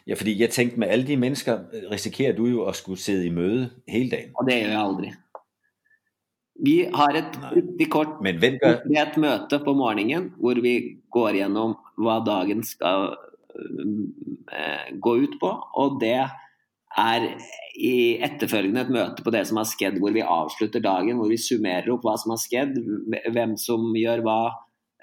Ja, 0.07 0.17
fordi 0.19 0.37
jeg 0.41 0.53
tenkte 0.55 0.81
med 0.81 0.93
alle 0.93 1.07
de 1.09 1.17
mennesker 1.21 1.87
risikerer 1.91 2.37
du 2.37 2.47
jo 2.49 2.65
å 2.65 2.73
skulle 2.77 3.01
sitte 3.01 3.27
i 3.27 3.35
møte 3.35 3.71
hele 3.91 4.11
dagen. 4.13 4.33
Og 4.39 4.49
det 4.49 4.59
gjør 4.61 4.73
jeg 4.75 4.81
aldri. 4.81 5.13
Vi 6.65 6.77
har 6.95 7.17
et 7.19 7.37
riktig 7.51 7.89
kort 7.91 8.15
konkret 8.21 9.17
møte 9.19 9.59
på 9.65 9.75
morgenen 9.75 10.31
hvor 10.39 10.61
vi 10.63 10.75
går 11.15 11.41
gjennom 11.41 11.75
hva 11.99 12.21
dagen 12.27 12.63
skal 12.67 13.11
uh, 13.17 14.87
gå 14.95 15.17
ut 15.25 15.35
på. 15.41 15.51
Og 15.83 15.99
det 16.03 16.21
er 16.95 17.27
i 17.75 17.95
etterfølgende 18.23 18.85
et 18.85 18.93
møte 18.95 19.25
på 19.27 19.33
det 19.35 19.43
som 19.49 19.59
har 19.59 19.67
skjedd, 19.67 19.99
hvor 20.03 20.15
vi 20.15 20.23
avslutter 20.23 20.83
dagen, 20.83 21.19
hvor 21.19 21.33
vi 21.33 21.41
summerer 21.43 21.91
opp 21.91 22.07
hva 22.07 22.15
som 22.21 22.37
har 22.37 22.43
skjedd, 22.43 22.79
hvem 23.35 23.57
som 23.59 23.91
gjør 23.99 24.23
hva, 24.27 24.39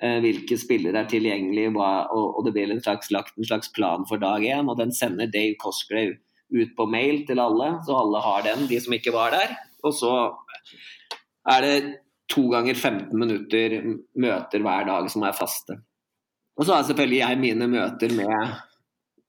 hvilke 0.02 0.58
spillere 0.58 1.04
er 1.04 1.10
tilgjengelige, 1.10 1.72
og, 1.78 2.40
det 2.46 2.56
blir 2.56 2.72
en 2.74 2.82
slags, 2.82 3.12
lagt 3.14 3.38
en 3.38 3.46
slags 3.46 3.70
plan 3.76 4.06
for 4.10 4.22
dag 4.22 4.42
én. 4.42 4.70
Og 4.72 4.80
den 4.80 4.94
sender 4.96 5.30
Dave 5.30 5.54
Cosgrave 5.62 6.18
ut 6.52 6.72
på 6.76 6.88
mail 6.90 7.22
til 7.28 7.40
alle, 7.40 7.76
så 7.86 8.00
alle 8.00 8.24
har 8.26 8.48
den, 8.48 8.66
de 8.68 8.80
som 8.82 8.96
ikke 8.98 9.14
var 9.14 9.36
der. 9.36 9.54
Og 9.86 9.94
så 9.96 10.14
er 11.52 11.66
det 11.66 11.76
to 12.32 12.48
ganger 12.52 12.76
15 12.76 13.14
minutter 13.18 13.78
møter 14.20 14.64
hver 14.64 14.88
dag 14.88 15.10
som 15.12 15.26
er 15.28 15.38
faste. 15.38 15.78
Og 16.58 16.66
så 16.68 16.76
har 16.76 16.88
selvfølgelig 16.88 17.22
jeg 17.22 17.42
mine 17.42 17.68
møter 17.72 18.14
med 18.16 18.58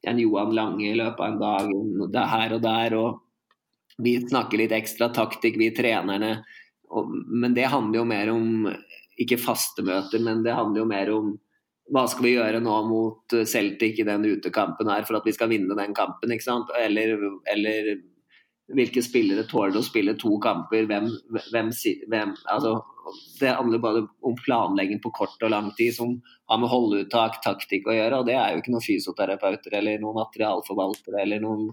en 0.09 0.19
Johan 0.19 0.55
Lange 0.57 0.89
i 0.91 0.97
løpet 0.99 1.21
av 1.23 1.29
en 1.31 1.43
dag, 1.43 2.09
det 2.17 2.25
her 2.33 2.57
og 2.57 2.65
der. 2.65 2.97
og 2.99 4.03
Vi 4.03 4.17
snakker 4.25 4.61
litt 4.61 4.75
ekstra 4.77 5.13
taktikk, 5.15 5.59
vi 5.61 5.71
trenerne. 5.75 6.35
Men 7.31 7.55
det 7.55 7.71
handler 7.73 8.03
jo 8.03 8.09
mer 8.09 8.33
om 8.33 8.67
ikke 9.21 9.41
faste 9.41 9.85
møter, 9.85 10.23
men 10.25 10.45
det 10.47 10.55
handler 10.57 10.83
jo 10.83 10.89
mer 10.89 11.11
om 11.13 11.33
hva 11.93 12.07
skal 12.09 12.25
vi 12.25 12.37
gjøre 12.37 12.63
nå 12.63 12.77
mot 12.89 13.35
Celtic 13.49 13.99
i 14.01 14.07
den 14.07 14.25
utekampen 14.25 14.89
her 14.89 15.05
for 15.05 15.19
at 15.19 15.27
vi 15.29 15.35
skal 15.35 15.51
vinne 15.51 15.77
den 15.77 15.93
kampen, 15.97 16.33
ikke 16.33 16.47
sant? 16.47 16.71
Eller, 16.79 17.19
eller 17.53 17.91
hvilke 18.73 19.03
spillere 19.05 19.45
tåler 19.51 19.77
å 19.81 19.85
spille 19.85 20.15
to 20.21 20.37
kamper, 20.43 20.87
hvem, 20.89 21.11
hvem, 21.51 21.71
hvem 22.09 22.35
altså, 22.47 22.79
Det 23.41 23.51
handler 23.51 23.83
bare 23.83 24.05
om 24.23 24.37
planlegging 24.39 25.03
på 25.03 25.11
kort 25.19 25.43
og 25.43 25.51
lang 25.51 25.73
tid 25.77 25.97
som 25.97 26.15
har 26.49 26.61
med 26.63 26.71
holdeuttak, 26.71 27.41
taktikk 27.45 27.91
å 27.91 27.97
gjøre. 27.97 28.21
og 28.21 28.29
Det 28.31 28.37
er 28.39 28.53
jo 28.53 28.63
ikke 28.63 28.75
noen 28.77 28.87
fysioterapeuter 28.87 29.75
eller 29.81 30.01
noen 30.01 30.21
materialforvaltere 30.21 31.25
eller 31.25 31.43
noen 31.43 31.73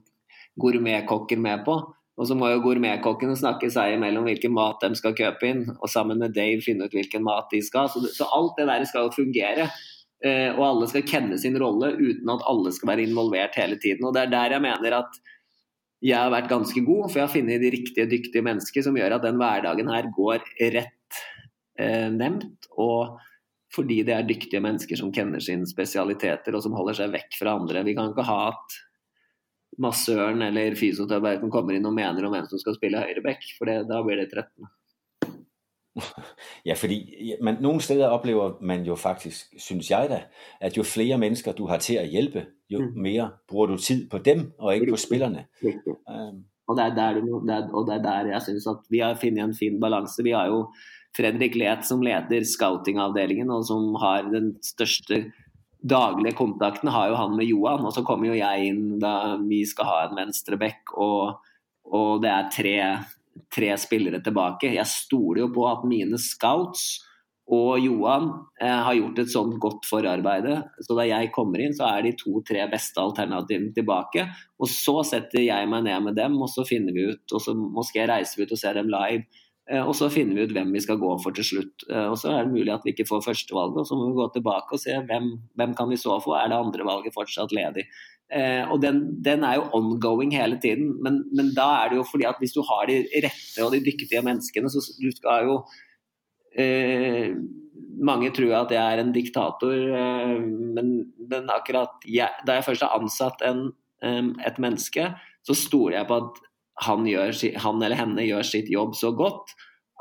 gourmetkokker 0.60 1.40
med 1.40 1.64
på. 1.68 1.78
Og 2.20 2.28
så 2.28 2.36
må 2.36 2.50
jo 2.52 2.60
gourmetkokkene 2.66 3.38
snakke 3.40 3.70
seg 3.72 3.96
imellom 3.96 4.26
hvilken 4.28 4.52
mat 4.52 4.82
de 4.84 4.92
skal 5.00 5.16
kjøpe 5.16 5.48
inn, 5.48 5.64
og 5.80 5.88
sammen 5.92 6.20
med 6.20 6.36
Dave 6.36 6.60
finne 6.66 6.90
ut 6.90 6.96
hvilken 6.96 7.24
mat 7.24 7.48
de 7.54 7.62
skal. 7.64 7.88
Så, 7.92 8.04
så 8.12 8.28
alt 8.36 8.60
det 8.60 8.68
der 8.68 8.84
skal 8.90 9.08
jo 9.08 9.16
fungere. 9.16 9.70
Eh, 10.20 10.50
og 10.52 10.64
alle 10.66 10.90
skal 10.92 11.06
kjenne 11.08 11.38
sin 11.40 11.56
rolle 11.62 11.94
uten 11.96 12.28
at 12.34 12.44
alle 12.52 12.74
skal 12.76 12.92
være 12.92 13.06
involvert 13.08 13.56
hele 13.56 13.80
tiden. 13.80 14.04
Og 14.04 14.16
det 14.16 14.26
er 14.26 14.34
der 14.34 14.58
jeg 14.58 14.66
mener 14.66 14.98
at 14.98 15.22
jeg 16.04 16.16
har 16.16 16.32
vært 16.32 16.52
ganske 16.52 16.84
god, 16.84 17.08
for 17.08 17.20
jeg 17.20 17.26
har 17.26 17.32
funnet 17.32 17.64
de 17.64 17.72
riktige, 17.72 18.08
dyktige 18.12 18.44
mennesker 18.44 18.84
som 18.84 19.00
gjør 19.00 19.18
at 19.18 19.24
den 19.24 19.40
hverdagen 19.40 19.92
her 19.92 20.12
går 20.16 20.44
rett 20.76 21.24
eh, 21.80 22.12
nevnt. 22.12 22.68
Og 22.76 23.16
fordi 23.72 24.02
det 24.04 24.16
er 24.16 24.28
dyktige 24.28 24.64
mennesker 24.64 25.00
som 25.00 25.12
kjenner 25.16 25.44
sine 25.44 25.68
spesialiteter 25.70 26.56
og 26.58 26.64
som 26.66 26.76
holder 26.76 27.00
seg 27.00 27.16
vekk 27.16 27.40
fra 27.40 27.56
andre. 27.60 27.86
Vi 27.88 27.96
kan 27.96 28.12
ikke 28.12 28.28
ha 28.28 28.40
at 28.52 28.80
massøren 29.82 30.42
eller 30.46 30.76
fysioterapeuten 30.80 31.52
kommer 31.54 31.78
inn 31.78 31.88
og 31.88 31.96
mener 31.96 32.28
om 32.28 32.36
hvem 32.36 32.50
som 32.52 32.62
skal 32.62 32.76
spille 32.78 33.02
høyreback, 33.02 33.48
for 33.58 33.70
det, 33.70 33.82
da 33.90 34.04
blir 34.06 34.22
det 34.22 34.30
13. 34.34 34.70
Ja, 36.66 36.76
fordi 36.80 37.34
man, 37.44 37.58
nogle 37.62 37.82
steder 37.82 38.08
oplever 38.08 38.54
man 38.62 38.84
jo 38.86 38.96
faktisk, 38.96 39.54
synes 39.58 39.92
jeg 39.92 40.10
da, 40.10 40.22
at 40.62 40.78
jo 40.78 40.84
flere 40.84 41.18
mennesker 41.18 41.52
du 41.52 41.66
har 41.68 41.78
til 41.78 41.96
at 41.96 42.08
hjælpe, 42.08 42.46
jo 42.70 42.80
mm. 42.80 43.02
mere 43.02 43.30
bruger 43.48 43.68
du 43.68 43.78
tid 43.78 44.10
på 44.10 44.18
dem, 44.18 44.52
og 44.60 44.76
ikke 44.76 44.92
på 44.92 44.98
spillerne. 44.98 45.46
Um. 45.64 46.46
Og, 46.68 46.78
det 46.78 46.86
er 46.86 46.96
der, 46.96 47.14
det 47.14 47.54
er, 47.56 47.68
og 47.74 47.88
det 47.88 47.96
er 47.96 48.02
der 48.02 48.28
jeg 48.32 48.42
synes 48.42 48.68
at 48.68 48.78
vi 48.90 49.00
har 49.00 49.18
funnet 49.22 49.44
en 49.44 49.56
fin 49.60 49.80
balanse. 49.82 50.24
Vi 50.24 50.32
har 50.32 50.46
jo 50.48 50.74
Fredrik 51.18 51.56
Let 51.56 51.86
som 51.86 52.02
leder 52.02 52.44
scoutingavdelingen, 52.44 53.50
og 53.50 53.66
som 53.66 53.96
har 53.96 54.30
den 54.30 54.54
største 54.64 55.32
daglige 55.82 56.38
kontakten 56.40 56.92
har 56.92 57.12
jo 57.12 57.20
han 57.20 57.38
med 57.38 57.48
Johan. 57.48 57.86
Og 57.88 57.96
så 57.96 58.04
kommer 58.08 58.32
jo 58.32 58.40
jeg 58.40 58.72
inn 58.72 58.98
da 59.02 59.38
vi 59.44 59.64
skal 59.68 59.90
ha 59.90 60.02
en 60.06 60.18
venstreback, 60.20 60.96
og, 61.00 61.40
og 61.90 62.20
det 62.24 62.34
er 62.34 62.52
tre 62.54 62.76
tre 63.54 63.76
spillere 63.80 64.20
tilbake. 64.24 64.74
Jeg 64.76 64.90
stoler 64.90 65.46
jo 65.46 65.54
på 65.54 65.64
at 65.70 65.86
mine 65.88 66.20
scouts 66.22 67.06
og 67.50 67.80
Johan 67.82 68.28
eh, 68.62 68.70
har 68.86 68.94
gjort 68.94 69.20
et 69.24 69.32
sånt 69.32 69.56
godt 69.62 69.88
forarbeide. 69.90 70.60
Så 70.86 70.94
da 70.98 71.08
jeg 71.10 71.32
kommer 71.34 71.64
inn, 71.64 71.74
så 71.74 71.88
er 71.90 72.06
de 72.06 72.14
to-tre 72.18 72.68
beste 72.70 73.02
alternativene 73.02 73.74
tilbake. 73.74 74.28
Og 74.62 74.70
så 74.70 75.00
setter 75.08 75.42
jeg 75.42 75.70
meg 75.72 75.88
ned 75.88 76.06
med 76.06 76.20
dem, 76.20 76.38
og 76.38 76.52
så 76.54 76.66
finner 76.68 76.94
vi 76.94 77.08
ut, 77.10 77.26
og 77.34 77.42
så 77.42 77.56
skal 77.88 78.04
jeg 78.04 78.12
reise 78.12 78.44
ut 78.44 78.54
og 78.54 78.62
se 78.62 78.74
dem 78.78 78.92
live. 78.94 79.26
Eh, 79.70 79.86
og 79.86 79.94
så 79.98 80.10
finner 80.10 80.38
vi 80.38 80.48
ut 80.48 80.54
hvem 80.56 80.72
vi 80.74 80.82
skal 80.82 81.00
gå 81.02 81.10
for 81.24 81.36
til 81.36 81.46
slutt. 81.46 81.86
Eh, 81.90 82.08
og 82.10 82.18
så 82.18 82.32
er 82.34 82.48
det 82.48 82.56
mulig 82.56 82.74
at 82.74 82.86
vi 82.86 82.96
ikke 82.96 83.08
får 83.10 83.26
førstevalget, 83.28 83.84
og 83.84 83.90
så 83.90 83.98
må 83.98 84.08
vi 84.10 84.18
gå 84.18 84.30
tilbake 84.34 84.76
og 84.76 84.82
se 84.82 84.96
hvem, 85.12 85.34
hvem 85.60 85.76
kan 85.78 85.92
vi 85.92 86.00
så 86.02 86.18
få. 86.24 86.34
Er 86.40 86.50
det 86.50 86.58
andre 86.58 86.88
valget 86.88 87.16
fortsatt 87.16 87.54
ledig? 87.56 87.86
Eh, 88.30 88.64
og 88.70 88.82
den, 88.82 89.02
den, 89.26 89.44
er 89.44 89.58
jo 89.58 89.70
ongoing 89.78 90.34
hele 90.38 90.60
tiden. 90.62 90.92
Men, 91.06 91.24
men, 91.36 91.54
da 91.58 91.70
er 91.84 91.90
det 91.92 92.00
jo 92.02 92.08
fordi 92.10 92.28
at 92.30 92.42
hvis 92.42 92.54
du 92.54 92.62
har 92.66 92.90
de 92.90 93.02
rette 93.26 93.66
og 93.66 93.74
de 93.74 93.84
dyktige 93.86 94.22
menneskene, 94.26 94.70
så 94.70 94.84
du 94.98 95.10
skal 95.16 95.50
jo 95.50 95.62
eh, 96.58 97.34
Mange 98.00 98.30
tror 98.32 98.54
at 98.56 98.70
jeg 98.72 98.80
er 98.80 99.02
en 99.02 99.10
diktator, 99.12 99.74
eh, 99.76 100.36
men, 100.76 100.92
men, 101.20 101.50
akkurat 101.52 102.06
jeg, 102.08 102.32
da 102.48 102.56
jeg 102.56 102.64
først 102.70 102.86
har 102.86 102.96
ansatt 102.96 103.44
en, 103.44 103.66
eh, 104.06 104.22
et 104.48 104.62
menneske, 104.62 105.10
så 105.44 105.56
stoler 105.58 105.98
jeg 105.98 106.08
på 106.08 106.20
at 106.22 106.40
han, 106.86 107.08
gjør, 107.08 107.34
han, 107.64 107.82
eller 107.84 108.00
henne 108.00 108.28
gjør 108.28 108.46
sitt 108.48 108.70
jobb 108.72 108.96
så 108.98 109.12
godt 109.16 109.52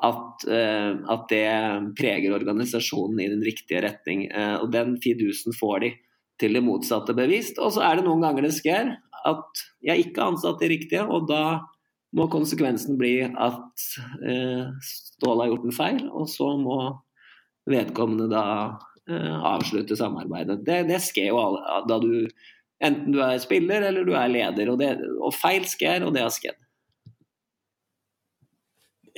at, 0.04 0.44
uh, 0.46 0.92
at 1.10 1.24
det 1.32 1.46
preger 1.98 2.36
organisasjonen 2.36 3.18
i 3.22 3.30
den 3.32 3.42
riktige 3.46 3.82
retning. 3.86 4.28
Uh, 4.30 4.62
og 4.62 4.70
den 4.74 4.96
fidusen 5.02 5.56
får 5.56 5.82
de 5.84 5.92
til 6.38 6.54
det 6.54 6.62
motsatte 6.62 7.16
bevisst. 7.18 7.58
Og 7.58 7.74
så 7.74 7.82
er 7.86 7.98
det 7.98 8.06
noen 8.06 8.22
ganger 8.22 8.46
det 8.46 8.54
skjer 8.60 8.94
at 9.26 9.64
jeg 9.84 10.04
ikke 10.04 10.22
har 10.22 10.32
ansatt 10.32 10.62
de 10.62 10.70
riktige, 10.70 11.02
og 11.02 11.26
da 11.28 11.58
må 12.16 12.28
konsekvensen 12.32 12.96
bli 13.00 13.16
at 13.26 13.88
uh, 14.22 14.70
Ståle 14.86 15.42
har 15.42 15.50
gjort 15.50 15.66
en 15.66 15.76
feil, 15.76 16.04
og 16.14 16.30
så 16.30 16.54
må 16.60 16.78
vedkommende 17.68 18.30
da 18.32 18.44
avslutte 19.08 19.96
samarbeidet. 19.96 20.58
Det, 20.66 20.82
det 20.84 20.98
skjer 21.00 21.30
jo 21.30 21.38
da 21.88 21.96
du 22.02 22.26
enten 22.84 23.14
du 23.14 23.22
er 23.24 23.38
spiller 23.40 23.86
eller 23.88 24.04
du 24.04 24.12
er 24.12 24.28
leder, 24.28 24.68
og, 24.72 24.80
det, 24.82 24.90
og 25.16 25.32
feil 25.32 25.64
skjer, 25.68 26.04
og 26.06 26.12
det 26.12 26.24
har 26.26 26.34
skjedd. 26.34 26.58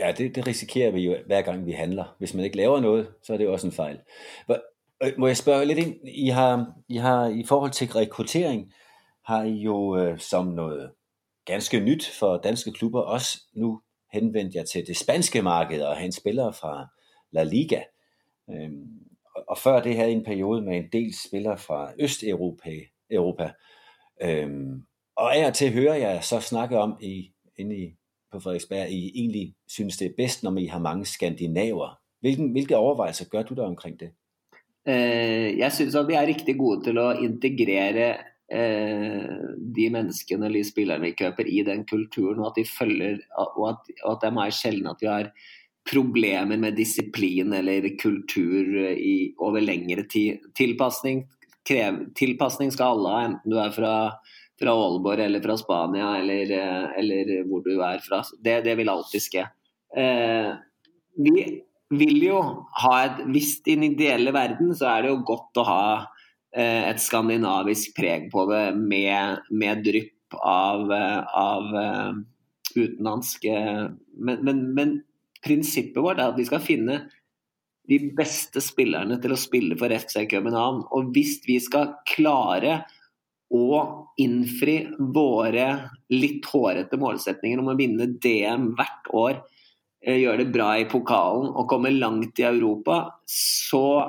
Ja, 0.00 0.12
det, 0.12 0.34
det 0.34 0.46
risikerer 0.46 0.90
vi 0.90 1.00
jo 1.00 1.16
hver 1.26 1.42
gang 1.42 1.66
vi 1.66 1.72
handler. 1.72 2.16
Hvis 2.18 2.34
man 2.34 2.44
ikke 2.44 2.56
laver 2.56 2.80
noe, 2.80 3.06
så 3.22 3.32
er 3.32 3.36
det 3.36 3.44
jo 3.44 3.52
også 3.52 3.66
en 3.66 3.72
feil. 3.72 3.98
Øh, 5.02 5.12
må 5.18 5.26
jeg 5.26 5.36
spørge 5.36 5.64
lidt 5.64 5.78
ind? 5.78 6.08
I 6.08 6.28
har, 6.28 6.74
I 6.88 6.96
har 6.96 7.26
i 7.26 7.44
forhold 7.48 7.70
til 7.70 7.92
rekruttering, 7.92 8.72
har 9.26 9.42
I 9.42 9.52
jo 9.52 10.16
som 10.18 10.46
noget 10.46 10.90
ganske 11.44 11.80
nyt 11.80 12.06
for 12.18 12.36
danske 12.36 12.72
klubber 12.72 13.00
også 13.00 13.38
nu 13.54 13.80
henvendt 14.12 14.54
jer 14.54 14.64
til 14.64 14.86
det 14.86 14.96
spanske 14.96 15.42
marked 15.42 15.82
og 15.82 15.96
hente 15.96 16.16
spillere 16.16 16.52
fra 16.52 16.86
La 17.30 17.42
Liga. 17.42 17.80
Og 19.48 19.58
før 19.58 19.82
det 19.82 19.96
her 19.96 20.04
en 20.04 20.24
periode 20.24 20.62
med 20.62 20.76
en 20.76 20.88
del 20.92 21.14
spillere 21.28 21.58
fra 21.58 21.92
Østeuropa. 21.98 22.70
Europa. 23.10 23.52
Øhm, 24.22 24.82
og 25.16 25.36
af 25.36 25.46
og 25.46 25.54
til 25.54 25.72
hører 25.72 25.94
jeg 25.94 26.24
så 26.24 26.40
snakke 26.40 26.78
om 26.78 26.98
i, 27.00 27.32
inde 27.56 27.76
i, 27.76 27.94
på 28.32 28.40
Frederiksberg, 28.40 28.92
I 28.92 29.12
egentlig 29.14 29.44
synes, 29.68 29.98
det 30.00 30.10
er 30.10 30.16
best, 30.16 30.42
når 30.42 30.58
I 30.58 30.70
har 30.70 30.82
mange 30.82 31.06
skandinaver. 31.06 31.96
Hvilken, 32.20 32.50
hvilke 32.52 32.76
overvejelser 32.76 33.28
gør 33.32 33.46
du 33.48 33.54
deg 33.54 33.64
omkring 33.64 33.96
det? 34.00 34.12
Eh, 34.88 35.58
jeg 35.58 35.72
syns 35.76 35.96
at 35.96 36.08
vi 36.08 36.16
er 36.16 36.28
riktig 36.28 36.56
gode 36.58 36.84
til 36.88 37.00
å 37.00 37.10
integrere 37.20 38.10
eh, 38.52 39.46
de 39.76 39.88
menneskene 39.92 40.48
eller 40.48 40.66
spillerne 40.66 41.10
vi 41.10 41.16
kjøper 41.18 41.48
i 41.48 41.62
den 41.66 41.86
kulturen, 41.88 42.40
og 42.40 42.52
at 42.52 42.60
de 42.60 42.66
følger 42.68 43.18
og 43.40 43.64
at, 43.72 43.90
og 44.04 44.14
at 44.14 44.22
det 44.22 44.30
er 44.30 44.38
mer 44.38 44.54
sjelden 44.54 44.92
at 44.92 45.02
vi 45.02 45.10
har 45.10 45.32
problemer 45.90 46.60
med 46.60 46.76
disiplin 46.76 47.54
eller 47.56 47.88
kultur 48.00 48.76
i, 48.92 49.32
over 49.40 49.64
lengre 49.64 50.04
tid. 50.12 50.44
Tilpasning, 50.56 51.24
krev, 51.66 52.02
tilpasning 52.16 52.72
skal 52.72 52.94
alle 52.94 53.14
ha, 53.14 53.22
enten 53.30 53.52
du 53.52 53.58
er 53.60 53.72
fra, 53.74 53.94
fra 54.60 54.74
Aalborg 54.76 55.24
eller 55.24 55.42
fra 55.44 55.56
Spania 55.58 56.12
eller, 56.20 56.52
eller 57.00 57.32
hvor 57.48 57.64
du 57.64 57.72
er 57.78 58.02
fra. 58.04 58.20
Det, 58.38 58.60
det 58.66 58.76
vil 58.78 58.92
alltid 58.92 59.24
skje. 59.24 59.46
Eh, 59.96 60.50
vi 61.20 61.44
vil 61.90 62.22
jo 62.22 62.40
ha 62.84 62.92
et 63.02 63.22
Hvis 63.32 63.56
i 63.64 63.74
den 63.74 63.88
ideelle 63.90 64.30
verden 64.34 64.70
så 64.78 64.92
er 64.92 65.02
det 65.02 65.12
jo 65.12 65.22
godt 65.26 65.58
å 65.58 65.66
ha 65.66 65.84
eh, 66.54 66.86
et 66.90 67.02
skandinavisk 67.02 67.96
preg 67.96 68.28
på 68.32 68.46
det 68.50 68.66
med, 68.78 69.42
med 69.50 69.82
drypp 69.86 70.36
av, 70.38 70.86
av 70.94 71.72
uh, 71.74 72.12
utenlandske 72.76 73.54
men, 74.14 74.44
men, 74.46 74.60
men, 74.76 74.92
prinsippet 75.42 75.98
vårt 76.04 76.20
er 76.20 76.30
at 76.30 76.38
vi 76.38 76.44
skal 76.46 76.62
finne 76.62 77.00
de 77.90 77.98
beste 78.14 78.60
spillerne 78.62 79.16
til 79.22 79.32
å 79.34 79.40
spille 79.40 79.74
for 79.80 79.90
FC 79.90 80.26
København. 80.30 80.82
Og 80.94 81.08
hvis 81.14 81.38
vi 81.46 81.56
skal 81.64 81.94
klare 82.06 82.82
å 83.50 83.80
innfri 84.20 84.76
våre 84.98 85.66
litt 86.12 86.46
hårete 86.46 86.98
målsetninger 87.00 87.62
om 87.62 87.72
å 87.72 87.78
vinne 87.78 88.06
DM 88.22 88.72
hvert 88.78 89.10
år 89.10 89.40
gjøre 90.00 90.20
gjør 90.22 90.38
det 90.40 90.52
bra 90.54 90.70
i 90.80 90.88
pokalen 90.88 91.50
og 91.50 91.68
kommer 91.68 91.92
langt 91.92 92.38
i 92.40 92.46
Europa, 92.48 93.02
så 93.28 94.08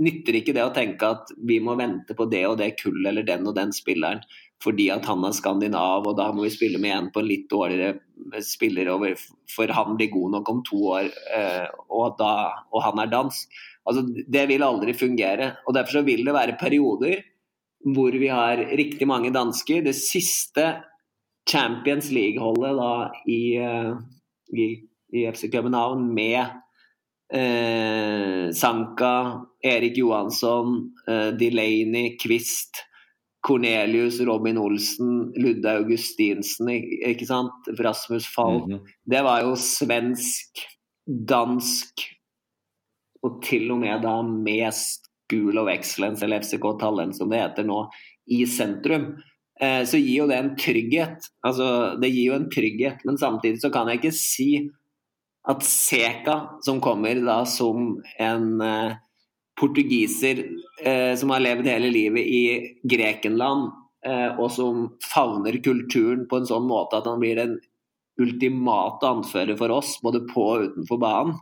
nytter 0.00 0.38
ikke 0.38 0.54
det 0.56 0.64
å 0.64 0.74
tenke 0.76 1.08
at 1.08 1.32
vi 1.36 1.58
må 1.60 1.76
vente 1.76 2.16
på 2.16 2.26
det 2.28 2.42
og 2.48 2.58
det 2.60 2.74
kullet 2.80 3.10
eller 3.10 3.24
den 3.24 3.48
og 3.48 3.56
den 3.56 3.72
spilleren 3.76 4.22
fordi 4.60 4.90
at 4.92 5.06
han 5.08 5.24
er 5.24 5.32
skandinav, 5.32 6.04
og 6.04 6.18
da 6.18 6.26
må 6.36 6.44
vi 6.44 6.52
spille 6.52 6.76
med 6.80 6.92
en 6.92 7.06
på 7.12 7.22
en 7.22 7.28
litt 7.30 7.46
dårligere 7.48 8.42
spiller 8.44 8.90
over, 8.92 9.14
for 9.48 9.72
han 9.72 9.94
blir 9.96 10.10
god 10.12 10.34
nok 10.34 10.50
om 10.52 10.60
to 10.66 10.80
år, 10.98 11.06
eh, 11.32 11.64
og, 11.88 12.18
da, 12.18 12.34
og 12.68 12.84
han 12.84 13.00
er 13.00 13.08
dansk. 13.08 13.62
Altså, 13.88 14.04
det 14.04 14.42
vil 14.50 14.66
aldri 14.66 14.92
fungere. 14.92 15.54
og 15.64 15.78
Derfor 15.78 16.04
vil 16.04 16.26
det 16.28 16.36
være 16.36 16.58
perioder 16.60 17.22
hvor 17.84 18.12
vi 18.12 18.28
har 18.28 18.60
riktig 18.76 19.08
mange 19.08 19.32
dansker. 19.32 19.82
Det 19.82 19.96
siste 19.96 20.66
Champions 21.50 22.10
League-holdet 22.12 23.10
i, 23.28 23.56
eh, 23.56 23.94
i 24.52 24.66
i 25.12 25.32
FC 25.32 25.50
København 25.52 26.14
med 26.14 26.38
eh, 27.34 28.52
Sanka, 28.54 29.46
Erik 29.64 29.98
Johansson, 29.98 30.92
eh, 31.08 31.32
Delaney, 31.38 32.16
Kvist, 32.22 32.84
Cornelius, 33.46 34.20
Robin 34.20 34.58
Olsen, 34.58 35.32
Ludde 35.36 35.70
Augustinsen, 35.70 36.68
ikke 37.06 37.26
sant? 37.26 37.70
Rasmus 37.80 38.26
Falk. 38.34 38.66
Mm 38.66 38.74
-hmm. 38.74 38.86
Det 39.04 39.22
var 39.22 39.40
jo 39.42 39.56
svensk, 39.56 40.66
dansk 41.28 42.00
og 43.22 43.42
til 43.42 43.70
og 43.70 43.78
med 43.78 44.02
da 44.02 44.22
med 44.22 44.72
School 45.30 45.58
of 45.58 45.68
Excellence, 45.68 46.24
eller 46.24 46.40
FCK 46.40 46.78
Talent 46.80 47.16
som 47.16 47.30
det 47.30 47.42
heter 47.42 47.64
nå, 47.64 47.84
i 48.30 48.46
sentrum. 48.46 49.14
Eh, 49.60 49.84
så 49.84 49.98
gir 49.98 50.22
jo 50.22 50.28
det 50.30 50.38
en 50.40 50.54
trygghet. 50.56 51.30
Altså, 51.46 51.96
det 52.00 52.10
gir 52.10 52.30
jo 52.30 52.38
en 52.38 52.50
trygghet, 52.50 53.04
men 53.04 53.18
samtidig 53.20 53.60
så 53.62 53.70
kan 53.72 53.90
jeg 53.90 54.00
ikke 54.00 54.16
si 54.16 54.50
at 55.50 55.64
Seca, 55.64 56.36
som 56.64 56.80
kommer 56.84 57.20
da 57.24 57.42
som 57.48 57.94
en 58.20 58.48
eh, 58.64 58.96
portugiser 59.60 60.44
eh, 60.84 61.12
som 61.20 61.32
har 61.34 61.44
levd 61.44 61.68
hele 61.68 61.92
livet 61.92 62.24
i 62.26 62.42
Grekenland, 62.88 63.76
og 64.40 64.46
som 64.48 64.86
favner 65.04 65.58
kulturen 65.60 66.22
på 66.24 66.38
en 66.40 66.46
sånn 66.48 66.64
måte 66.64 66.96
at 66.96 67.04
han 67.04 67.18
blir 67.20 67.36
en 67.36 67.58
ultimate 68.16 69.04
anfører 69.04 69.58
for 69.60 69.74
oss, 69.74 69.98
både 70.00 70.22
på 70.30 70.46
og 70.54 70.62
utenfor 70.70 71.00
banen, 71.02 71.34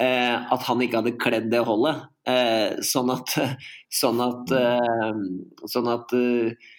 at 0.00 0.62
han 0.66 0.80
ikke 0.82 1.02
hadde 1.02 1.18
kledd 1.20 1.50
det 1.52 1.60
holdet. 1.66 2.06
Eh, 2.22 2.78
sånn 2.86 3.10
at, 3.10 3.34
sånn 4.00 4.22
at, 4.22 4.52
eh, 4.54 5.22
sånn 5.70 5.90
at 5.90 6.14
eh, 6.14 6.70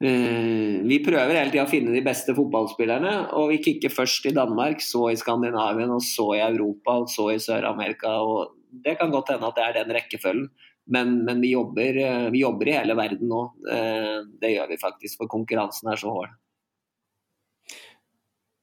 eh, 0.00 0.76
vi 0.88 1.00
prøver 1.04 1.36
hele 1.36 1.52
tida 1.52 1.66
å 1.66 1.70
finne 1.70 1.92
de 1.94 2.04
beste 2.04 2.34
fotballspillerne, 2.36 3.14
og 3.36 3.52
vi 3.52 3.60
kikker 3.64 3.92
først 3.92 4.30
i 4.30 4.36
Danmark, 4.36 4.84
så 4.84 5.10
i 5.12 5.18
Skandinavien, 5.20 5.92
og 5.92 6.04
så 6.04 6.30
i 6.38 6.44
Europa, 6.46 7.00
og 7.02 7.10
så 7.12 7.30
i 7.34 7.40
Sør-Amerika. 7.42 8.16
og 8.24 8.56
Det 8.84 8.96
kan 9.00 9.12
godt 9.12 9.34
hende 9.34 9.50
at 9.50 9.60
det 9.60 9.66
er 9.66 9.82
den 9.82 9.98
rekkefølgen. 9.98 10.48
Men, 10.84 11.22
men 11.24 11.38
vi, 11.40 11.54
jobber, 11.54 11.96
vi, 12.28 12.42
jobber, 12.42 12.68
i 12.68 12.74
hele 12.76 12.92
verden 12.98 13.30
nå. 13.30 13.38
Det 13.64 14.50
gjør 14.50 14.66
vi 14.68 14.76
faktisk, 14.76 15.16
for 15.16 15.30
konkurransen 15.32 15.88
er 15.88 15.96
så 15.96 16.12
hård 16.12 16.34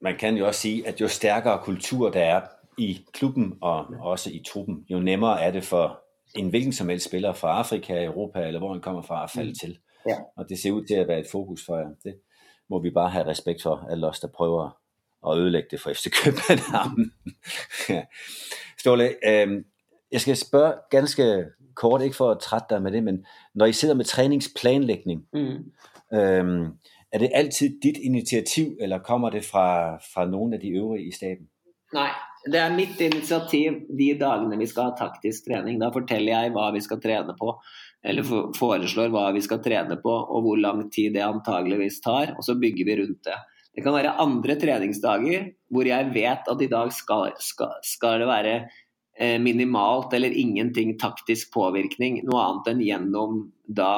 man 0.02 0.16
kan 0.18 0.34
jo 0.34 0.46
også 0.48 0.60
si 0.60 0.70
at 0.86 1.00
jo 1.00 1.08
sterkere 1.10 1.62
kultur 1.62 2.10
det 2.14 2.22
er 2.26 2.46
i 2.78 3.06
klubben 3.12 3.58
og 3.60 3.86
også 4.00 4.30
i 4.30 4.42
truppen, 4.46 4.86
jo 4.90 5.00
nemmere 5.00 5.42
er 5.42 5.50
det 5.50 5.64
for 5.64 6.02
en 6.34 6.48
hvilken 6.48 6.72
som 6.72 6.88
helst 6.88 7.08
spiller 7.08 7.32
fra 7.32 7.58
Afrika, 7.58 8.04
Europa 8.04 8.46
eller 8.46 8.60
hvor 8.60 8.72
han 8.72 8.80
kommer 8.80 9.02
fra 9.02 9.24
at 9.24 9.30
falde 9.30 9.50
mm. 9.50 9.54
til. 9.54 9.78
Ja. 10.08 10.16
Og 10.36 10.48
det 10.48 10.58
ser 10.58 10.70
ud 10.70 10.84
til 10.84 10.94
at 10.94 11.08
være 11.08 11.20
et 11.20 11.26
fokus 11.32 11.64
for 11.66 11.76
jer. 11.76 11.88
Det 12.04 12.14
må 12.70 12.82
vi 12.82 12.90
bare 12.90 13.10
have 13.10 13.26
respekt 13.26 13.62
for, 13.62 13.86
alle 13.90 14.08
os, 14.08 14.20
der 14.20 14.28
prøver 14.28 14.78
at 15.26 15.38
ødelægge 15.38 15.68
det 15.70 15.80
for 15.80 15.92
FC 15.92 16.06
København. 16.24 17.12
Ståle, 18.80 19.14
øh, 19.28 19.64
jeg 20.12 20.20
skal 20.20 20.36
spørge 20.36 20.74
ganske 20.90 21.44
kort, 21.74 22.02
ikke 22.02 22.16
for 22.16 22.30
at 22.30 22.40
trætte 22.40 22.66
dig 22.70 22.82
med 22.82 22.92
det, 22.92 23.04
men 23.04 23.26
når 23.54 23.66
I 23.66 23.72
sidder 23.72 23.94
med 23.94 24.04
træningsplanlægning, 24.04 25.26
mm. 25.32 25.72
øh, 26.12 26.68
er 27.12 27.18
det 27.18 27.30
altid 27.34 27.80
dit 27.82 27.96
initiativ, 27.96 28.76
eller 28.80 28.98
kommer 28.98 29.30
det 29.30 29.44
fra, 29.44 29.96
fra 29.96 30.24
noen 30.24 30.54
av 30.54 30.60
de 30.60 30.68
øvrige 30.68 31.08
i 31.08 31.12
staben? 31.12 31.48
Nei, 31.92 32.08
det 32.50 32.58
er 32.58 32.74
mitt 32.74 33.00
initiativ 33.00 33.82
de 33.98 34.08
dagene 34.18 34.58
vi 34.58 34.66
skal 34.66 34.90
ha 34.90 34.96
taktisk 34.98 35.46
trening. 35.46 35.78
Da 35.78 35.92
forteller 35.94 36.32
jeg 36.34 36.52
hva 36.54 36.70
vi 36.74 36.82
skal 36.82 37.00
trene 37.02 37.36
på, 37.38 37.54
eller 38.02 38.26
foreslår 38.58 39.12
hva 39.14 39.28
vi 39.36 39.42
skal 39.44 39.62
trene 39.62 39.98
på, 40.02 40.10
og 40.10 40.46
hvor 40.46 40.58
lang 40.58 40.88
tid 40.90 41.14
det 41.16 41.22
antageligvis 41.26 42.00
tar, 42.02 42.34
og 42.36 42.46
så 42.46 42.58
bygger 42.58 42.88
vi 42.88 42.98
rundt 43.02 43.22
det. 43.28 43.38
Det 43.72 43.84
kan 43.84 43.94
være 43.96 44.16
andre 44.20 44.56
treningsdager 44.60 45.46
hvor 45.72 45.88
jeg 45.88 46.10
vet 46.12 46.48
at 46.50 46.64
i 46.64 46.70
dag 46.72 46.90
skal, 46.92 47.30
skal, 47.40 47.78
skal 47.86 48.20
det 48.20 48.28
være 48.28 48.56
eh, 49.16 49.38
minimalt 49.40 50.12
eller 50.12 50.34
ingenting 50.36 50.98
taktisk 51.00 51.54
påvirkning, 51.54 52.20
noe 52.28 52.42
annet 52.42 52.72
enn 52.74 52.82
gjennom 52.84 53.38
da 53.64 53.94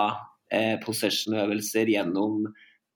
eh, 0.52 0.76
possession-øvelser, 0.84 1.90
gjennom 1.90 2.44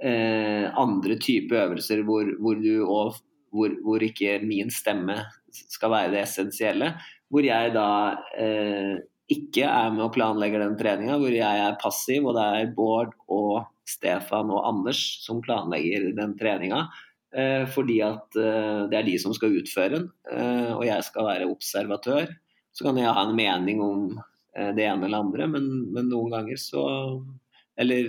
eh, 0.04 0.68
andre 0.70 1.18
type 1.18 1.56
øvelser 1.58 2.04
hvor, 2.06 2.30
hvor, 2.38 2.62
du, 2.62 2.84
òg 2.84 3.18
hvor, 3.50 3.74
hvor, 3.82 4.04
ikke 4.04 4.38
min 4.46 4.70
stemme 4.70 5.18
skal 5.52 5.92
være 5.94 6.12
det 6.14 6.22
essensielle. 6.24 6.92
Hvor 7.28 7.44
jeg 7.44 7.72
da 7.74 7.88
eh, 8.40 9.00
ikke 9.28 9.66
er 9.68 9.90
med 9.92 10.06
og 10.06 10.14
planlegger 10.14 10.64
den 10.64 10.78
treninga, 10.78 11.18
hvor 11.20 11.34
jeg 11.34 11.64
er 11.64 11.76
passiv, 11.82 12.30
og 12.30 12.38
det 12.38 12.46
er 12.46 12.72
Bård 12.76 13.12
og 13.28 13.68
Stefan 13.88 14.52
og 14.52 14.64
Anders 14.68 15.02
som 15.24 15.42
planlegger 15.44 16.10
den 16.16 16.34
treninga. 16.40 16.86
Eh, 17.36 17.66
fordi 17.68 17.98
at 18.06 18.38
eh, 18.40 18.86
det 18.88 19.00
er 19.00 19.08
de 19.08 19.18
som 19.20 19.34
skal 19.36 19.58
utføre 19.60 19.98
den, 19.98 20.06
eh, 20.32 20.72
og 20.72 20.86
jeg 20.88 21.04
skal 21.04 21.28
være 21.28 21.50
observatør. 21.50 22.32
Så 22.72 22.86
kan 22.86 23.00
jeg 23.00 23.12
ha 23.12 23.26
en 23.26 23.36
mening 23.36 23.82
om 23.84 24.06
eh, 24.56 24.72
det 24.76 24.88
ene 24.88 25.08
eller 25.08 25.26
andre, 25.26 25.50
men, 25.52 25.68
men 25.92 26.08
noen 26.12 26.32
ganger 26.38 26.60
så 26.60 26.86
Eller 27.78 28.08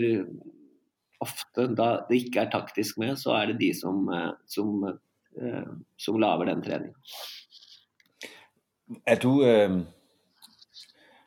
ofte 1.23 1.67
da 1.75 1.89
det 2.09 2.23
ikke 2.23 2.45
er 2.45 2.51
taktisk 2.53 2.99
med, 3.01 3.17
så 3.19 3.35
er 3.37 3.51
det 3.51 3.59
de 3.61 3.73
som, 3.75 4.07
eh, 4.13 4.31
som, 4.47 4.85
som 5.97 6.17
lager 6.19 6.49
den 6.49 6.61
treningen. 6.65 6.95
Er 9.05 9.15
du, 9.15 9.43
øh, 9.43 9.81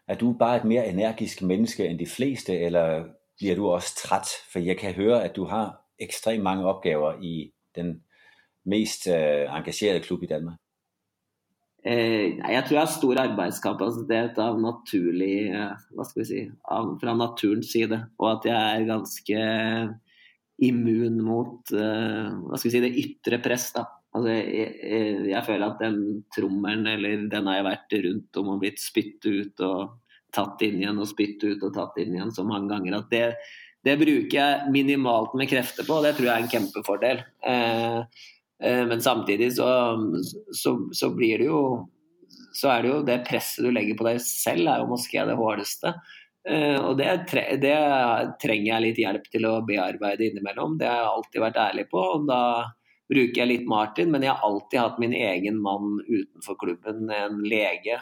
er 0.09 0.15
du 0.15 0.33
bare 0.39 0.57
et 0.57 0.65
mer 0.65 0.83
energisk 0.83 1.43
menneske 1.43 1.87
enn 1.87 1.99
de 1.99 2.07
fleste, 2.07 2.59
eller 2.59 3.05
blir 3.39 3.55
du 3.55 3.69
også 3.71 3.95
trett? 3.97 4.29
For 4.53 4.59
jeg 4.59 4.77
kan 4.79 4.95
høre 4.95 5.23
at 5.25 5.37
du 5.37 5.45
har 5.45 5.79
ekstremt 5.99 6.43
mange 6.43 6.67
oppgaver 6.67 7.23
i 7.23 7.53
den 7.77 8.03
mest 8.65 9.07
øh, 9.07 9.57
engasjerte 9.59 10.01
klubb 10.01 10.23
i 10.23 10.27
Danmark. 10.27 10.59
Eh, 11.87 12.39
jeg 12.39 12.65
tror 12.67 12.77
jeg 12.77 12.81
har 12.81 13.01
stor 13.01 13.21
arbeidskapasitet 13.21 14.39
av 14.39 14.61
naturlig 14.63 15.51
eh, 15.51 15.73
Hva 15.91 16.05
skal 16.07 16.23
vi 16.23 16.27
si 16.29 16.43
av, 16.71 16.93
fra 17.03 17.15
naturens 17.19 17.73
side. 17.75 17.99
Og 18.19 18.29
at 18.31 18.47
jeg 18.47 18.81
er 18.81 18.91
ganske 18.91 19.39
immun 20.63 21.19
mot 21.25 21.73
uh, 21.75 22.29
hva 22.49 22.59
skal 22.59 22.69
vi 22.69 22.75
si, 22.75 22.83
det 22.85 22.93
ytre 23.03 23.41
press. 23.45 23.71
da. 23.77 23.87
Altså, 24.13 24.35
jeg, 24.35 24.75
jeg, 24.85 25.17
jeg, 25.31 25.45
føler 25.47 25.67
at 25.67 25.83
den 25.83 25.99
trommelen, 26.35 26.87
eller 26.91 27.27
den 27.33 27.49
har 27.49 27.59
jeg 27.59 27.69
vært 27.71 27.99
rundt 28.07 28.41
om 28.43 28.53
og 28.55 28.63
blitt 28.63 28.83
spytt 28.83 29.29
ut 29.31 29.65
og 29.65 29.99
tatt 30.33 30.65
inn 30.65 30.79
igjen 30.81 31.01
og 31.01 31.09
spytt 31.09 31.43
ut 31.45 31.65
og 31.65 31.75
tatt 31.77 31.99
inn 32.01 32.15
igjen 32.17 32.33
så 32.33 32.45
mange 32.49 32.71
ganger 32.73 32.99
at 32.99 33.11
det, 33.13 33.25
det 33.85 33.99
bruker 34.01 34.37
jeg 34.37 34.73
minimalt 34.73 35.35
med 35.37 35.51
krefter 35.51 35.85
på, 35.89 35.99
og 35.99 36.07
det 36.07 36.15
tror 36.17 36.29
jeg 36.29 36.35
er 36.35 36.45
en 36.45 36.53
kjempefordel. 36.53 37.25
Eh, 37.49 38.29
Eh, 38.63 38.87
men 38.87 39.03
samtidig 39.03 39.57
så, 39.57 39.99
så, 40.53 40.89
så, 40.93 41.11
blir 41.11 41.39
det 41.39 41.49
jo 41.51 41.89
Så 42.55 42.69
er 42.71 42.83
det 42.83 42.91
jo 42.93 43.03
det 43.07 43.23
presset 43.27 43.65
du 43.65 43.73
legger 43.73 43.97
på 43.99 44.07
deg 44.07 44.21
selv, 44.23 44.69
er 44.69 44.83
jo 44.83 44.91
måske 44.93 45.25
det 45.25 45.39
hårdeste. 45.39 45.95
Eh, 46.49 46.79
og 46.83 46.97
det, 46.99 47.09
det 47.63 47.75
trenger 48.43 48.69
jeg 48.69 48.85
litt 48.87 49.03
hjelp 49.03 49.27
til 49.31 49.49
å 49.49 49.59
bearbeide 49.67 50.29
innimellom. 50.29 50.79
Det 50.81 50.89
har 50.91 51.03
jeg 51.03 51.11
alltid 51.11 51.45
vært 51.47 51.61
ærlig 51.67 51.89
på. 51.93 52.07
og 52.17 52.31
da 52.31 52.43
bruker 53.13 53.43
jeg 53.43 53.51
litt 53.51 53.69
Martin, 53.69 54.09
men 54.13 54.25
jeg 54.25 54.33
har 54.33 54.47
alltid 54.47 54.81
hatt 54.81 55.03
min 55.03 55.13
egen 55.13 55.59
mann 55.61 55.99
utenfor 56.07 56.57
klubben, 56.61 57.11
en 57.13 57.43
lege 57.45 57.99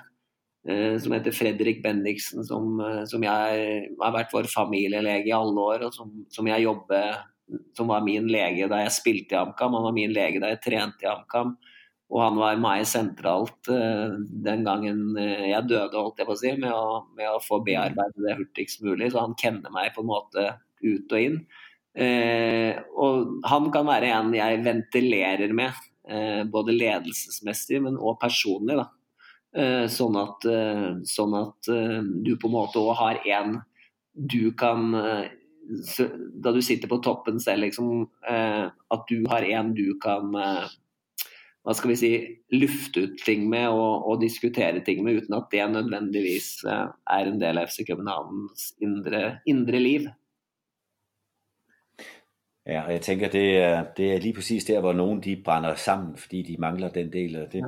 eh, 0.69 0.95
som 1.03 1.17
heter 1.17 1.35
Fredrik 1.35 1.83
Bendiksen, 1.83 2.45
som, 2.47 2.79
som 3.11 3.25
jeg 3.27 3.89
har 4.01 4.15
vært 4.15 4.33
vår 4.37 4.47
familielege 4.53 5.33
i 5.33 5.35
alle 5.35 5.67
år, 5.73 5.89
og 5.89 5.97
som, 5.97 6.13
som 6.31 6.49
jeg 6.51 6.69
jobber 6.69 7.19
som 7.77 7.89
var 7.91 8.05
min 8.07 8.29
lege 8.31 8.69
da 8.71 8.85
jeg 8.85 8.95
spilte 8.95 9.35
i 9.35 9.39
HamKam, 9.41 9.75
han 9.75 9.87
var 9.89 9.97
min 9.97 10.13
lege 10.15 10.39
da 10.43 10.53
jeg 10.53 10.63
trente 10.65 11.07
i 11.07 11.11
HamKam. 11.11 11.57
Og 12.11 12.19
han 12.25 12.39
var 12.41 12.59
meg 12.59 12.85
sentralt 12.91 13.71
uh, 13.71 14.19
den 14.47 14.65
gangen 14.67 15.03
uh, 15.15 15.47
jeg 15.47 15.67
døde, 15.71 15.95
holdt 15.95 16.19
jeg 16.19 16.29
på 16.29 16.35
å 16.35 16.41
si, 16.41 16.53
med 16.59 16.73
å, 16.75 17.03
med 17.17 17.31
å 17.31 17.43
få 17.45 17.61
bearbeidet 17.67 18.25
det 18.25 18.37
hurtigst 18.39 18.83
mulig. 18.83 19.13
Så 19.13 19.23
han 19.23 19.37
kjenner 19.39 19.73
meg 19.75 19.93
på 19.95 20.03
en 20.03 20.11
måte 20.11 20.47
ut 20.83 21.15
og 21.15 21.21
inn. 21.21 21.43
Uh, 21.95 22.75
og 22.99 23.47
han 23.51 23.71
kan 23.75 23.87
være 23.87 24.11
en 24.17 24.35
jeg 24.37 24.65
ventilerer 24.67 25.55
med, 25.55 25.87
både 26.51 26.75
ledelsesmessig, 26.75 27.79
men 27.85 27.95
òg 27.95 28.17
personlig. 28.19 28.81
da. 28.81 28.89
Sånn 29.93 30.17
at, 30.19 30.47
sånn 31.07 31.35
at 31.39 31.69
du 31.69 32.31
på 32.41 32.49
en 32.49 32.55
måte 32.57 32.81
òg 32.83 32.97
har 32.99 33.21
en 33.37 33.61
du 34.11 34.51
kan 34.57 34.89
da 36.43 36.53
du 36.53 36.61
sitter 36.63 36.89
på 36.89 36.99
toppen 37.05 37.41
selv, 37.41 37.65
liksom, 37.67 38.09
eh, 38.29 38.67
at 38.67 39.05
du 39.09 39.25
har 39.31 39.45
en 39.47 39.75
du 39.75 39.99
kan 40.03 40.35
eh, 40.35 40.71
hva 41.65 41.75
skal 41.77 41.91
vi 41.91 41.97
si, 42.01 42.11
lufte 42.57 43.03
ut 43.05 43.19
ting 43.25 43.49
med 43.49 43.67
og, 43.69 44.07
og, 44.09 44.23
diskutere 44.23 44.81
ting 44.85 45.03
med, 45.05 45.21
uten 45.21 45.37
at 45.37 45.51
det 45.53 45.67
nødvendigvis 45.71 46.65
eh, 46.65 46.89
er 47.11 47.27
en 47.29 47.41
del 47.41 47.61
av 47.61 47.69
FC 47.69 47.85
Københavns 47.89 48.73
indre, 48.83 49.39
indre 49.47 49.81
liv. 49.81 50.09
Ja, 52.67 52.83
og 52.87 52.93
jeg 52.93 53.01
tenker 53.01 53.29
det 53.29 53.57
er, 53.57 53.85
det 53.97 54.13
er 54.13 54.21
lige 54.21 54.35
præcis 54.35 54.65
der, 54.65 54.81
hvor 54.81 54.93
noen 54.93 55.21
de 55.21 55.37
brænder 55.45 55.75
sammen, 55.75 56.17
fordi 56.17 56.43
de 56.43 56.57
mangler 56.59 56.89
den 56.89 57.13
del. 57.13 57.37
af 57.37 57.49
det, 57.51 57.65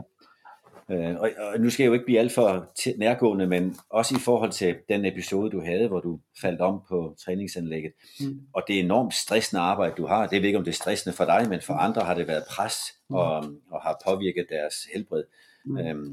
Øh, 0.91 1.15
og, 1.21 1.31
og 1.39 1.61
nu 1.61 1.71
skal 1.71 1.83
jeg 1.83 1.89
jo 1.89 1.93
ikke 1.93 2.05
blive 2.05 2.19
alt 2.19 2.33
for 2.33 2.73
nærgående, 2.97 3.47
men 3.47 3.77
også 3.91 4.15
i 4.17 4.21
forhold 4.25 4.51
til 4.51 4.77
den 4.89 5.05
episode, 5.05 5.51
du 5.51 5.61
havde, 5.61 5.89
hvor 5.89 6.01
du 6.01 6.21
faldt 6.41 6.61
om 6.61 6.81
på 6.89 7.17
træningsanlægget. 7.25 7.93
Mm. 8.21 8.41
Og 8.55 8.63
det 8.69 8.81
enormt 8.81 9.15
stressende 9.15 9.63
arbejde, 9.63 9.95
du 9.97 10.07
har. 10.07 10.27
Det 10.27 10.41
ved 10.41 10.47
ikke, 10.47 10.59
om 10.59 10.65
det 10.65 10.71
er 10.71 10.83
stressende 10.83 11.17
for 11.17 11.25
dig, 11.25 11.47
men 11.49 11.61
for 11.61 11.75
andre 11.75 12.03
har 12.03 12.15
det 12.15 12.29
været 12.29 12.45
pres 12.51 12.75
mm. 13.02 13.02
Og, 13.15 13.51
og 13.71 13.83
har 13.85 14.01
påvirket 14.05 14.51
deres 14.51 14.85
helbred. 14.93 15.29
Mm. 15.65 15.79
Øhm, 15.79 16.07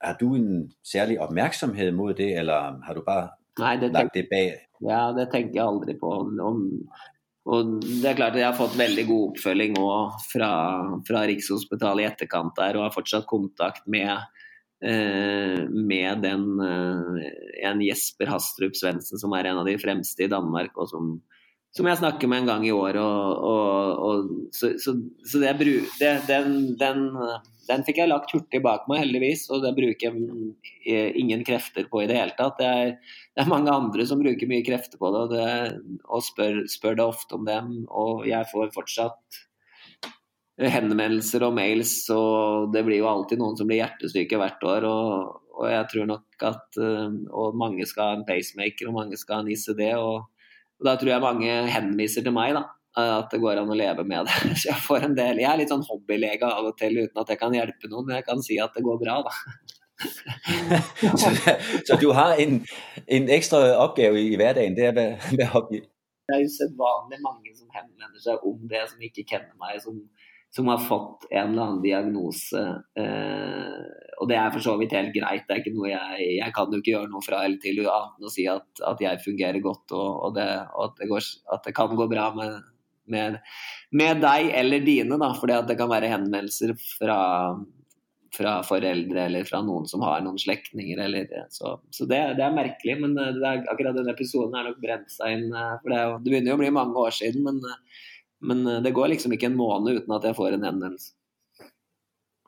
har 0.00 0.16
du 0.20 0.34
en 0.34 0.72
særlig 0.84 1.20
oppmerksomhet 1.20 1.94
mot 1.94 2.16
det, 2.16 2.32
eller 2.40 2.80
har 2.86 2.96
du 2.96 3.02
bare 3.06 3.28
Nei, 3.60 3.76
det 3.76 3.92
lagt 3.92 4.14
det 4.16 4.28
bag? 4.30 4.60
Ja, 4.80 5.10
det 5.12 5.28
tenker 5.32 5.58
jeg 5.58 5.66
aldri 5.66 5.96
på. 6.00 6.10
Om, 6.40 6.60
og 7.50 7.72
det 7.84 8.12
er 8.12 8.18
klart 8.18 8.36
at 8.36 8.42
Jeg 8.42 8.48
har 8.48 8.58
fått 8.58 8.78
veldig 8.78 9.06
god 9.08 9.24
oppfølging 9.30 9.78
fra, 10.30 10.52
fra 11.08 11.24
Rikshospitalet 11.28 12.04
i 12.04 12.08
etterkant 12.08 12.54
der, 12.56 12.78
og 12.78 12.86
har 12.86 12.94
fortsatt 12.94 13.28
kontakt 13.28 13.84
med, 13.90 14.12
eh, 14.84 15.66
med 15.68 16.24
den, 16.24 16.46
eh, 16.64 17.28
en 17.68 17.84
Jesper 17.84 18.32
Hastrup 18.32 18.78
Svendsen, 18.78 19.20
som 19.20 19.36
er 19.36 19.50
en 19.50 19.60
av 19.60 19.68
de 19.68 19.76
fremste 19.80 20.24
i 20.24 20.30
Danmark, 20.32 20.72
og 20.76 20.88
som, 20.92 21.12
som 21.76 21.86
jeg 21.86 22.00
snakker 22.00 22.30
med 22.30 22.42
en 22.42 22.50
gang 22.50 22.66
i 22.66 22.74
året. 22.74 22.98
Og, 23.00 24.30
så, 24.54 24.72
så, 24.82 24.96
så 25.26 25.42
det, 25.42 25.52
det, 26.00 26.12
den, 26.26 26.54
den, 26.80 27.04
den, 27.68 27.84
fikk 27.86 28.00
jeg 28.02 28.10
lagt 28.10 28.32
hurtig 28.34 28.62
bak 28.64 28.88
meg, 28.90 29.04
heldigvis, 29.04 29.46
og 29.54 29.62
det 29.64 29.76
bruker 29.76 30.10
jeg 30.10 31.12
ingen 31.20 31.44
krefter 31.46 31.86
på 31.90 32.02
i 32.02 32.08
det 32.10 32.18
hele 32.18 32.34
tatt. 32.38 32.58
Det 32.58 32.70
er, 32.70 32.96
det 33.36 33.44
er 33.44 33.52
mange 33.52 33.74
andre 33.74 34.06
som 34.08 34.22
bruker 34.22 34.50
mye 34.50 34.66
krefter 34.66 34.98
på 35.00 35.12
det, 35.14 35.22
og, 35.22 35.36
det, 35.36 36.00
og 36.08 36.26
spør, 36.26 36.64
spør, 36.70 36.98
det 36.98 37.06
ofte 37.06 37.38
om 37.38 37.46
dem. 37.46 37.70
Og 37.86 38.26
jeg 38.30 38.50
får 38.50 38.74
fortsatt 38.74 39.44
henvendelser 40.60 41.46
og 41.46 41.54
mails, 41.56 41.94
og 42.12 42.74
det 42.74 42.82
blir 42.84 42.98
jo 42.98 43.08
alltid 43.08 43.40
noen 43.40 43.54
som 43.56 43.70
blir 43.70 43.84
hjertesyke 43.84 44.42
hvert 44.42 44.66
år. 44.66 44.90
Og, 44.90 45.38
og 45.54 45.70
jeg 45.70 45.86
tror 45.94 46.10
nok 46.16 46.44
at 46.50 46.82
og 46.82 47.56
mange 47.62 47.86
skal 47.86 48.10
ha 48.10 48.18
en 48.18 48.26
pacemaker, 48.26 48.90
og 48.90 48.98
mange 48.98 49.22
skal 49.22 49.38
ha 49.38 49.46
en 49.46 49.54
ICD. 49.54 49.86
Og, 50.02 50.26
og 50.80 50.86
da 50.88 50.96
tror 50.96 51.12
jeg 51.12 51.22
mange 51.22 51.56
henviser 51.70 52.24
til 52.24 52.34
meg, 52.36 52.54
da. 52.56 52.66
At 53.00 53.30
det 53.30 53.38
går 53.38 53.60
an 53.60 53.70
å 53.70 53.76
leve 53.78 54.02
med 54.08 54.26
det. 54.26 54.38
Så 54.60 54.72
jeg 54.72 54.82
får 54.82 55.04
en 55.06 55.12
del 55.14 55.38
Jeg 55.38 55.46
er 55.46 55.60
litt 55.60 55.70
sånn 55.70 55.84
hobbylege 55.86 56.48
av 56.48 56.72
og 56.72 56.78
til 56.80 56.96
uten 56.98 57.20
at 57.22 57.28
jeg 57.30 57.38
kan 57.38 57.54
hjelpe 57.54 57.90
noen, 57.90 58.08
men 58.08 58.18
jeg 58.18 58.26
kan 58.26 58.42
si 58.42 58.58
at 58.62 58.74
det 58.74 58.82
går 58.86 58.98
bra, 59.02 59.20
da. 59.28 59.36
så, 61.20 61.28
så, 61.84 61.96
du 62.00 62.06
har 62.16 62.38
en, 62.40 62.54
en, 63.04 63.26
ekstra 63.36 63.58
oppgave 63.82 64.16
i, 64.16 64.30
hverdagen, 64.40 64.72
det 64.78 64.86
er 64.88 64.94
med, 64.96 65.26
være 65.28 65.48
hobby? 65.52 65.82
Det 66.24 66.38
er 66.38 66.46
usedvanlig 66.48 67.18
mange 67.20 67.52
som 67.52 67.68
henvender 67.74 68.22
seg 68.22 68.46
om 68.48 68.62
det, 68.70 68.80
som 68.88 69.04
ikke 69.04 69.26
kjenner 69.28 69.52
meg, 69.60 69.76
som, 69.84 69.98
som 70.50 70.66
har 70.66 70.78
fått 70.82 71.26
en 71.30 71.52
eller 71.52 71.62
annen 71.62 71.82
diagnose. 71.82 72.62
Eh, 72.98 73.76
og 74.20 74.28
det 74.28 74.36
er 74.36 74.50
for 74.52 74.64
så 74.64 74.74
vidt 74.80 74.94
helt 74.96 75.12
greit. 75.14 75.46
det 75.46 75.54
er 75.54 75.62
ikke 75.62 75.76
noe 75.76 75.92
Jeg, 75.92 76.26
jeg 76.36 76.54
kan 76.56 76.72
jo 76.72 76.80
ikke 76.82 76.94
gjøre 76.96 77.10
noe 77.12 77.24
fra 77.24 77.44
eller 77.46 77.60
til 77.62 77.80
annet 77.86 78.18
enn 78.18 78.28
å 78.28 78.34
si 78.34 78.46
at, 78.50 78.68
at 78.90 79.04
jeg 79.04 79.22
fungerer 79.24 79.62
godt, 79.64 79.86
og, 79.94 80.08
og, 80.26 80.34
det, 80.36 80.48
og 80.74 80.88
at, 80.88 80.96
det 80.98 81.10
går, 81.12 81.28
at, 81.54 81.64
det 81.66 81.74
kan 81.76 81.94
gå 81.96 82.08
bra 82.10 82.28
med, 82.36 82.58
med, 83.14 83.38
med 83.96 84.24
deg 84.24 84.50
eller 84.60 84.86
dine. 84.86 85.20
fordi 85.40 85.60
det 85.70 85.78
kan 85.78 85.92
være 85.92 86.12
henvendelser 86.12 86.74
fra 86.98 87.20
fra 88.30 88.60
foreldre 88.62 89.24
eller 89.26 89.46
fra 89.46 89.60
noen 89.64 89.88
som 89.90 90.04
har 90.06 90.22
noen 90.22 90.38
slektninger. 90.38 91.00
Så, 91.50 91.74
så 91.90 92.06
det, 92.06 92.20
det, 92.38 92.44
er 92.46 92.54
merkelig, 92.54 92.96
men 93.02 93.16
er, 93.18 93.64
akkurat 93.70 93.96
denne 93.96 94.14
episoden 94.14 94.54
er 94.54 94.68
nok 94.68 94.78
brent 94.82 95.10
seg 95.12 95.34
inn. 95.36 95.48
Eh, 95.50 95.74
for 95.82 95.94
det, 95.94 96.00
det, 96.22 96.30
begynner 96.30 96.52
jo 96.52 96.58
å 96.58 96.62
bli 96.62 96.72
mange 96.74 97.06
år 97.06 97.16
siden, 97.16 97.42
men, 97.46 97.58
eh, 97.66 98.04
men, 98.40 98.66
det 98.66 98.94
går 98.94 99.06
liksom 99.06 99.32
ikke 99.32 99.46
en 99.46 99.56
måned 99.56 99.96
uten 99.96 100.12
at 100.12 100.24
jeg 100.24 100.36
får 100.36 100.48
en 100.48 100.64
henvendelse. 100.64 101.12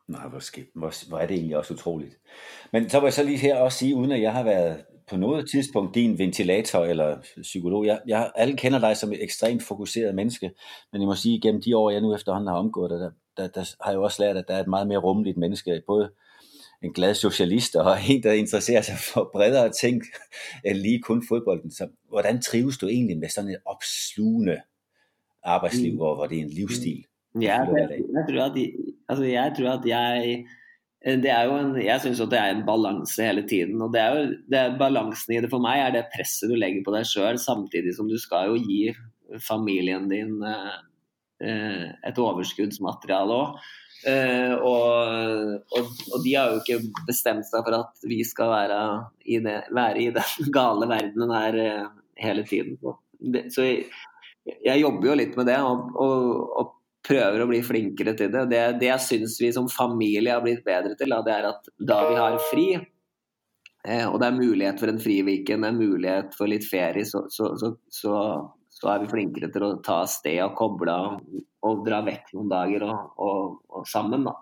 Nej, 0.08 0.28
hvor, 0.28 0.78
hvor, 0.78 1.08
hvor 1.08 1.18
er 1.18 1.26
det 1.26 1.34
egentlig 1.34 1.56
også 1.56 1.74
utroligt. 1.74 2.18
Men 2.72 2.90
så 2.90 3.00
vil 3.00 3.06
jeg 3.06 3.12
så 3.12 3.22
lige 3.22 3.38
her 3.38 3.56
også 3.56 3.78
sige, 3.78 3.94
uden 3.94 4.12
at 4.12 4.22
jeg 4.22 4.32
har 4.32 4.42
været 4.42 4.84
på 5.10 5.16
noget 5.16 5.50
tidspunkt 5.50 5.94
din 5.94 6.18
ventilator 6.18 6.84
eller 6.84 7.18
psykolog. 7.42 7.86
Jeg, 7.86 8.00
jeg, 8.06 8.32
alle 8.34 8.56
kender 8.56 8.78
dig 8.78 8.96
som 8.96 9.12
et 9.12 9.22
ekstremt 9.22 9.62
fokuseret 9.62 10.14
menneske, 10.14 10.50
men 10.92 11.00
jeg 11.02 11.06
må 11.06 11.14
sige, 11.14 11.36
at 11.36 11.42
gennem 11.42 11.62
de 11.62 11.76
år, 11.76 11.90
jeg 11.90 12.00
nu 12.00 12.14
efterhånden 12.14 12.48
har 12.48 12.56
omgået 12.56 12.90
dig, 12.90 12.98
der, 12.98 13.10
der, 13.36 13.48
der 13.48 13.74
har 13.84 13.90
jeg 13.90 14.00
også 14.00 14.22
lært, 14.22 14.36
at 14.36 14.44
der 14.48 14.54
er 14.54 14.60
et 14.60 14.68
meget 14.68 14.86
mere 14.86 14.98
rummeligt 14.98 15.36
menneske, 15.36 15.82
både 15.86 16.10
en 16.82 16.92
glad 16.92 17.14
socialist 17.14 17.76
og 17.76 17.96
en, 18.10 18.22
der 18.22 18.32
interesserer 18.32 18.82
sig 18.82 18.96
for 19.14 19.30
bredere 19.32 19.70
ting 19.70 20.02
end 20.64 20.76
lige 20.76 21.02
kun 21.02 21.24
fodbolden. 21.28 21.70
Så 21.70 21.88
hvordan 22.08 22.42
trives 22.42 22.78
du 22.78 22.88
egentlig 22.88 23.18
med 23.18 23.28
sådan 23.28 23.50
et 23.50 23.58
opslugende 23.66 24.60
arbejdsliv, 25.44 25.92
mm. 25.92 26.00
hvor, 26.00 26.14
hvor 26.18 26.30
det 26.30 26.38
er 26.38 26.46
en 26.46 26.56
livsstil? 26.56 27.04
Ja, 27.40 27.62
jeg, 27.64 28.02
jeg, 28.12 28.24
tror 28.28 28.42
at, 28.44 28.58
altså 29.08 29.24
jeg 29.24 29.54
tror 29.56 29.70
at 29.78 29.86
jeg 29.88 30.34
det 31.22 31.30
er 31.34 31.48
jo 31.48 31.54
en, 31.58 31.72
jeg 31.82 31.98
syns 31.98 32.20
det 32.30 32.38
er 32.38 32.52
en 32.52 32.66
balanse 32.66 33.24
hele 33.26 33.42
tiden. 33.48 33.80
og 33.82 33.90
det 33.94 34.00
er 34.00 34.12
jo, 34.14 34.26
det 34.52 34.58
er 34.58 34.76
Balansen 34.78 35.34
i 35.34 35.40
det 35.42 35.50
for 35.50 35.64
meg 35.64 35.80
er 35.82 35.96
det 35.96 36.04
presset 36.12 36.52
du 36.52 36.54
legger 36.54 36.84
på 36.86 36.94
deg 36.94 37.08
sjøl, 37.08 37.40
samtidig 37.42 37.96
som 37.96 38.06
du 38.06 38.14
skal 38.22 38.52
jo 38.52 38.60
gi 38.62 38.92
familien 39.42 40.06
din 40.12 40.36
eh, 40.46 40.76
Eh, 41.42 41.86
et 42.06 42.18
overskuddsmateriale 42.22 43.38
òg. 43.38 43.62
Uh, 44.02 44.56
og, 44.66 45.58
og, 45.78 45.90
og, 46.08 46.22
de 46.24 46.32
har 46.34 46.48
jo 46.50 46.56
ikke 46.58 47.04
bestemt 47.06 47.46
seg 47.46 47.62
for 47.62 47.76
at 47.76 48.00
vi 48.10 48.16
skal 48.26 48.48
være 48.50 48.78
i, 49.22 49.36
det, 49.44 49.60
være 49.70 50.00
i 50.02 50.08
den 50.16 50.48
gale 50.56 50.88
verdenen 50.90 51.30
her 51.30 51.58
uh, 51.62 51.84
hele 52.18 52.42
tiden. 52.48 52.80
Det, 53.22 53.44
så 53.54 53.68
jeg, 53.68 53.84
jeg, 54.48 54.78
jobber 54.80 55.10
jo 55.10 55.18
litt 55.18 55.36
med 55.38 55.50
det 55.50 55.58
og, 55.64 55.90
og, 55.98 56.78
prøver 57.02 57.42
å 57.42 57.48
bli 57.50 57.58
flinkere 57.66 58.12
til 58.14 58.28
det. 58.30 58.44
Det, 58.46 58.58
det 58.78 58.86
jeg 58.86 59.02
syns 59.02 59.32
vi 59.42 59.48
som 59.50 59.64
familie 59.66 60.36
har 60.36 60.42
blitt 60.44 60.60
bedre 60.62 60.94
til, 60.94 61.10
det 61.26 61.32
er 61.34 61.48
at 61.48 61.64
da 61.82 61.96
vi 62.06 62.14
har 62.14 62.36
fri, 62.46 62.66
uh, 62.78 64.04
og 64.06 64.20
det 64.22 64.28
er 64.28 64.36
mulighet 64.36 64.78
for 64.78 64.92
en 64.92 65.00
friviken, 65.02 65.66
det 65.66 65.72
er 65.72 65.80
mulighet 65.80 66.36
for 66.38 66.52
litt 66.52 66.62
ferie, 66.62 67.02
så, 67.02 67.24
så, 67.26 67.50
så, 67.58 67.72
så 68.70 68.92
er 68.92 69.02
vi 69.02 69.10
flinkere 69.10 69.50
til 69.50 69.66
å 69.66 69.72
ta 69.82 70.04
av 70.04 70.12
sted 70.14 70.38
og 70.46 70.54
koble 70.60 70.94
og, 71.08 71.42
og 71.66 71.82
dra 71.88 72.04
vekk 72.06 72.30
noen 72.36 72.54
dager 72.54 72.86
og, 72.86 73.18
og, 73.26 73.58
og 73.74 73.90
sammen. 73.90 74.30
da. 74.30 74.36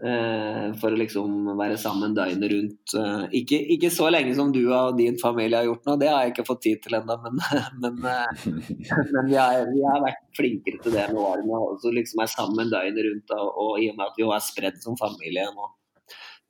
Eh, 0.00 0.66
for 0.80 0.94
å 0.94 0.96
liksom 0.96 1.50
være 1.58 1.76
sammen 1.80 2.14
døgnet 2.16 2.48
rundt. 2.54 2.92
Eh, 2.96 3.24
ikke, 3.42 3.58
ikke, 3.74 3.90
så 3.92 4.06
lenge 4.08 4.32
som 4.38 4.48
du 4.54 4.62
og 4.72 4.94
din 4.96 5.18
familie 5.20 5.58
har 5.58 5.66
gjort 5.68 5.90
nå, 5.90 5.96
det 6.00 6.08
har 6.08 6.22
jeg 6.24 6.32
ikke 6.32 6.46
fått 6.48 6.62
tid 6.64 6.80
til 6.86 6.96
ennå. 6.96 7.18
Men, 7.20 7.42
men, 7.82 7.98
eh, 8.08 8.46
men 9.12 9.28
vi, 9.28 9.36
har, 9.36 9.66
vi, 9.68 9.82
har, 9.84 10.00
vært 10.06 10.22
flinkere 10.38 10.80
til 10.80 10.96
det 10.96 11.04
med 11.10 11.20
årene. 11.20 11.60
Så 11.82 11.92
liksom 11.92 12.24
er 12.24 12.32
sammen 12.32 12.72
døgnet 12.72 13.06
rundt. 13.10 13.34
Og, 13.36 13.50
og, 13.50 13.74
i 13.82 13.90
og 13.92 13.98
med 13.98 14.06
at 14.06 14.16
vi 14.16 14.24
er 14.24 14.46
spredd 14.46 14.80
som 14.80 14.96
familie 15.00 15.44
nå, 15.52 15.68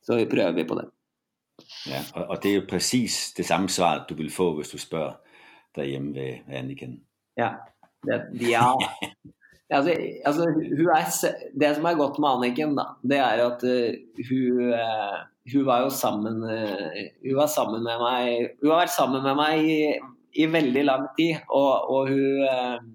så 0.06 0.20
prøver 0.30 0.54
vi 0.60 0.66
på 0.70 0.78
det. 0.78 0.86
Ja, 1.90 2.04
og 2.22 2.38
det 2.42 2.52
er 2.52 2.56
jo 2.60 2.68
presis 2.70 3.18
det 3.36 3.44
samme 3.48 3.68
svaret 3.72 4.06
du 4.08 4.14
vil 4.16 4.30
få 4.32 4.52
hvis 4.56 4.70
du 4.72 4.78
spør 4.80 5.18
der 5.76 5.90
hjemme 5.90 6.14
ved 6.14 6.54
Anniken. 6.54 7.00
Ja. 7.38 7.56
Det, 8.06 8.22
ja. 8.46 8.70
Altså, 9.70 9.92
altså, 10.26 10.46
er, 10.50 11.34
det 11.62 11.68
som 11.76 11.84
er 11.86 11.98
godt 11.98 12.16
med 12.18 12.28
Anniken, 12.32 12.72
da, 12.74 12.88
det 13.06 13.20
er 13.22 13.42
at 13.44 13.60
uh, 13.62 14.22
hun, 14.26 14.72
uh, 14.74 15.18
hun 15.52 15.66
var 15.68 15.84
jo 15.84 15.92
sammen 15.94 16.40
uh, 16.42 16.96
Hun 17.22 17.36
var 17.38 17.52
sammen 17.52 17.84
med 17.86 18.02
meg 18.02 18.56
Hun 18.58 18.72
har 18.72 18.82
vært 18.82 18.96
sammen 18.96 19.22
med 19.22 19.38
meg 19.38 19.62
i, 19.62 19.78
i 20.42 20.48
veldig 20.50 20.84
lang 20.88 21.06
tid. 21.18 21.38
Og, 21.54 21.86
og 21.94 22.10
hun, 22.10 22.90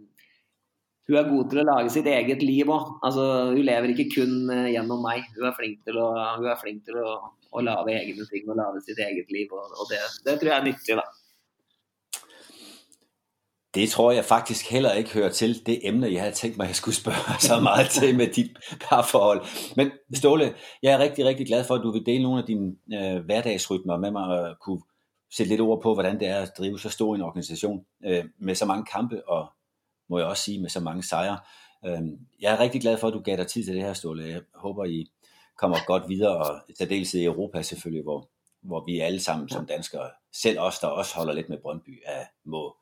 hun 1.07 1.19
er 1.21 1.31
god 1.31 1.49
til 1.51 1.63
å 1.63 1.67
lage 1.71 1.95
sitt 1.95 2.11
eget 2.11 2.43
liv 2.43 2.67
òg. 2.67 2.97
Altså, 3.07 3.25
hun 3.53 3.63
lever 3.63 3.95
ikke 3.95 4.09
kun 4.17 4.51
gjennom 4.71 5.03
meg. 5.05 5.31
Hun 5.37 5.47
er 5.47 5.55
flink 5.55 5.79
til 5.87 5.99
å, 6.03 6.09
er 6.43 6.59
flink 6.59 6.83
til 6.87 6.99
å, 6.99 7.17
å 7.55 7.63
lage 7.63 7.95
egne 7.95 8.27
ting 8.31 8.49
og 8.49 8.59
lage 8.59 8.83
sitt 8.83 8.99
eget 8.99 9.31
liv. 9.31 9.47
Og, 9.55 9.79
og 9.79 9.91
det, 9.93 10.01
det 10.27 10.41
tror 10.41 10.51
jeg 10.51 10.59
er 10.59 10.67
nyttig. 10.67 10.99
da. 10.99 11.07
Det 13.75 13.89
tror 13.89 14.11
jeg 14.11 14.25
faktisk 14.25 14.71
heller 14.71 14.91
ikke 14.91 15.13
hører 15.13 15.29
til 15.29 15.65
det 15.65 15.79
emne, 15.87 16.13
jeg 16.13 16.21
havde 16.21 16.35
tænkt 16.35 16.57
mig, 16.57 16.67
jeg 16.67 16.75
skulle 16.75 16.95
spørge 16.95 17.39
så 17.49 17.59
meget 17.59 17.89
til 17.89 18.17
med 18.17 18.27
dit 18.27 18.51
parforhold. 18.81 19.45
Men 19.75 19.91
Ståle, 20.13 20.53
jeg 20.83 20.93
er 20.93 20.99
rigtig, 20.99 21.25
rigtig 21.25 21.47
glad 21.47 21.63
for, 21.63 21.75
at 21.75 21.81
du 21.83 21.91
vil 21.91 22.05
dele 22.05 22.23
nogle 22.23 22.39
af 22.39 22.45
dine 22.47 22.75
øh, 22.93 23.25
hverdagsrytmer 23.25 23.97
med 23.97 24.11
mig 24.11 24.23
og 24.23 24.55
kunne 24.61 24.81
sætte 25.37 25.49
lidt 25.49 25.61
ord 25.61 25.81
på, 25.81 25.93
hvordan 25.93 26.19
det 26.19 26.27
er 26.27 26.37
at 26.37 26.51
drive 26.57 26.79
så 26.79 26.89
stor 26.89 27.15
en 27.15 27.21
organisation 27.21 27.85
øh, 28.05 28.23
med 28.39 28.55
så 28.55 28.65
mange 28.65 28.85
kampe 28.85 29.29
og 29.29 29.47
må 30.09 30.17
jeg 30.19 30.27
også 30.27 30.43
sige 30.43 30.61
med 30.61 30.69
så 30.69 30.79
mange 30.79 31.03
sejre. 31.03 31.37
Øh, 31.85 32.01
jeg 32.41 32.53
er 32.53 32.59
rigtig 32.59 32.81
glad 32.81 32.97
for, 32.97 33.07
at 33.07 33.13
du 33.13 33.19
gav 33.19 33.37
dig 33.37 33.47
tid 33.47 33.63
til 33.63 33.75
det 33.75 33.83
her, 33.83 33.93
Ståle. 33.93 34.23
Jeg 34.23 34.41
håber, 34.55 34.85
I 34.85 35.05
kommer 35.57 35.77
godt 35.87 36.09
videre, 36.09 36.37
og 36.37 36.61
særdeles 36.77 37.13
i 37.13 37.23
Europa 37.23 37.61
selvfølgelig, 37.61 38.03
hvor, 38.03 38.29
hvor 38.67 38.83
vi 38.87 38.99
alle 38.99 39.19
sammen 39.19 39.49
som 39.49 39.65
danskere, 39.65 40.09
selv 40.33 40.59
os, 40.59 40.79
der 40.79 40.87
også 40.87 41.15
holder 41.17 41.33
lidt 41.33 41.49
med 41.49 41.57
Brøndby, 41.61 41.99
er, 42.05 42.23
må 42.45 42.75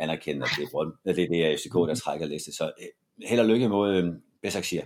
anerkende, 0.00 0.42
at 0.42 0.50
det 0.56 0.64
er, 0.64 0.70
Brøndby, 0.72 0.96
det, 1.04 1.16
det 1.16 1.46
er 1.46 1.56
FCK, 1.56 1.74
der 1.74 1.94
trækker 1.94 2.26
liste. 2.26 2.52
Så 2.52 2.64
øh, 2.64 3.28
held 3.28 3.40
og 3.40 3.46
lykke 3.46 3.68
mod 3.68 3.94
øh, 3.96 4.12
Besakshir. 4.42 4.82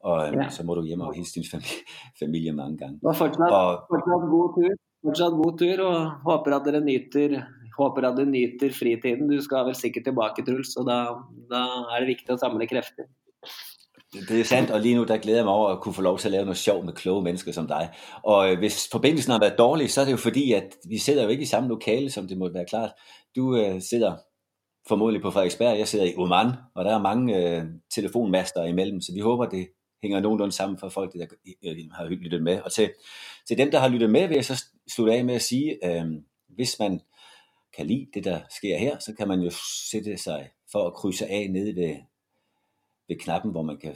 Og 0.00 0.28
øh, 0.28 0.34
ja. 0.34 0.48
så 0.50 0.62
må 0.64 0.74
du 0.74 0.82
hjem 0.82 1.00
og 1.00 1.14
hilse 1.14 1.34
din 1.34 1.44
familie, 1.50 1.80
familie 2.22 2.52
mange 2.52 2.78
gange. 2.78 3.00
Og 3.04 3.16
fortsatt, 3.16 3.52
og, 3.52 3.84
fortsatt 3.90 4.30
god 4.36 4.48
tur. 4.56 4.70
Fortsatt 5.04 5.34
god 5.42 5.58
tur, 5.58 5.84
og 5.86 6.10
håper 6.26 6.56
at 6.56 6.66
dere 6.66 6.80
nyter 6.80 7.42
håper 7.80 8.08
at 8.08 8.18
du 8.18 8.24
nyter 8.28 8.72
fritiden. 8.76 9.30
Du 9.30 9.40
skal 9.44 9.66
vel 9.68 9.78
sikkert 9.78 10.08
tilbake, 10.10 10.44
Truls, 10.46 10.74
og 10.80 10.88
da, 10.88 10.98
da 11.52 11.64
er 11.94 12.02
det 12.02 12.12
viktig 12.14 12.34
å 12.34 12.40
samle 12.40 12.68
krefter. 12.70 13.08
Det 14.12 14.40
er 14.40 14.44
sandt, 14.44 14.70
og 14.70 14.80
lige 14.80 14.94
nu 14.94 15.04
der 15.04 15.18
glæder 15.18 15.38
jeg 15.38 15.44
mig 15.44 15.54
over 15.54 15.68
at 15.68 15.80
kunne 15.80 15.94
få 15.94 16.02
lov 16.02 16.18
til 16.18 16.28
at 16.28 16.32
lave 16.32 16.44
noget 16.44 16.58
sjov 16.58 16.84
med 16.84 16.92
kloge 16.92 17.22
mennesker 17.22 17.52
som 17.52 17.66
dig. 17.66 17.90
Og 18.22 18.52
øh, 18.52 18.58
hvis 18.58 18.88
forbindelsen 18.92 19.32
har 19.32 19.40
været 19.40 19.58
dårlig, 19.58 19.90
så 19.90 20.00
er 20.00 20.04
det 20.04 20.12
jo 20.12 20.16
fordi, 20.16 20.52
at 20.52 20.76
vi 20.88 20.98
sidder 20.98 21.22
jo 21.22 21.28
ikke 21.28 21.42
i 21.42 21.46
samme 21.46 21.68
lokale, 21.68 22.10
som 22.10 22.28
det 22.28 22.38
måtte 22.38 22.54
være 22.54 22.66
klart. 22.68 22.90
Du 23.36 23.56
øh, 23.56 23.82
sidder 23.82 24.16
formodentlig 24.88 25.22
på 25.22 25.30
Frederiksberg, 25.30 25.78
jeg 25.78 25.88
sidder 25.88 26.04
i 26.04 26.14
Oman, 26.16 26.50
og 26.74 26.84
der 26.84 26.94
er 26.94 27.02
mange 27.02 27.36
øh, 27.36 27.64
telefonmaster 27.94 28.64
imellem, 28.64 29.00
så 29.00 29.12
vi 29.14 29.20
håber, 29.20 29.46
det 29.46 29.68
hænger 30.02 30.20
nogenlunde 30.20 30.52
sammen 30.52 30.78
for 30.78 30.88
folk, 30.88 31.12
der 31.12 31.26
øh, 31.64 31.76
har 31.92 32.04
lyttet 32.04 32.42
med. 32.42 32.60
Og 32.62 32.72
til, 32.72 32.90
til 33.48 33.58
dem, 33.58 33.70
der 33.70 33.78
har 33.78 33.88
lyttet 33.88 34.10
med, 34.10 34.28
vil 34.28 34.34
jeg 34.34 34.44
så 34.44 34.64
slutte 34.94 35.14
af 35.14 35.24
med 35.24 35.34
at 35.34 35.42
sige, 35.42 35.78
øh, 35.84 36.06
hvis 36.48 36.78
man 36.78 37.00
kan 37.76 37.86
lide 37.86 38.06
det, 38.14 38.24
der 38.24 38.40
sker 38.56 38.78
her, 38.78 38.98
så 38.98 39.14
kan 39.18 39.28
man 39.28 39.40
jo 39.40 39.50
sætte 39.90 40.16
sig 40.16 40.48
for 40.72 40.86
at 40.86 40.94
krydse 40.94 41.26
af 41.26 41.50
nede 41.50 41.76
ved 41.76 41.96
ved 43.10 43.18
knappen, 43.18 43.50
hvor 43.50 43.62
man 43.62 43.76
kan 43.76 43.92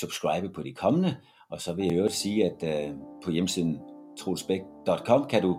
subscribe 0.00 0.48
på 0.54 0.62
de 0.62 0.74
kommende. 0.74 1.16
Og 1.50 1.60
så 1.60 1.74
vil 1.74 1.84
jeg 1.84 1.94
øvrigt 1.94 2.14
sige, 2.14 2.44
at 2.44 2.90
uh, 2.90 2.96
på 3.24 3.30
hjemmesiden 3.30 3.80
trolsbæk.com 4.18 5.26
kan 5.28 5.42
du 5.42 5.58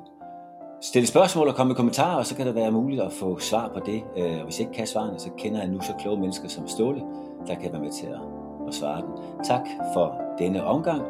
stille 0.81 1.07
spørgsmål 1.07 1.47
og 1.47 1.55
komme 1.55 1.69
med 1.69 1.75
kommentarer, 1.75 2.15
og 2.15 2.25
så 2.25 2.35
kan 2.35 2.47
det 2.47 2.55
være 2.55 2.71
muligt 2.71 3.01
at 3.01 3.11
få 3.11 3.39
svar 3.39 3.71
på 3.73 3.79
det. 3.85 4.03
Uh, 4.17 4.39
og 4.39 4.43
hvis 4.43 4.59
jeg 4.59 4.67
ikke 4.67 4.77
kan 4.77 4.87
svarene, 4.87 5.19
så 5.19 5.29
kender 5.37 5.59
jeg 5.59 5.69
nu 5.69 5.81
så 5.81 5.93
kloge 5.99 6.19
mennesker 6.19 6.47
som 6.47 6.67
Ståle, 6.67 7.01
der 7.47 7.55
kan 7.55 7.71
være 7.71 7.81
med 7.81 7.91
til 7.91 8.07
at, 8.07 8.73
svare 8.73 9.01
den. 9.01 9.43
Tak 9.43 9.67
for 9.93 10.21
denne 10.39 10.63
omgang. 10.63 11.01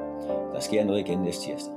Der 0.54 0.60
sker 0.60 0.86
noget 0.86 1.00
igen 1.00 1.20
næste 1.20 1.44
tirsdag. 1.44 1.75